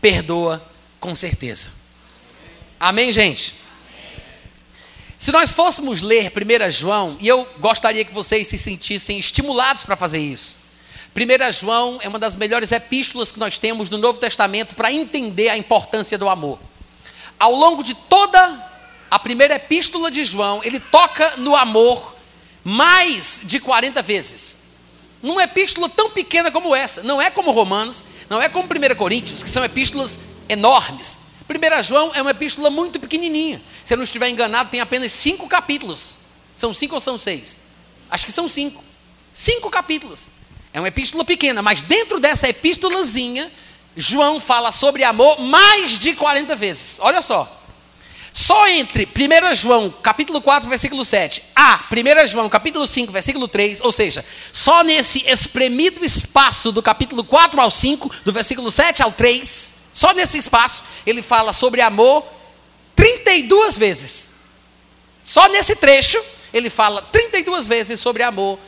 perdoa 0.00 0.64
com 1.00 1.16
certeza. 1.16 1.68
Amém, 2.78 3.10
gente? 3.10 3.56
Se 5.18 5.32
nós 5.32 5.50
fôssemos 5.50 6.00
ler 6.00 6.30
1 6.30 6.70
João, 6.70 7.16
e 7.18 7.26
eu 7.26 7.44
gostaria 7.58 8.04
que 8.04 8.14
vocês 8.14 8.46
se 8.46 8.56
sentissem 8.56 9.18
estimulados 9.18 9.82
para 9.82 9.96
fazer 9.96 10.20
isso. 10.20 10.60
1 11.12 11.52
João 11.54 11.98
é 12.00 12.08
uma 12.08 12.20
das 12.20 12.36
melhores 12.36 12.70
epístolas 12.70 13.32
que 13.32 13.40
nós 13.40 13.58
temos 13.58 13.90
no 13.90 13.98
Novo 13.98 14.20
Testamento 14.20 14.76
para 14.76 14.92
entender 14.92 15.48
a 15.48 15.58
importância 15.58 16.16
do 16.16 16.28
amor. 16.28 16.60
Ao 17.36 17.52
longo 17.52 17.82
de 17.82 17.94
toda 17.94 18.64
a 19.10 19.18
primeira 19.18 19.56
epístola 19.56 20.08
de 20.08 20.24
João, 20.24 20.60
ele 20.62 20.78
toca 20.78 21.36
no 21.36 21.56
amor 21.56 22.14
mais 22.62 23.40
de 23.42 23.58
40 23.58 24.00
vezes. 24.02 24.60
Numa 25.22 25.42
epístola 25.42 25.88
tão 25.88 26.10
pequena 26.10 26.50
como 26.50 26.74
essa, 26.74 27.02
não 27.02 27.20
é 27.20 27.28
como 27.28 27.50
Romanos, 27.50 28.04
não 28.30 28.40
é 28.40 28.48
como 28.48 28.68
1 28.68 28.94
Coríntios, 28.94 29.42
que 29.42 29.50
são 29.50 29.64
epístolas 29.64 30.20
enormes. 30.48 31.18
1 31.48 31.82
João 31.82 32.12
é 32.14 32.22
uma 32.22 32.30
epístola 32.30 32.70
muito 32.70 33.00
pequenininha. 33.00 33.60
Se 33.84 33.92
eu 33.92 33.96
não 33.96 34.04
estiver 34.04 34.28
enganado, 34.28 34.70
tem 34.70 34.80
apenas 34.80 35.10
cinco 35.10 35.48
capítulos. 35.48 36.16
São 36.54 36.72
cinco 36.72 36.94
ou 36.94 37.00
são 37.00 37.18
seis? 37.18 37.58
Acho 38.08 38.24
que 38.24 38.30
são 38.30 38.48
cinco. 38.48 38.84
Cinco 39.32 39.68
capítulos. 39.68 40.30
É 40.72 40.78
uma 40.78 40.86
epístola 40.86 41.24
pequena, 41.24 41.60
mas 41.60 41.82
dentro 41.82 42.20
dessa 42.20 42.48
epístolazinha, 42.48 43.50
João 43.96 44.38
fala 44.38 44.70
sobre 44.70 45.02
amor 45.02 45.40
mais 45.40 45.98
de 45.98 46.14
40 46.14 46.54
vezes. 46.54 46.98
Olha 47.00 47.20
só. 47.20 47.59
Só 48.32 48.68
entre 48.68 49.06
1 49.06 49.54
João, 49.54 49.90
capítulo 49.90 50.40
4, 50.40 50.68
versículo 50.68 51.04
7, 51.04 51.42
a 51.54 51.84
1 51.90 52.26
João, 52.28 52.48
capítulo 52.48 52.86
5, 52.86 53.12
versículo 53.12 53.48
3, 53.48 53.80
ou 53.80 53.90
seja, 53.90 54.24
só 54.52 54.84
nesse 54.84 55.24
espremido 55.28 56.04
espaço 56.04 56.70
do 56.70 56.82
capítulo 56.82 57.24
4 57.24 57.60
ao 57.60 57.70
5, 57.70 58.10
do 58.24 58.32
versículo 58.32 58.70
7 58.70 59.02
ao 59.02 59.10
3, 59.10 59.74
só 59.92 60.12
nesse 60.14 60.38
espaço, 60.38 60.82
ele 61.04 61.22
fala 61.22 61.52
sobre 61.52 61.80
amor 61.80 62.24
32 62.94 63.76
vezes. 63.76 64.30
Só 65.24 65.48
nesse 65.48 65.74
trecho, 65.74 66.22
ele 66.52 66.70
fala 66.70 67.02
32 67.02 67.66
vezes 67.66 67.98
sobre 67.98 68.22
amor 68.22 68.58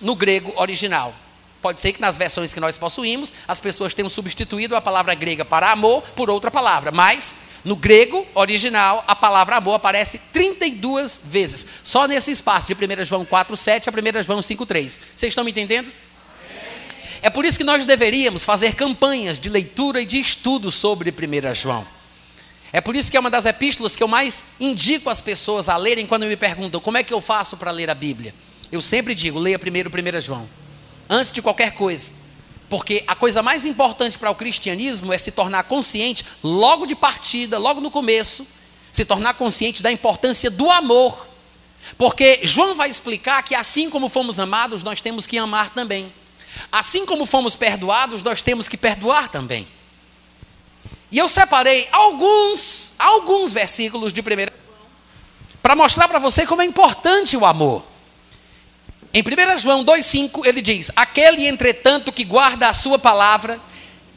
no 0.00 0.14
grego 0.14 0.52
original. 0.56 1.14
Pode 1.62 1.80
ser 1.80 1.92
que 1.92 2.00
nas 2.00 2.16
versões 2.16 2.52
que 2.52 2.60
nós 2.60 2.76
possuímos, 2.76 3.32
as 3.48 3.58
pessoas 3.58 3.94
tenham 3.94 4.08
substituído 4.08 4.76
a 4.76 4.80
palavra 4.80 5.14
grega 5.14 5.44
para 5.44 5.70
amor 5.72 6.02
por 6.14 6.28
outra 6.30 6.50
palavra, 6.50 6.92
mas 6.92 7.34
no 7.66 7.74
grego 7.74 8.24
original, 8.32 9.02
a 9.08 9.16
palavra 9.16 9.56
amor 9.56 9.74
aparece 9.74 10.18
32 10.32 11.20
vezes, 11.24 11.66
só 11.82 12.06
nesse 12.06 12.30
espaço 12.30 12.64
de 12.64 12.74
1 12.74 13.04
João 13.04 13.24
4, 13.24 13.56
7 13.56 13.90
a 13.90 13.92
1 13.92 14.22
João 14.22 14.40
5, 14.40 14.64
3. 14.64 15.00
Vocês 15.16 15.32
estão 15.32 15.42
me 15.42 15.50
entendendo? 15.50 15.92
É 17.20 17.28
por 17.28 17.44
isso 17.44 17.58
que 17.58 17.64
nós 17.64 17.84
deveríamos 17.84 18.44
fazer 18.44 18.76
campanhas 18.76 19.36
de 19.36 19.48
leitura 19.48 20.00
e 20.00 20.06
de 20.06 20.20
estudo 20.20 20.70
sobre 20.70 21.10
1 21.10 21.54
João. 21.54 21.84
É 22.72 22.80
por 22.80 22.94
isso 22.94 23.10
que 23.10 23.16
é 23.16 23.20
uma 23.20 23.30
das 23.30 23.46
epístolas 23.46 23.96
que 23.96 24.02
eu 24.02 24.06
mais 24.06 24.44
indico 24.60 25.10
as 25.10 25.20
pessoas 25.20 25.68
a 25.68 25.76
lerem 25.76 26.06
quando 26.06 26.24
me 26.24 26.36
perguntam 26.36 26.80
como 26.80 26.98
é 26.98 27.02
que 27.02 27.12
eu 27.12 27.20
faço 27.20 27.56
para 27.56 27.72
ler 27.72 27.90
a 27.90 27.96
Bíblia. 27.96 28.32
Eu 28.70 28.80
sempre 28.80 29.12
digo, 29.12 29.40
leia 29.40 29.58
primeiro 29.58 29.90
1 29.90 30.20
João, 30.20 30.48
antes 31.10 31.32
de 31.32 31.42
qualquer 31.42 31.72
coisa. 31.72 32.12
Porque 32.68 33.04
a 33.06 33.14
coisa 33.14 33.42
mais 33.42 33.64
importante 33.64 34.18
para 34.18 34.30
o 34.30 34.34
cristianismo 34.34 35.12
é 35.12 35.18
se 35.18 35.30
tornar 35.30 35.64
consciente, 35.64 36.24
logo 36.42 36.86
de 36.86 36.94
partida, 36.94 37.58
logo 37.58 37.80
no 37.80 37.90
começo, 37.90 38.46
se 38.90 39.04
tornar 39.04 39.34
consciente 39.34 39.82
da 39.82 39.92
importância 39.92 40.50
do 40.50 40.70
amor. 40.70 41.28
Porque 41.96 42.40
João 42.42 42.74
vai 42.74 42.90
explicar 42.90 43.42
que 43.42 43.54
assim 43.54 43.88
como 43.88 44.08
fomos 44.08 44.40
amados, 44.40 44.82
nós 44.82 45.00
temos 45.00 45.26
que 45.26 45.38
amar 45.38 45.70
também. 45.70 46.12
Assim 46.72 47.06
como 47.06 47.26
fomos 47.26 47.54
perdoados, 47.54 48.22
nós 48.22 48.42
temos 48.42 48.68
que 48.68 48.76
perdoar 48.76 49.28
também. 49.28 49.68
E 51.12 51.18
eu 51.18 51.28
separei 51.28 51.88
alguns, 51.92 52.94
alguns 52.98 53.52
versículos 53.52 54.12
de 54.12 54.20
1 54.20 54.24
para 55.62 55.76
mostrar 55.76 56.08
para 56.08 56.18
você 56.18 56.46
como 56.46 56.62
é 56.62 56.64
importante 56.64 57.36
o 57.36 57.44
amor. 57.44 57.84
Em 59.16 59.22
1 59.22 59.56
João 59.56 59.82
2,5 59.82 60.44
ele 60.44 60.60
diz: 60.60 60.90
Aquele, 60.94 61.46
entretanto, 61.46 62.12
que 62.12 62.22
guarda 62.22 62.68
a 62.68 62.74
sua 62.74 62.98
palavra, 62.98 63.58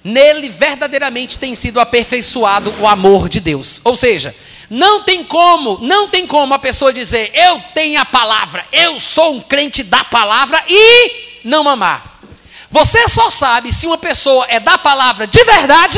nele 0.03 0.49
verdadeiramente 0.49 1.39
tem 1.39 1.55
sido 1.55 1.79
aperfeiçoado 1.79 2.75
o 2.81 2.85
amor 2.85 3.29
de 3.29 3.39
Deus. 3.39 3.79
Ou 3.85 3.95
seja, 3.95 4.35
não 4.69 5.03
tem 5.03 5.23
como, 5.23 5.77
não 5.81 6.09
tem 6.09 6.27
como 6.27 6.53
a 6.53 6.59
pessoa 6.59 6.91
dizer, 6.91 7.31
eu 7.33 7.63
tenho 7.73 7.97
a 7.97 8.03
palavra, 8.03 8.67
eu 8.73 8.99
sou 8.99 9.35
um 9.35 9.39
crente 9.39 9.83
da 9.83 10.03
palavra 10.03 10.61
e 10.67 11.39
não 11.45 11.69
amar. 11.69 12.19
Você 12.69 13.07
só 13.07 13.29
sabe 13.29 13.71
se 13.71 13.87
uma 13.87 13.97
pessoa 13.97 14.47
é 14.49 14.59
da 14.59 14.77
palavra 14.77 15.25
de 15.25 15.41
verdade, 15.45 15.97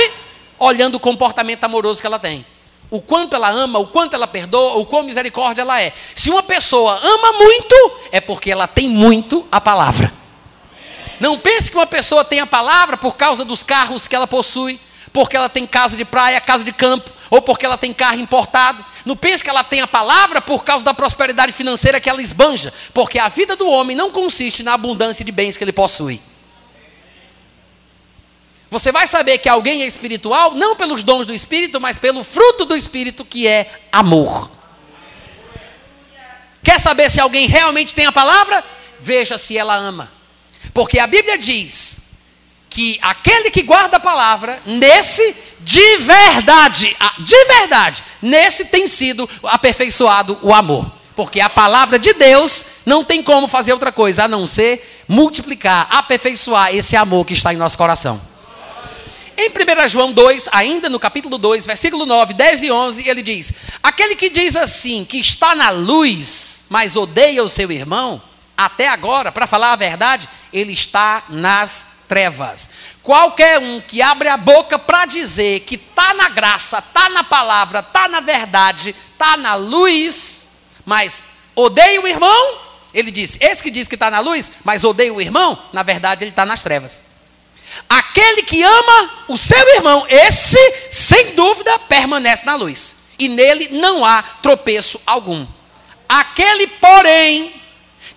olhando 0.60 0.94
o 0.94 1.00
comportamento 1.00 1.64
amoroso 1.64 2.00
que 2.00 2.06
ela 2.06 2.20
tem. 2.20 2.46
O 2.92 3.02
quanto 3.02 3.38
ela 3.38 3.50
ama, 3.50 3.80
o 3.80 3.88
quanto 3.88 4.14
ela 4.16 4.28
perdoa, 4.28 4.78
o 4.78 4.86
quão 4.86 5.04
misericórdia 5.04 5.62
ela 5.62 5.82
é. 5.82 5.94
Se 6.14 6.30
uma 6.30 6.44
pessoa 6.44 7.00
ama 7.02 7.34
muito, 7.34 7.92
é 8.12 8.20
porque 8.20 8.52
ela 8.52 8.68
tem 8.68 8.90
muito 8.90 9.48
a 9.50 9.62
palavra. 9.62 10.14
Não 11.18 11.40
pense 11.40 11.72
que 11.72 11.78
uma 11.78 11.88
pessoa 11.88 12.26
tem 12.26 12.42
a 12.42 12.46
palavra 12.46 12.98
por 12.98 13.16
causa 13.16 13.46
dos 13.46 13.64
carros 13.64 14.10
que 14.10 14.16
ela 14.16 14.28
possui, 14.28 14.78
porque 15.14 15.38
ela 15.38 15.48
tem 15.48 15.66
casa 15.66 15.96
de 15.96 16.04
praia, 16.04 16.42
casa 16.42 16.66
de 16.66 16.74
campo, 16.74 17.10
ou 17.30 17.42
porque 17.42 17.66
ela 17.66 17.78
tem 17.78 17.94
carro 17.94 18.20
importado. 18.20 18.84
Não 19.06 19.16
pense 19.16 19.42
que 19.42 19.50
ela 19.50 19.64
tem 19.64 19.80
a 19.80 19.88
palavra 19.88 20.42
por 20.42 20.66
causa 20.66 20.84
da 20.84 20.94
prosperidade 20.94 21.54
financeira 21.54 22.02
que 22.02 22.10
ela 22.10 22.22
esbanja, 22.22 22.74
porque 22.94 23.18
a 23.18 23.30
vida 23.30 23.56
do 23.56 23.70
homem 23.70 23.96
não 23.96 24.12
consiste 24.12 24.64
na 24.64 24.74
abundância 24.74 25.24
de 25.24 25.32
bens 25.32 25.56
que 25.56 25.64
ele 25.64 25.72
possui. 25.72 26.22
Você 28.72 28.90
vai 28.90 29.06
saber 29.06 29.38
que 29.38 29.50
alguém 29.50 29.84
é 29.84 29.86
espiritual 29.86 30.56
não 30.56 30.78
pelos 30.78 31.04
dons 31.04 31.28
do 31.28 31.34
Espírito, 31.34 31.82
mas 31.82 32.00
pelo 32.00 32.24
fruto 32.24 32.64
do 32.64 32.74
Espírito, 32.74 33.26
que 33.26 33.46
é 33.46 33.70
amor. 33.92 34.50
Quer 36.64 36.80
saber 36.80 37.12
se 37.12 37.20
alguém 37.20 37.48
realmente 37.48 37.94
tem 37.94 38.06
a 38.06 38.14
palavra? 38.14 38.64
Veja 39.02 39.38
se 39.38 39.58
ela 39.58 39.76
ama. 39.76 40.10
Porque 40.74 41.00
a 41.00 41.06
Bíblia 41.06 41.38
diz 41.38 42.00
que 42.70 42.98
aquele 43.02 43.52
que 43.52 43.62
guarda 43.62 43.98
a 43.98 44.00
palavra, 44.00 44.62
nesse 44.66 45.36
de 45.60 45.98
verdade, 45.98 46.96
de 47.20 47.46
verdade, 47.46 48.02
nesse 48.22 48.64
tem 48.64 48.88
sido 48.88 49.30
aperfeiçoado 49.44 50.40
o 50.42 50.54
amor. 50.54 50.90
Porque 51.14 51.42
a 51.42 51.50
palavra 51.50 52.00
de 52.00 52.14
Deus 52.14 52.64
não 52.86 53.04
tem 53.04 53.22
como 53.22 53.50
fazer 53.50 53.74
outra 53.74 53.92
coisa 53.92 54.24
a 54.24 54.28
não 54.30 54.48
ser 54.48 55.04
multiplicar, 55.10 55.88
aperfeiçoar 55.92 56.74
esse 56.74 56.96
amor 56.96 57.26
que 57.26 57.34
está 57.34 57.54
em 57.54 57.58
nosso 57.58 57.78
coração. 57.78 58.31
Em 59.38 59.50
1 59.50 59.90
João 59.90 60.12
2, 60.12 60.50
ainda 60.52 60.90
no 60.90 61.00
capítulo 61.00 61.38
2, 61.38 61.66
versículo 61.66 62.06
9, 62.06 62.34
10 62.34 62.64
e 62.64 62.72
11, 62.72 63.08
ele 63.08 63.22
diz: 63.22 63.52
Aquele 63.82 64.16
que 64.16 64.30
diz 64.30 64.56
assim, 64.56 65.06
que 65.06 65.18
está 65.20 65.56
na 65.56 65.70
luz, 65.70 66.66
mas 66.70 66.96
odeia 66.96 67.44
o 67.44 67.50
seu 67.50 67.72
irmão, 67.72 68.22
até 68.58 68.88
agora, 68.88 69.32
para 69.32 69.48
falar 69.48 69.74
a 69.74 69.76
verdade, 69.76 70.30
ele 70.54 70.74
está 70.74 71.24
nas 71.30 71.88
trevas. 72.08 72.70
Qualquer 73.02 73.58
um 73.58 73.82
que 73.82 74.02
abre 74.02 74.28
a 74.28 74.38
boca 74.38 74.78
para 74.78 75.06
dizer 75.06 75.62
que 75.62 75.76
está 75.76 76.14
na 76.14 76.30
graça, 76.30 76.80
está 76.80 77.10
na 77.10 77.24
palavra, 77.24 77.80
está 77.80 78.08
na 78.08 78.20
verdade, 78.20 78.94
está 79.14 79.38
na 79.38 79.56
luz, 79.56 80.46
mas 80.86 81.24
odeia 81.56 82.02
o 82.02 82.08
irmão, 82.08 82.60
ele 82.94 83.12
diz: 83.12 83.38
Esse 83.40 83.64
que 83.64 83.72
diz 83.72 83.88
que 83.88 83.96
está 83.96 84.12
na 84.12 84.20
luz, 84.20 84.52
mas 84.64 84.84
odeia 84.84 85.14
o 85.14 85.22
irmão, 85.22 85.58
na 85.72 85.84
verdade 85.84 86.24
ele 86.24 86.32
está 86.32 86.46
nas 86.46 86.62
trevas. 86.62 87.11
Aquele 87.88 88.44
que 88.44 88.62
ama 88.64 89.12
o 89.28 89.38
seu 89.38 89.76
irmão, 89.76 90.06
esse, 90.10 90.58
sem 90.90 91.36
dúvida, 91.36 91.78
permanece 91.80 92.46
na 92.46 92.56
luz. 92.56 92.96
E 93.18 93.28
nele 93.28 93.70
não 93.72 94.04
há 94.04 94.22
tropeço 94.22 95.00
algum. 95.06 95.46
Aquele, 96.08 96.68
porém, 96.68 97.54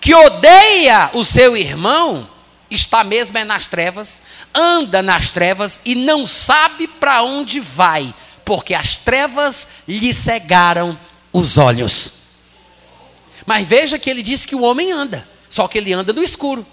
que 0.01 0.15
odeia 0.15 1.11
o 1.13 1.25
seu 1.25 1.57
irmão, 1.57 2.29
está 2.71 3.05
mesmo 3.05 3.39
é 3.39 3.45
nas 3.45 3.67
trevas, 3.67 4.23
anda 4.55 5.03
nas 5.03 5.31
trevas 5.31 5.81
e 5.85 5.95
não 5.95 6.27
sabe 6.27 6.87
para 6.87 7.23
onde 7.23 7.61
vai, 7.61 8.15
porque 8.45 8.75
as 8.75 8.97
trevas 8.97 9.69
lhe 9.87 10.13
cegaram 10.13 10.99
os 11.33 11.59
olhos. 11.59 12.13
Mas 13.47 13.67
veja 13.67 13.99
que 13.99 14.09
ele 14.09 14.23
disse 14.23 14.47
que 14.47 14.55
o 14.55 14.63
homem 14.63 14.91
anda, 14.91 15.27
só 15.49 15.69
que 15.69 15.79
ele 15.79 15.93
anda 15.93 16.13
no 16.13 16.23
escuro. 16.23 16.67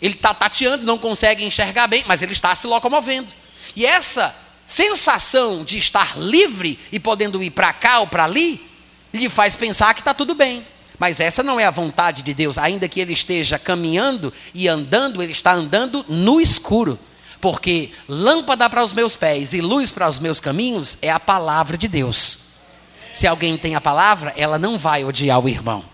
Ele 0.00 0.14
está 0.14 0.34
tateando, 0.34 0.84
não 0.84 0.98
consegue 0.98 1.44
enxergar 1.44 1.86
bem, 1.86 2.04
mas 2.06 2.22
ele 2.22 2.32
está 2.32 2.54
se 2.54 2.66
locomovendo. 2.66 3.32
E 3.74 3.86
essa 3.86 4.34
sensação 4.64 5.64
de 5.64 5.78
estar 5.78 6.18
livre 6.18 6.78
e 6.90 6.98
podendo 6.98 7.42
ir 7.42 7.50
para 7.50 7.72
cá 7.72 8.00
ou 8.00 8.06
para 8.06 8.24
ali, 8.24 8.60
lhe 9.12 9.28
faz 9.28 9.56
pensar 9.56 9.94
que 9.94 10.00
está 10.00 10.12
tudo 10.12 10.34
bem. 10.34 10.66
Mas 10.98 11.20
essa 11.20 11.42
não 11.42 11.60
é 11.60 11.64
a 11.64 11.70
vontade 11.70 12.22
de 12.22 12.32
Deus, 12.32 12.58
ainda 12.58 12.88
que 12.88 13.00
ele 13.00 13.12
esteja 13.12 13.58
caminhando 13.58 14.32
e 14.54 14.66
andando, 14.66 15.22
ele 15.22 15.32
está 15.32 15.52
andando 15.52 16.04
no 16.08 16.40
escuro. 16.40 16.98
Porque 17.40 17.92
lâmpada 18.08 18.68
para 18.68 18.82
os 18.82 18.92
meus 18.92 19.14
pés 19.14 19.52
e 19.52 19.60
luz 19.60 19.90
para 19.90 20.08
os 20.08 20.18
meus 20.18 20.40
caminhos 20.40 20.96
é 21.02 21.10
a 21.10 21.20
palavra 21.20 21.76
de 21.76 21.86
Deus. 21.86 22.38
Se 23.12 23.26
alguém 23.26 23.56
tem 23.56 23.74
a 23.74 23.80
palavra, 23.80 24.32
ela 24.36 24.58
não 24.58 24.76
vai 24.78 25.04
odiar 25.04 25.38
o 25.38 25.48
irmão. 25.48 25.84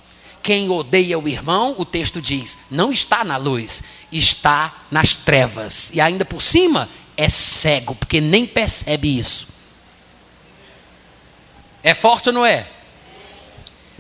Quem 0.43 0.69
odeia 0.71 1.19
o 1.19 1.29
irmão, 1.29 1.75
o 1.79 1.85
texto 1.85 2.21
diz, 2.21 2.59
não 2.71 2.93
está 2.93 3.25
na 3.25 3.37
luz, 3.37 3.83
está 4.11 4.85
nas 4.91 5.15
trevas. 5.15 5.91
E 5.95 6.01
ainda 6.01 6.25
por 6.25 6.43
cima, 6.43 6.89
é 7.17 7.29
cego, 7.29 7.95
porque 7.95 8.21
nem 8.21 8.47
percebe 8.47 9.19
isso. 9.19 9.49
É 11.83 11.95
forte 11.95 12.29
ou 12.29 12.33
não 12.33 12.45
é? 12.45 12.69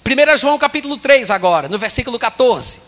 1 0.04 0.36
João 0.36 0.58
capítulo 0.58 0.96
3 0.96 1.30
agora, 1.30 1.68
no 1.68 1.78
versículo 1.78 2.18
14. 2.18 2.80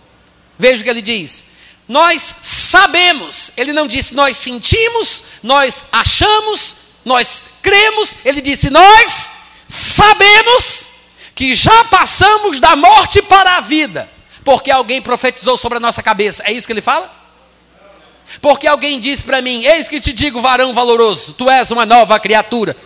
Veja 0.58 0.80
o 0.80 0.84
que 0.84 0.90
ele 0.90 1.02
diz. 1.02 1.44
Nós 1.86 2.34
sabemos, 2.42 3.52
ele 3.56 3.72
não 3.72 3.86
disse 3.86 4.14
nós 4.14 4.36
sentimos, 4.36 5.22
nós 5.42 5.84
achamos, 5.92 6.76
nós 7.04 7.44
cremos, 7.62 8.16
ele 8.24 8.40
disse 8.40 8.70
nós 8.70 9.30
sabemos 9.68 10.86
que 11.34 11.54
já 11.54 11.84
passamos 11.84 12.60
da 12.60 12.76
morte 12.76 13.20
para 13.20 13.56
a 13.56 13.60
vida, 13.60 14.08
porque 14.44 14.70
alguém 14.70 15.02
profetizou 15.02 15.56
sobre 15.56 15.78
a 15.78 15.80
nossa 15.80 16.02
cabeça. 16.02 16.42
É 16.46 16.52
isso 16.52 16.66
que 16.66 16.72
ele 16.72 16.82
fala? 16.82 17.12
Porque 18.40 18.66
alguém 18.66 19.00
disse 19.00 19.24
para 19.24 19.42
mim: 19.42 19.64
Eis 19.64 19.88
que 19.88 20.00
te 20.00 20.12
digo, 20.12 20.40
varão 20.40 20.72
valoroso, 20.72 21.34
tu 21.34 21.50
és 21.50 21.70
uma 21.70 21.84
nova 21.84 22.18
criatura. 22.20 22.76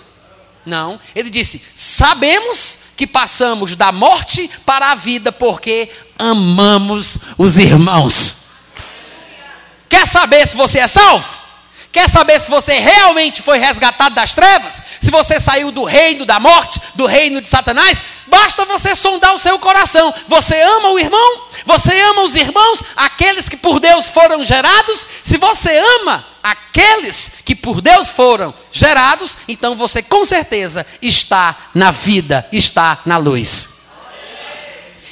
Não, 0.65 1.01
ele 1.15 1.31
disse: 1.31 1.63
Sabemos 1.75 2.79
que 2.97 3.07
passamos 3.07 3.77
da 3.77 3.93
morte 3.93 4.51
para 4.67 4.91
a 4.91 4.95
vida 4.95 5.31
porque 5.31 5.89
amamos 6.19 7.19
os 7.37 7.57
irmãos. 7.57 8.35
Quer 9.89 10.07
saber 10.07 10.47
se 10.47 10.57
você 10.57 10.81
é 10.81 10.87
salvo? 10.87 11.48
Quer 11.91 12.09
saber 12.09 12.39
se 12.39 12.51
você 12.51 12.79
realmente 12.79 13.41
foi 13.41 13.59
resgatado 13.59 14.15
das 14.15 14.35
trevas? 14.35 14.83
Se 15.01 15.11
você 15.11 15.41
saiu 15.41 15.71
do 15.73 15.85
reino 15.85 16.27
da 16.27 16.39
morte, 16.39 16.81
do 16.95 17.07
reino 17.07 17.41
de 17.41 17.49
Satanás? 17.49 17.99
Basta 18.27 18.65
você 18.67 18.95
sondar 18.95 19.35
o 19.35 19.39
seu 19.39 19.59
coração. 19.59 20.13
Você 20.29 20.61
ama 20.61 20.91
o 20.91 20.99
irmão? 20.99 21.43
Você 21.65 21.99
ama 22.03 22.23
os 22.23 22.35
irmãos? 22.35 22.83
Aqueles 22.95 23.49
que 23.49 23.57
por 23.57 23.81
Deus 23.81 24.07
foram 24.07 24.45
gerados? 24.45 25.07
Se 25.23 25.39
você 25.39 25.79
ama 26.01 26.27
aqueles 26.43 27.31
que 27.43 27.55
por 27.55 27.81
Deus 27.81 28.11
foram 28.11 28.55
gerados, 28.71 29.39
então 29.49 29.75
você 29.75 30.03
com 30.03 30.25
certeza 30.27 30.87
está 31.01 31.57
na 31.75 31.91
vida, 31.91 32.47
está 32.53 33.01
na 33.07 33.17
luz. 33.17 33.71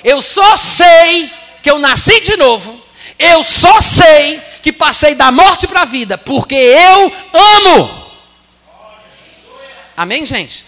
Eu 0.05 0.21
só 0.21 0.57
sei 0.59 1.31
que 1.63 1.71
eu 1.71 1.79
nasci 1.79 2.21
de 2.21 2.37
novo. 2.37 2.86
Eu 3.19 3.43
só 3.43 3.81
sei 3.81 4.41
que 4.63 4.73
passei 4.73 5.15
da 5.15 5.31
morte 5.31 5.67
para 5.67 5.83
a 5.83 5.85
vida, 5.85 6.19
porque 6.19 6.55
eu 6.55 7.13
amo. 7.33 8.07
Amém, 9.97 10.27
gente? 10.27 10.65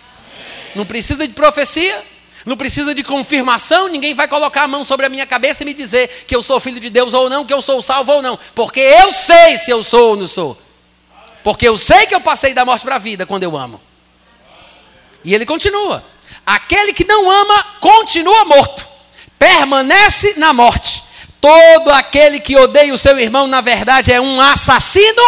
Não 0.74 0.86
precisa 0.86 1.26
de 1.26 1.34
profecia, 1.34 2.02
não 2.46 2.56
precisa 2.56 2.94
de 2.94 3.02
confirmação, 3.02 3.88
ninguém 3.88 4.14
vai 4.14 4.26
colocar 4.26 4.62
a 4.62 4.68
mão 4.68 4.84
sobre 4.84 5.04
a 5.04 5.08
minha 5.08 5.26
cabeça 5.26 5.62
e 5.62 5.66
me 5.66 5.74
dizer 5.74 6.24
que 6.26 6.34
eu 6.34 6.42
sou 6.42 6.58
filho 6.60 6.80
de 6.80 6.88
Deus 6.88 7.12
ou 7.12 7.28
não, 7.28 7.44
que 7.44 7.52
eu 7.52 7.60
sou 7.60 7.82
salvo 7.82 8.12
ou 8.12 8.22
não, 8.22 8.38
porque 8.54 8.80
eu 8.80 9.12
sei 9.12 9.58
se 9.58 9.70
eu 9.70 9.82
sou 9.82 10.10
ou 10.10 10.16
não 10.16 10.26
sou. 10.26 10.58
Porque 11.44 11.68
eu 11.68 11.76
sei 11.76 12.06
que 12.06 12.14
eu 12.14 12.20
passei 12.20 12.54
da 12.54 12.64
morte 12.64 12.84
para 12.84 12.96
a 12.96 12.98
vida 12.98 13.26
quando 13.26 13.42
eu 13.42 13.56
amo. 13.56 13.80
E 15.24 15.34
ele 15.34 15.44
continua: 15.44 16.04
aquele 16.46 16.92
que 16.92 17.04
não 17.04 17.30
ama 17.30 17.64
continua 17.80 18.44
morto, 18.44 18.86
permanece 19.38 20.34
na 20.36 20.52
morte. 20.52 21.02
Todo 21.40 21.90
aquele 21.90 22.40
que 22.40 22.56
odeia 22.56 22.92
o 22.92 22.98
seu 22.98 23.18
irmão, 23.18 23.46
na 23.46 23.60
verdade, 23.60 24.12
é 24.12 24.20
um 24.20 24.40
assassino. 24.40 25.22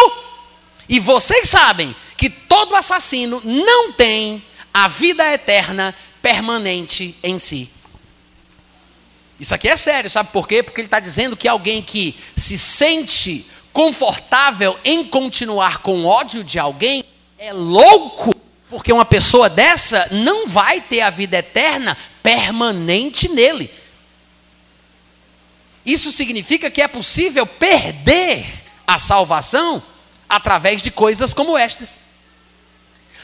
E 0.87 0.99
vocês 0.99 1.49
sabem 1.49 1.95
que 2.17 2.29
todo 2.29 2.75
assassino 2.75 3.41
não 3.43 3.93
tem 3.93 4.43
a 4.73 4.87
vida 4.87 5.23
eterna 5.33 5.95
permanente 6.21 7.15
em 7.23 7.39
si. 7.39 7.69
Isso 9.39 9.55
aqui 9.55 9.67
é 9.67 9.75
sério, 9.75 10.09
sabe 10.09 10.29
por 10.31 10.47
quê? 10.47 10.61
Porque 10.61 10.81
ele 10.81 10.87
está 10.87 10.99
dizendo 10.99 11.35
que 11.35 11.47
alguém 11.47 11.81
que 11.81 12.15
se 12.35 12.57
sente 12.59 13.45
confortável 13.73 14.77
em 14.83 15.03
continuar 15.03 15.79
com 15.79 16.05
ódio 16.05 16.43
de 16.43 16.59
alguém 16.59 17.03
é 17.39 17.51
louco, 17.51 18.35
porque 18.69 18.93
uma 18.93 19.03
pessoa 19.03 19.49
dessa 19.49 20.07
não 20.11 20.47
vai 20.47 20.79
ter 20.79 21.01
a 21.01 21.09
vida 21.09 21.37
eterna 21.37 21.97
permanente 22.21 23.27
nele. 23.27 23.71
Isso 25.85 26.11
significa 26.11 26.69
que 26.69 26.81
é 26.81 26.87
possível 26.87 27.45
perder 27.45 28.45
a 28.85 28.99
salvação 28.99 29.81
através 30.29 30.81
de 30.81 30.91
coisas 30.91 31.33
como 31.33 31.57
estas. 31.57 31.99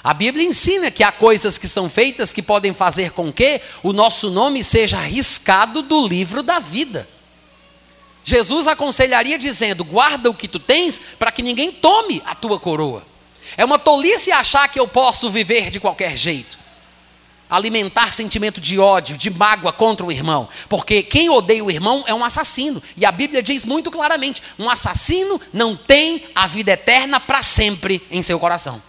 A 0.03 0.13
Bíblia 0.13 0.45
ensina 0.45 0.89
que 0.89 1.03
há 1.03 1.11
coisas 1.11 1.57
que 1.57 1.67
são 1.67 1.89
feitas 1.89 2.31
que 2.31 2.41
podem 2.41 2.73
fazer 2.73 3.11
com 3.11 3.31
que 3.31 3.61
o 3.83 3.91
nosso 3.91 4.29
nome 4.29 4.63
seja 4.63 4.97
arriscado 4.97 5.81
do 5.81 6.07
livro 6.07 6.41
da 6.41 6.59
vida. 6.59 7.07
Jesus 8.23 8.67
aconselharia 8.67 9.37
dizendo: 9.37 9.83
guarda 9.83 10.29
o 10.29 10.33
que 10.33 10.47
tu 10.47 10.59
tens 10.59 10.99
para 11.17 11.31
que 11.31 11.43
ninguém 11.43 11.71
tome 11.71 12.21
a 12.25 12.35
tua 12.35 12.59
coroa. 12.59 13.05
É 13.55 13.63
uma 13.63 13.79
tolice 13.79 14.31
achar 14.31 14.67
que 14.67 14.79
eu 14.79 14.87
posso 14.87 15.29
viver 15.29 15.69
de 15.69 15.79
qualquer 15.79 16.17
jeito 16.17 16.66
alimentar 17.49 18.13
sentimento 18.13 18.59
de 18.59 18.77
ódio, 18.79 19.17
de 19.17 19.29
mágoa 19.29 19.71
contra 19.71 20.05
o 20.05 20.11
irmão, 20.11 20.49
porque 20.67 21.01
quem 21.01 21.29
odeia 21.29 21.63
o 21.63 21.71
irmão 21.71 22.03
é 22.07 22.13
um 22.13 22.23
assassino, 22.23 22.81
e 22.95 23.05
a 23.05 23.11
Bíblia 23.11 23.41
diz 23.41 23.65
muito 23.65 23.89
claramente: 23.89 24.41
um 24.59 24.69
assassino 24.69 25.39
não 25.53 25.75
tem 25.75 26.25
a 26.35 26.47
vida 26.47 26.71
eterna 26.71 27.19
para 27.19 27.41
sempre 27.41 28.05
em 28.11 28.21
seu 28.21 28.39
coração. 28.39 28.81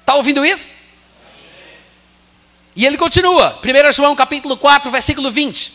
Está 0.00 0.14
ouvindo 0.14 0.44
isso? 0.44 0.72
E 2.74 2.86
ele 2.86 2.96
continua, 2.96 3.58
1 3.62 3.92
João 3.92 4.14
capítulo 4.14 4.56
4, 4.56 4.90
versículo 4.90 5.30
20. 5.30 5.74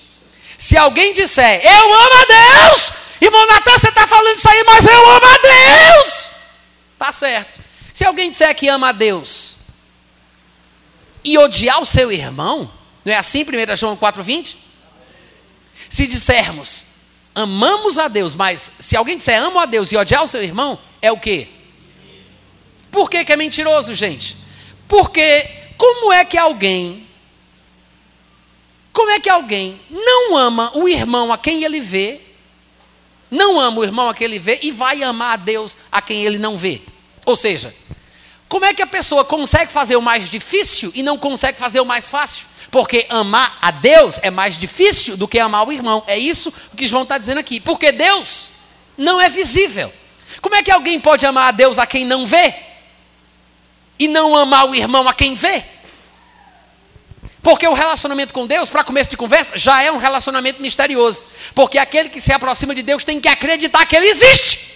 Se 0.57 0.77
alguém 0.77 1.11
disser, 1.11 1.61
eu 1.63 1.93
amo 1.93 2.15
a 2.15 2.25
Deus, 2.25 2.93
irmão 3.19 3.45
Natan, 3.45 3.77
você 3.77 3.89
está 3.89 4.07
falando 4.07 4.37
isso 4.37 4.49
aí, 4.49 4.63
mas 4.63 4.85
eu 4.85 5.09
amo 5.09 5.25
a 5.25 5.37
Deus. 5.37 6.29
Está 6.93 7.11
certo. 7.11 7.61
Se 7.91 8.05
alguém 8.05 8.29
disser 8.29 8.55
que 8.55 8.69
ama 8.69 8.89
a 8.89 8.91
Deus, 8.93 9.57
e 11.23 11.37
odiar 11.37 11.81
o 11.81 11.85
seu 11.85 12.11
irmão, 12.11 12.69
não 13.03 13.13
é 13.13 13.17
assim 13.17 13.43
1 13.43 13.75
João 13.75 13.95
4,20? 13.95 14.55
Se 15.89 16.07
dissermos, 16.07 16.85
amamos 17.35 17.97
a 17.97 18.07
Deus, 18.07 18.35
mas 18.35 18.71
se 18.79 18.95
alguém 18.95 19.17
disser 19.17 19.41
amo 19.41 19.59
a 19.59 19.65
Deus 19.65 19.91
e 19.91 19.97
odiar 19.97 20.23
o 20.23 20.27
seu 20.27 20.43
irmão, 20.43 20.79
é 21.01 21.11
o 21.11 21.19
quê? 21.19 21.47
Por 22.91 23.09
que, 23.09 23.25
que 23.25 23.33
é 23.33 23.35
mentiroso, 23.35 23.95
gente? 23.95 24.37
Porque 24.87 25.49
como 25.77 26.11
é 26.11 26.23
que 26.23 26.37
alguém, 26.37 27.07
como 28.91 29.11
é 29.11 29.19
que 29.19 29.29
alguém 29.29 29.79
não 29.89 30.37
ama 30.37 30.71
o 30.75 30.87
irmão 30.87 31.33
a 31.33 31.37
quem 31.37 31.63
ele 31.63 31.79
vê, 31.79 32.21
não 33.31 33.59
ama 33.59 33.79
o 33.79 33.83
irmão 33.83 34.09
a 34.09 34.13
quem 34.13 34.25
ele 34.25 34.37
vê 34.37 34.59
e 34.61 34.71
vai 34.71 35.01
amar 35.01 35.33
a 35.33 35.37
Deus 35.37 35.77
a 35.91 36.01
quem 36.01 36.23
ele 36.23 36.37
não 36.37 36.55
vê? 36.57 36.81
Ou 37.25 37.35
seja, 37.35 37.73
como 38.53 38.65
é 38.65 38.73
que 38.75 38.83
a 38.83 38.87
pessoa 38.87 39.25
consegue 39.25 39.71
fazer 39.71 39.95
o 39.95 40.01
mais 40.01 40.29
difícil 40.29 40.91
e 40.93 41.01
não 41.01 41.17
consegue 41.17 41.57
fazer 41.57 41.79
o 41.79 41.85
mais 41.85 42.07
fácil? 42.07 42.45
Porque 42.69 43.07
amar 43.09 43.57
a 43.59 43.71
Deus 43.71 44.19
é 44.21 44.29
mais 44.29 44.59
difícil 44.59 45.17
do 45.17 45.27
que 45.27 45.39
amar 45.39 45.67
o 45.67 45.71
irmão. 45.71 46.03
É 46.05 46.19
isso 46.19 46.53
que 46.77 46.85
João 46.85 47.01
está 47.01 47.17
dizendo 47.17 47.39
aqui. 47.39 47.59
Porque 47.59 47.91
Deus 47.91 48.49
não 48.95 49.19
é 49.19 49.27
visível. 49.27 49.91
Como 50.39 50.53
é 50.53 50.61
que 50.61 50.69
alguém 50.69 50.99
pode 50.99 51.25
amar 51.25 51.47
a 51.47 51.51
Deus 51.51 51.79
a 51.79 51.87
quem 51.87 52.05
não 52.05 52.27
vê? 52.27 52.53
E 53.97 54.07
não 54.07 54.35
amar 54.35 54.69
o 54.69 54.75
irmão 54.75 55.09
a 55.09 55.15
quem 55.15 55.33
vê? 55.33 55.63
Porque 57.41 57.67
o 57.67 57.73
relacionamento 57.73 58.35
com 58.35 58.45
Deus, 58.45 58.69
para 58.69 58.83
começo 58.83 59.09
de 59.09 59.17
conversa, 59.17 59.57
já 59.57 59.81
é 59.81 59.91
um 59.91 59.97
relacionamento 59.97 60.61
misterioso. 60.61 61.25
Porque 61.55 61.79
aquele 61.79 62.07
que 62.07 62.21
se 62.21 62.31
aproxima 62.31 62.75
de 62.75 62.83
Deus 62.83 63.03
tem 63.03 63.19
que 63.19 63.27
acreditar 63.27 63.83
que 63.87 63.95
Ele 63.95 64.09
existe. 64.09 64.72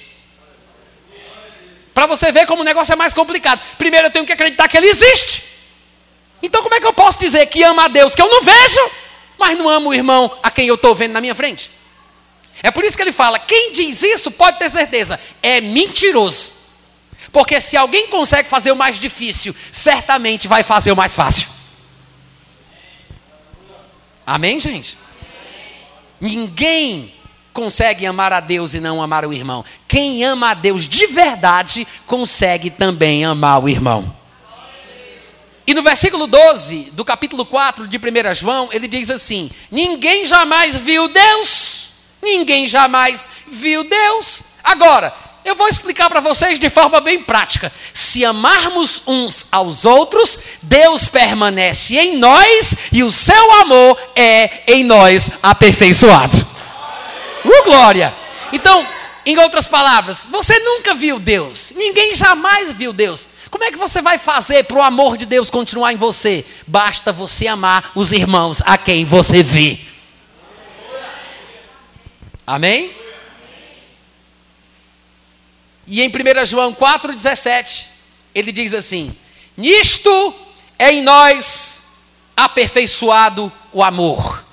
Para 1.98 2.06
você 2.06 2.32
ver 2.32 2.46
como 2.46 2.62
o 2.62 2.64
negócio 2.64 2.94
é 2.94 2.96
mais 2.96 3.12
complicado. 3.12 3.60
Primeiro 3.76 4.06
eu 4.06 4.12
tenho 4.12 4.24
que 4.24 4.32
acreditar 4.32 4.68
que 4.68 4.78
ele 4.78 4.86
existe. 4.86 5.44
Então 6.44 6.62
como 6.62 6.76
é 6.76 6.80
que 6.80 6.86
eu 6.86 6.94
posso 6.94 7.18
dizer 7.18 7.44
que 7.48 7.64
ama 7.64 7.86
a 7.86 7.88
Deus 7.88 8.14
que 8.14 8.22
eu 8.22 8.30
não 8.30 8.44
vejo, 8.44 8.92
mas 9.36 9.58
não 9.58 9.68
amo 9.68 9.90
o 9.90 9.94
irmão 9.96 10.38
a 10.44 10.52
quem 10.52 10.68
eu 10.68 10.76
estou 10.76 10.94
vendo 10.94 11.14
na 11.14 11.22
minha 11.22 11.34
frente? 11.34 11.72
É 12.62 12.70
por 12.70 12.84
isso 12.84 12.96
que 12.96 13.02
ele 13.02 13.12
fala: 13.12 13.40
quem 13.40 13.72
diz 13.72 14.04
isso 14.04 14.30
pode 14.30 14.60
ter 14.60 14.70
certeza, 14.70 15.20
é 15.42 15.60
mentiroso. 15.60 16.52
Porque 17.32 17.60
se 17.60 17.76
alguém 17.76 18.06
consegue 18.10 18.48
fazer 18.48 18.72
o 18.72 18.76
mais 18.76 19.00
difícil, 19.00 19.56
certamente 19.72 20.48
vai 20.48 20.62
fazer 20.62 20.92
o 20.92 20.96
mais 20.96 21.16
fácil. 21.16 21.48
Amém, 24.24 24.60
gente? 24.60 25.00
Ninguém 26.22 27.12
consegue 27.58 28.06
amar 28.06 28.32
a 28.32 28.40
Deus 28.40 28.76
e 28.76 28.80
não 28.80 29.02
amar 29.02 29.26
o 29.26 29.34
irmão. 29.34 29.66
Quem 29.88 30.24
ama 30.24 30.52
a 30.52 30.54
Deus 30.54 30.88
de 30.88 31.08
verdade 31.08 31.88
consegue 32.06 32.70
também 32.70 33.26
amar 33.26 33.64
o 33.64 33.68
irmão. 33.68 34.16
E 35.66 35.74
no 35.74 35.82
versículo 35.82 36.28
12 36.28 36.92
do 36.94 37.04
capítulo 37.04 37.44
4 37.48 37.88
de 37.88 37.98
1 37.98 38.36
João, 38.36 38.70
ele 38.72 38.88
diz 38.88 39.10
assim: 39.10 39.50
Ninguém 39.72 40.24
jamais 40.24 40.76
viu 40.76 41.08
Deus, 41.08 41.90
ninguém 42.22 42.68
jamais 42.68 43.28
viu 43.48 43.84
Deus. 43.84 44.44
Agora, 44.64 45.12
eu 45.44 45.56
vou 45.56 45.68
explicar 45.68 46.12
para 46.12 46.20
vocês 46.20 46.60
de 46.60 46.70
forma 46.70 47.02
bem 47.02 47.24
prática. 47.24 47.74
Se 47.92 48.24
amarmos 48.24 49.02
uns 49.08 49.48
aos 49.52 49.84
outros, 49.84 50.38
Deus 50.62 51.08
permanece 51.08 51.98
em 51.98 52.20
nós 52.20 52.76
e 52.92 53.04
o 53.04 53.12
seu 53.12 53.52
amor 53.62 53.98
é 54.16 54.62
em 54.68 54.84
nós 54.84 55.32
aperfeiçoado. 55.42 56.57
Uh, 57.48 57.64
glória! 57.64 58.14
Então, 58.52 58.88
em 59.26 59.38
outras 59.38 59.68
palavras, 59.68 60.26
você 60.30 60.58
nunca 60.60 60.94
viu 60.94 61.20
Deus, 61.20 61.74
ninguém 61.76 62.16
jamais 62.16 62.72
viu 62.72 62.94
Deus. 62.94 63.28
Como 63.50 63.64
é 63.64 63.72
que 63.72 63.78
você 63.78 64.02
vai 64.02 64.18
fazer 64.18 64.64
para 64.64 64.78
o 64.78 64.82
amor 64.82 65.18
de 65.18 65.26
Deus 65.26 65.50
continuar 65.50 65.92
em 65.92 65.98
você? 65.98 66.46
Basta 66.66 67.12
você 67.12 67.48
amar 67.48 67.92
os 67.94 68.12
irmãos 68.12 68.62
a 68.66 68.78
quem 68.78 69.04
você 69.04 69.44
vê. 69.44 69.80
Amém? 72.46 72.96
E 75.86 76.02
em 76.02 76.08
1 76.08 76.46
João 76.46 76.74
4,17, 76.74 77.86
ele 78.34 78.52
diz 78.52 78.74
assim: 78.74 79.16
Nisto 79.58 80.36
é 80.80 80.92
em 80.92 81.02
nós 81.02 81.82
aperfeiçoado 82.36 83.52
o 83.74 83.84
amor, 83.84 84.46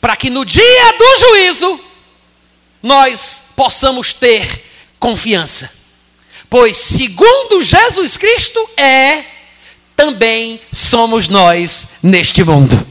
para 0.00 0.16
que 0.16 0.30
no 0.30 0.44
dia 0.44 0.92
do 0.98 1.16
juízo 1.18 1.87
nós 2.82 3.44
possamos 3.56 4.12
ter 4.12 4.64
confiança. 4.98 5.70
Pois, 6.50 6.76
segundo 6.76 7.60
Jesus 7.60 8.16
Cristo 8.16 8.68
é, 8.76 9.24
também 9.94 10.60
somos 10.72 11.28
nós 11.28 11.86
neste 12.02 12.42
mundo. 12.42 12.86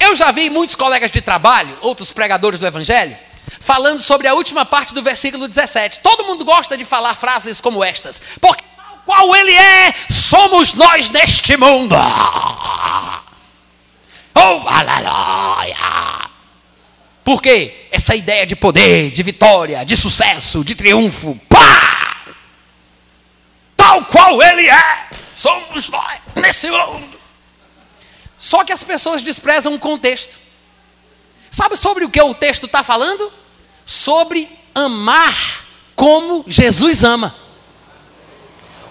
Eu 0.00 0.14
já 0.14 0.30
vi 0.30 0.48
muitos 0.50 0.74
colegas 0.74 1.10
de 1.10 1.20
trabalho, 1.20 1.76
outros 1.80 2.12
pregadores 2.12 2.58
do 2.58 2.66
Evangelho, 2.66 3.16
falando 3.60 4.02
sobre 4.02 4.26
a 4.26 4.34
última 4.34 4.64
parte 4.64 4.94
do 4.94 5.02
versículo 5.02 5.48
17. 5.48 6.00
Todo 6.00 6.24
mundo 6.24 6.44
gosta 6.44 6.76
de 6.76 6.84
falar 6.84 7.14
frases 7.14 7.60
como 7.60 7.82
estas. 7.84 8.20
Porque 8.40 8.64
tal 8.76 8.98
qual 9.04 9.34
ele 9.36 9.52
é, 9.52 9.94
somos 10.10 10.74
nós 10.74 11.10
neste 11.10 11.56
mundo. 11.56 11.96
Oh, 14.34 14.62
aleluia! 14.68 16.33
Por 17.24 17.40
quê? 17.40 17.88
Essa 17.90 18.14
ideia 18.14 18.44
de 18.44 18.54
poder, 18.54 19.10
de 19.10 19.22
vitória, 19.22 19.82
de 19.82 19.96
sucesso, 19.96 20.62
de 20.62 20.74
triunfo. 20.74 21.40
Pá! 21.48 22.26
Tal 23.74 24.04
qual 24.04 24.42
ele 24.42 24.68
é, 24.68 25.08
somos 25.34 25.88
nós 25.88 26.20
nesse 26.36 26.70
mundo. 26.70 27.18
Só 28.38 28.62
que 28.62 28.72
as 28.72 28.84
pessoas 28.84 29.22
desprezam 29.22 29.74
o 29.74 29.78
contexto. 29.78 30.38
Sabe 31.50 31.76
sobre 31.76 32.04
o 32.04 32.10
que 32.10 32.20
o 32.20 32.34
texto 32.34 32.66
está 32.66 32.82
falando? 32.82 33.32
Sobre 33.86 34.48
amar 34.74 35.64
como 35.96 36.44
Jesus 36.46 37.04
ama. 37.04 37.34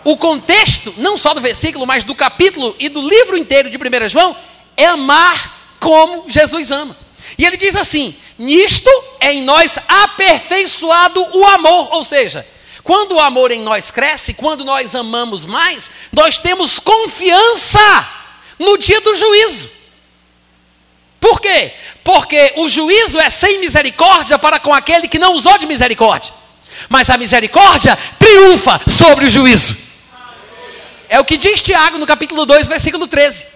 O 0.03 0.17
contexto, 0.17 0.93
não 0.97 1.17
só 1.17 1.33
do 1.33 1.41
versículo, 1.41 1.85
mas 1.85 2.03
do 2.03 2.15
capítulo 2.15 2.75
e 2.79 2.89
do 2.89 3.07
livro 3.07 3.37
inteiro 3.37 3.69
de 3.69 3.77
1 3.77 4.09
João, 4.09 4.35
é 4.75 4.85
amar 4.85 5.75
como 5.79 6.29
Jesus 6.29 6.71
ama. 6.71 7.02
E 7.37 7.45
ele 7.45 7.57
diz 7.57 7.75
assim: 7.75 8.15
nisto 8.37 8.89
é 9.19 9.33
em 9.33 9.41
nós 9.41 9.77
aperfeiçoado 9.87 11.25
o 11.35 11.45
amor, 11.45 11.89
ou 11.93 12.03
seja, 12.03 12.45
quando 12.83 13.13
o 13.13 13.19
amor 13.19 13.51
em 13.51 13.61
nós 13.61 13.91
cresce, 13.91 14.33
quando 14.33 14.65
nós 14.65 14.93
amamos 14.93 15.45
mais, 15.45 15.89
nós 16.11 16.37
temos 16.37 16.79
confiança 16.79 18.09
no 18.59 18.77
dia 18.77 18.99
do 18.99 19.15
juízo. 19.15 19.69
Por 21.19 21.39
quê? 21.39 21.71
Porque 22.03 22.53
o 22.57 22.67
juízo 22.67 23.17
é 23.17 23.29
sem 23.29 23.59
misericórdia 23.59 24.37
para 24.37 24.59
com 24.59 24.73
aquele 24.73 25.07
que 25.07 25.17
não 25.17 25.33
usou 25.35 25.57
de 25.57 25.65
misericórdia. 25.65 26.33
Mas 26.89 27.09
a 27.09 27.17
misericórdia 27.17 27.97
triunfa 28.19 28.81
sobre 28.89 29.25
o 29.25 29.29
juízo. 29.29 29.77
É 31.07 31.19
o 31.19 31.23
que 31.23 31.37
diz 31.37 31.61
Tiago 31.61 31.97
no 31.97 32.05
capítulo 32.05 32.45
2, 32.45 32.67
versículo 32.67 33.07
13. 33.07 33.52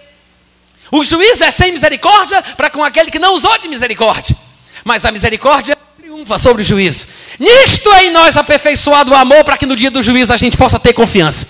O 0.90 1.04
juízo 1.04 1.44
é 1.44 1.50
sem 1.50 1.72
misericórdia 1.72 2.42
para 2.42 2.70
com 2.70 2.82
aquele 2.82 3.10
que 3.10 3.18
não 3.18 3.34
usou 3.34 3.56
de 3.58 3.68
misericórdia. 3.68 4.36
Mas 4.84 5.04
a 5.04 5.12
misericórdia 5.12 5.76
triunfa 5.98 6.38
sobre 6.38 6.62
o 6.62 6.64
juízo. 6.64 7.06
Nisto 7.38 7.92
é 7.92 8.06
em 8.06 8.10
nós 8.10 8.36
aperfeiçoado 8.36 9.12
o 9.12 9.14
amor 9.14 9.44
para 9.44 9.56
que 9.56 9.66
no 9.66 9.76
dia 9.76 9.90
do 9.90 10.02
juízo 10.02 10.32
a 10.32 10.36
gente 10.36 10.56
possa 10.56 10.78
ter 10.78 10.92
confiança. 10.92 11.46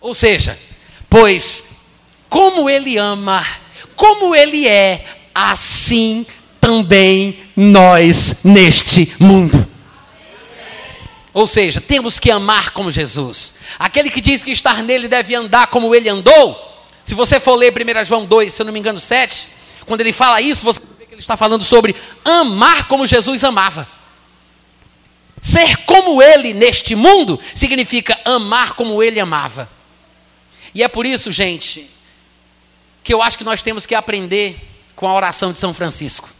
Ou 0.00 0.14
seja, 0.14 0.58
pois 1.08 1.64
como 2.28 2.70
ele 2.70 2.96
ama 2.96 3.44
como 4.00 4.34
ele 4.34 4.66
é, 4.66 5.04
assim 5.34 6.24
também 6.58 7.38
nós 7.54 8.34
neste 8.42 9.12
mundo. 9.18 9.68
Ou 11.34 11.46
seja, 11.46 11.82
temos 11.82 12.18
que 12.18 12.30
amar 12.30 12.70
como 12.70 12.90
Jesus. 12.90 13.52
Aquele 13.78 14.08
que 14.08 14.22
diz 14.22 14.42
que 14.42 14.52
estar 14.52 14.82
nele 14.82 15.06
deve 15.06 15.34
andar 15.34 15.66
como 15.66 15.94
ele 15.94 16.08
andou. 16.08 16.69
Se 17.10 17.14
você 17.16 17.40
for 17.40 17.56
ler 17.56 17.72
1 17.72 18.04
João 18.04 18.24
2, 18.24 18.54
se 18.54 18.62
eu 18.62 18.66
não 18.66 18.72
me 18.72 18.78
engano, 18.78 19.00
7, 19.00 19.48
quando 19.84 20.00
ele 20.00 20.12
fala 20.12 20.40
isso, 20.40 20.64
você 20.64 20.80
vê 20.96 21.06
que 21.06 21.14
ele 21.14 21.20
está 21.20 21.36
falando 21.36 21.64
sobre 21.64 21.96
amar 22.24 22.86
como 22.86 23.04
Jesus 23.04 23.42
amava. 23.42 23.88
Ser 25.40 25.78
como 25.78 26.22
ele 26.22 26.54
neste 26.54 26.94
mundo 26.94 27.40
significa 27.52 28.16
amar 28.24 28.74
como 28.74 29.02
ele 29.02 29.18
amava. 29.18 29.68
E 30.72 30.84
é 30.84 30.86
por 30.86 31.04
isso, 31.04 31.32
gente, 31.32 31.90
que 33.02 33.12
eu 33.12 33.20
acho 33.20 33.36
que 33.36 33.42
nós 33.42 33.60
temos 33.60 33.86
que 33.86 33.96
aprender 33.96 34.60
com 34.94 35.08
a 35.08 35.12
oração 35.12 35.50
de 35.50 35.58
São 35.58 35.74
Francisco. 35.74 36.30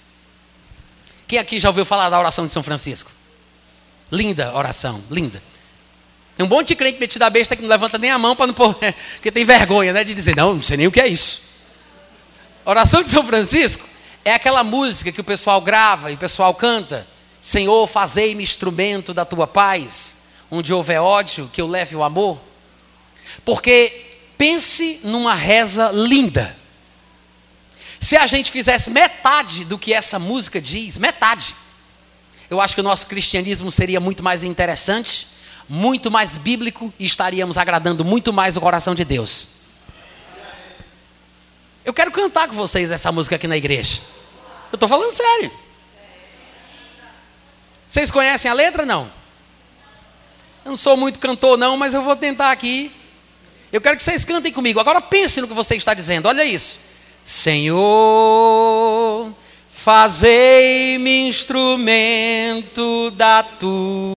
Quem 1.27 1.41
aqui 1.41 1.59
já 1.59 1.69
ouviu 1.69 1.85
falar 1.85 2.11
da 2.11 2.17
oração 2.17 2.47
de 2.47 2.53
São 2.53 2.63
Francisco? 2.63 3.11
Linda 4.09 4.55
oração, 4.55 5.03
linda. 5.11 5.43
Tem 6.37 6.47
um 6.47 6.49
monte 6.49 6.69
de 6.69 6.77
crente 6.77 6.99
metido 6.99 7.23
a 7.23 7.31
besta 7.31 7.55
que 7.55 7.63
não 7.63 7.69
levanta 7.69 7.99
nem 7.99 8.11
a 8.11 8.19
mão 8.19 8.35
para 8.35 8.47
não 8.47 8.55
pôr, 8.55 8.75
porque 9.15 9.31
tem 9.31 9.45
vergonha, 9.45 9.93
né, 9.93 10.05
de 10.05 10.15
dizer, 10.15 10.37
não, 10.37 10.55
não 10.55 10.63
sei 10.63 10.77
nem 10.77 10.87
o 10.87 10.93
que 10.93 11.01
é 11.01 11.07
isso. 11.07 11.43
Oração 12.65 13.03
de 13.03 13.09
São 13.09 13.25
Francisco 13.25 13.87
é 14.25 14.35
aquela 14.35 14.63
música 14.63 15.13
que 15.13 15.21
o 15.21 15.25
pessoal 15.25 15.61
grava 15.61 16.11
e 16.11 16.15
o 16.15 16.19
pessoal 16.19 16.55
canta. 16.55 17.07
Senhor, 17.41 17.87
fazei-me 17.87 18.43
instrumento 18.43 19.15
da 19.15 19.25
tua 19.25 19.47
paz, 19.47 20.19
onde 20.51 20.73
houver 20.73 21.01
ódio, 21.01 21.51
que 21.53 21.61
eu 21.61 21.67
leve 21.67 21.97
o 21.97 22.03
amor. 22.03 22.39
Porque 23.45 24.11
Pense 24.41 25.01
numa 25.05 25.35
reza 25.35 25.91
linda. 25.93 26.57
Se 28.01 28.17
a 28.17 28.27
gente 28.27 28.51
fizesse 28.51 28.89
metade 28.89 29.67
do 29.67 29.79
que 29.79 29.93
essa 29.93 30.19
música 30.19 30.59
diz, 30.59 30.97
metade, 30.97 31.55
eu 32.49 32.59
acho 32.59 32.75
que 32.75 32.81
o 32.81 32.83
nosso 32.83 33.07
cristianismo 33.07 33.71
seria 33.71 34.01
muito 34.01 34.23
mais 34.23 34.43
interessante, 34.43 35.29
muito 35.71 36.11
mais 36.11 36.37
bíblico 36.37 36.93
e 36.99 37.07
estaríamos 37.07 37.57
agradando 37.57 38.05
muito 38.05 38.33
mais 38.33 38.57
o 38.57 38.61
coração 38.61 38.95
de 38.95 39.05
Deus. 39.05 39.61
Eu 41.85 41.95
quero 41.95 42.11
cantar 42.11 42.49
com 42.49 42.55
vocês 42.55 42.91
essa 42.91 43.11
música 43.11 43.37
aqui 43.37 43.47
na 43.47 43.57
igreja. 43.57 44.03
Eu 44.71 44.77
estou 44.77 44.89
falando 44.89 45.13
sério. 45.13 45.51
Vocês 47.89 48.11
conhecem 48.11 48.51
a 48.51 48.55
letra? 48.55 48.85
Não. 48.85 49.11
Eu 50.65 50.71
não 50.73 50.77
sou 50.77 50.97
muito 50.97 51.19
cantor, 51.19 51.57
não, 51.57 51.77
mas 51.77 51.95
eu 51.95 52.03
vou 52.03 52.15
tentar 52.15 52.51
aqui 52.51 52.93
eu 53.73 53.81
quero 53.81 53.97
que 53.97 54.03
vocês 54.03 54.25
cantem 54.25 54.53
comigo. 54.53 54.81
Agora 54.81 55.01
pense 55.01 55.41
no 55.41 55.47
que 55.47 55.55
você 55.55 55.77
está 55.77 55.95
dizendo. 55.95 56.27
Olha 56.27 56.45
isso. 56.45 56.81
Senhor, 57.23 57.79
fazei-me 59.71 61.29
instrumento 61.29 63.13
da 63.13 63.45
tua. 63.45 64.20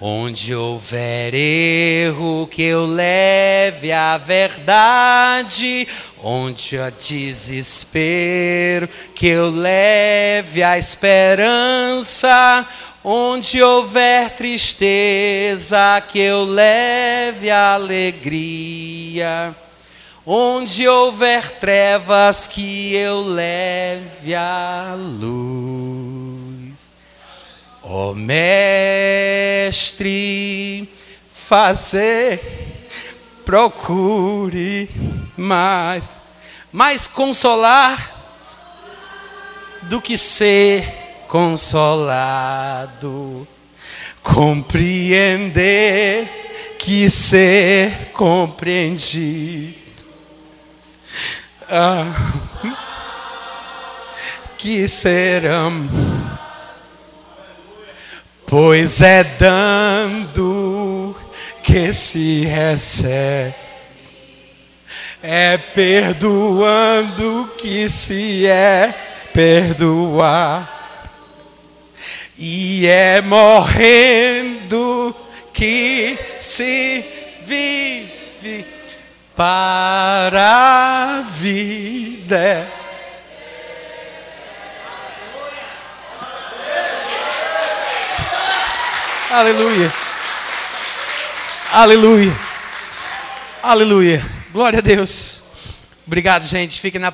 Onde 0.00 0.52
houver 0.52 1.32
erro, 1.34 2.48
que 2.50 2.62
eu 2.62 2.84
leve 2.84 3.92
a 3.92 4.18
verdade. 4.18 5.86
Onde 6.20 6.76
há 6.76 6.90
desespero, 6.90 8.88
que 9.14 9.28
eu 9.28 9.50
leve 9.50 10.64
a 10.64 10.76
esperança. 10.76 12.66
Onde 13.04 13.62
houver 13.62 14.30
tristeza, 14.30 16.02
que 16.08 16.18
eu 16.18 16.42
leve 16.42 17.48
a 17.48 17.74
alegria. 17.74 19.54
Onde 20.26 20.88
houver 20.88 21.50
trevas, 21.60 22.48
que 22.48 22.94
eu 22.96 23.22
leve 23.22 24.34
a 24.34 24.94
luz. 24.96 26.43
Ó 27.86 28.12
oh, 28.12 28.14
Mestre, 28.14 29.78
fazer, 31.30 32.40
procure 33.44 34.88
mais, 35.36 36.18
mais 36.72 37.06
consolar 37.06 38.10
do 39.82 40.00
que 40.00 40.16
ser 40.16 40.88
consolado, 41.28 41.76
compreender 44.22 45.54
que 46.78 47.10
ser 47.10 48.12
compreendido. 48.14 49.74
Ah, 51.68 52.06
que 54.56 54.88
serão, 54.88 55.86
pois 58.46 59.00
é 59.00 59.24
dando 59.24 61.16
que 61.62 61.92
se 61.92 62.44
recebe, 62.44 63.54
é 65.22 65.56
perdoando 65.56 67.50
que 67.58 67.88
se 67.88 68.46
é 68.46 68.94
perdoar, 69.32 70.70
e 72.36 72.86
é 72.86 73.20
morrendo 73.20 75.14
que 75.52 76.18
se 76.40 77.04
vive 77.46 78.66
para 79.36 81.18
a 81.18 81.22
vida. 81.22 82.83
Aleluia. 89.34 89.92
Aleluia. 91.72 92.32
Aleluia. 93.60 94.24
Glória 94.52 94.78
a 94.78 94.80
Deus. 94.80 95.42
Obrigado, 96.06 96.46
gente. 96.46 96.80
Fiquem 96.80 97.00
na 97.00 97.10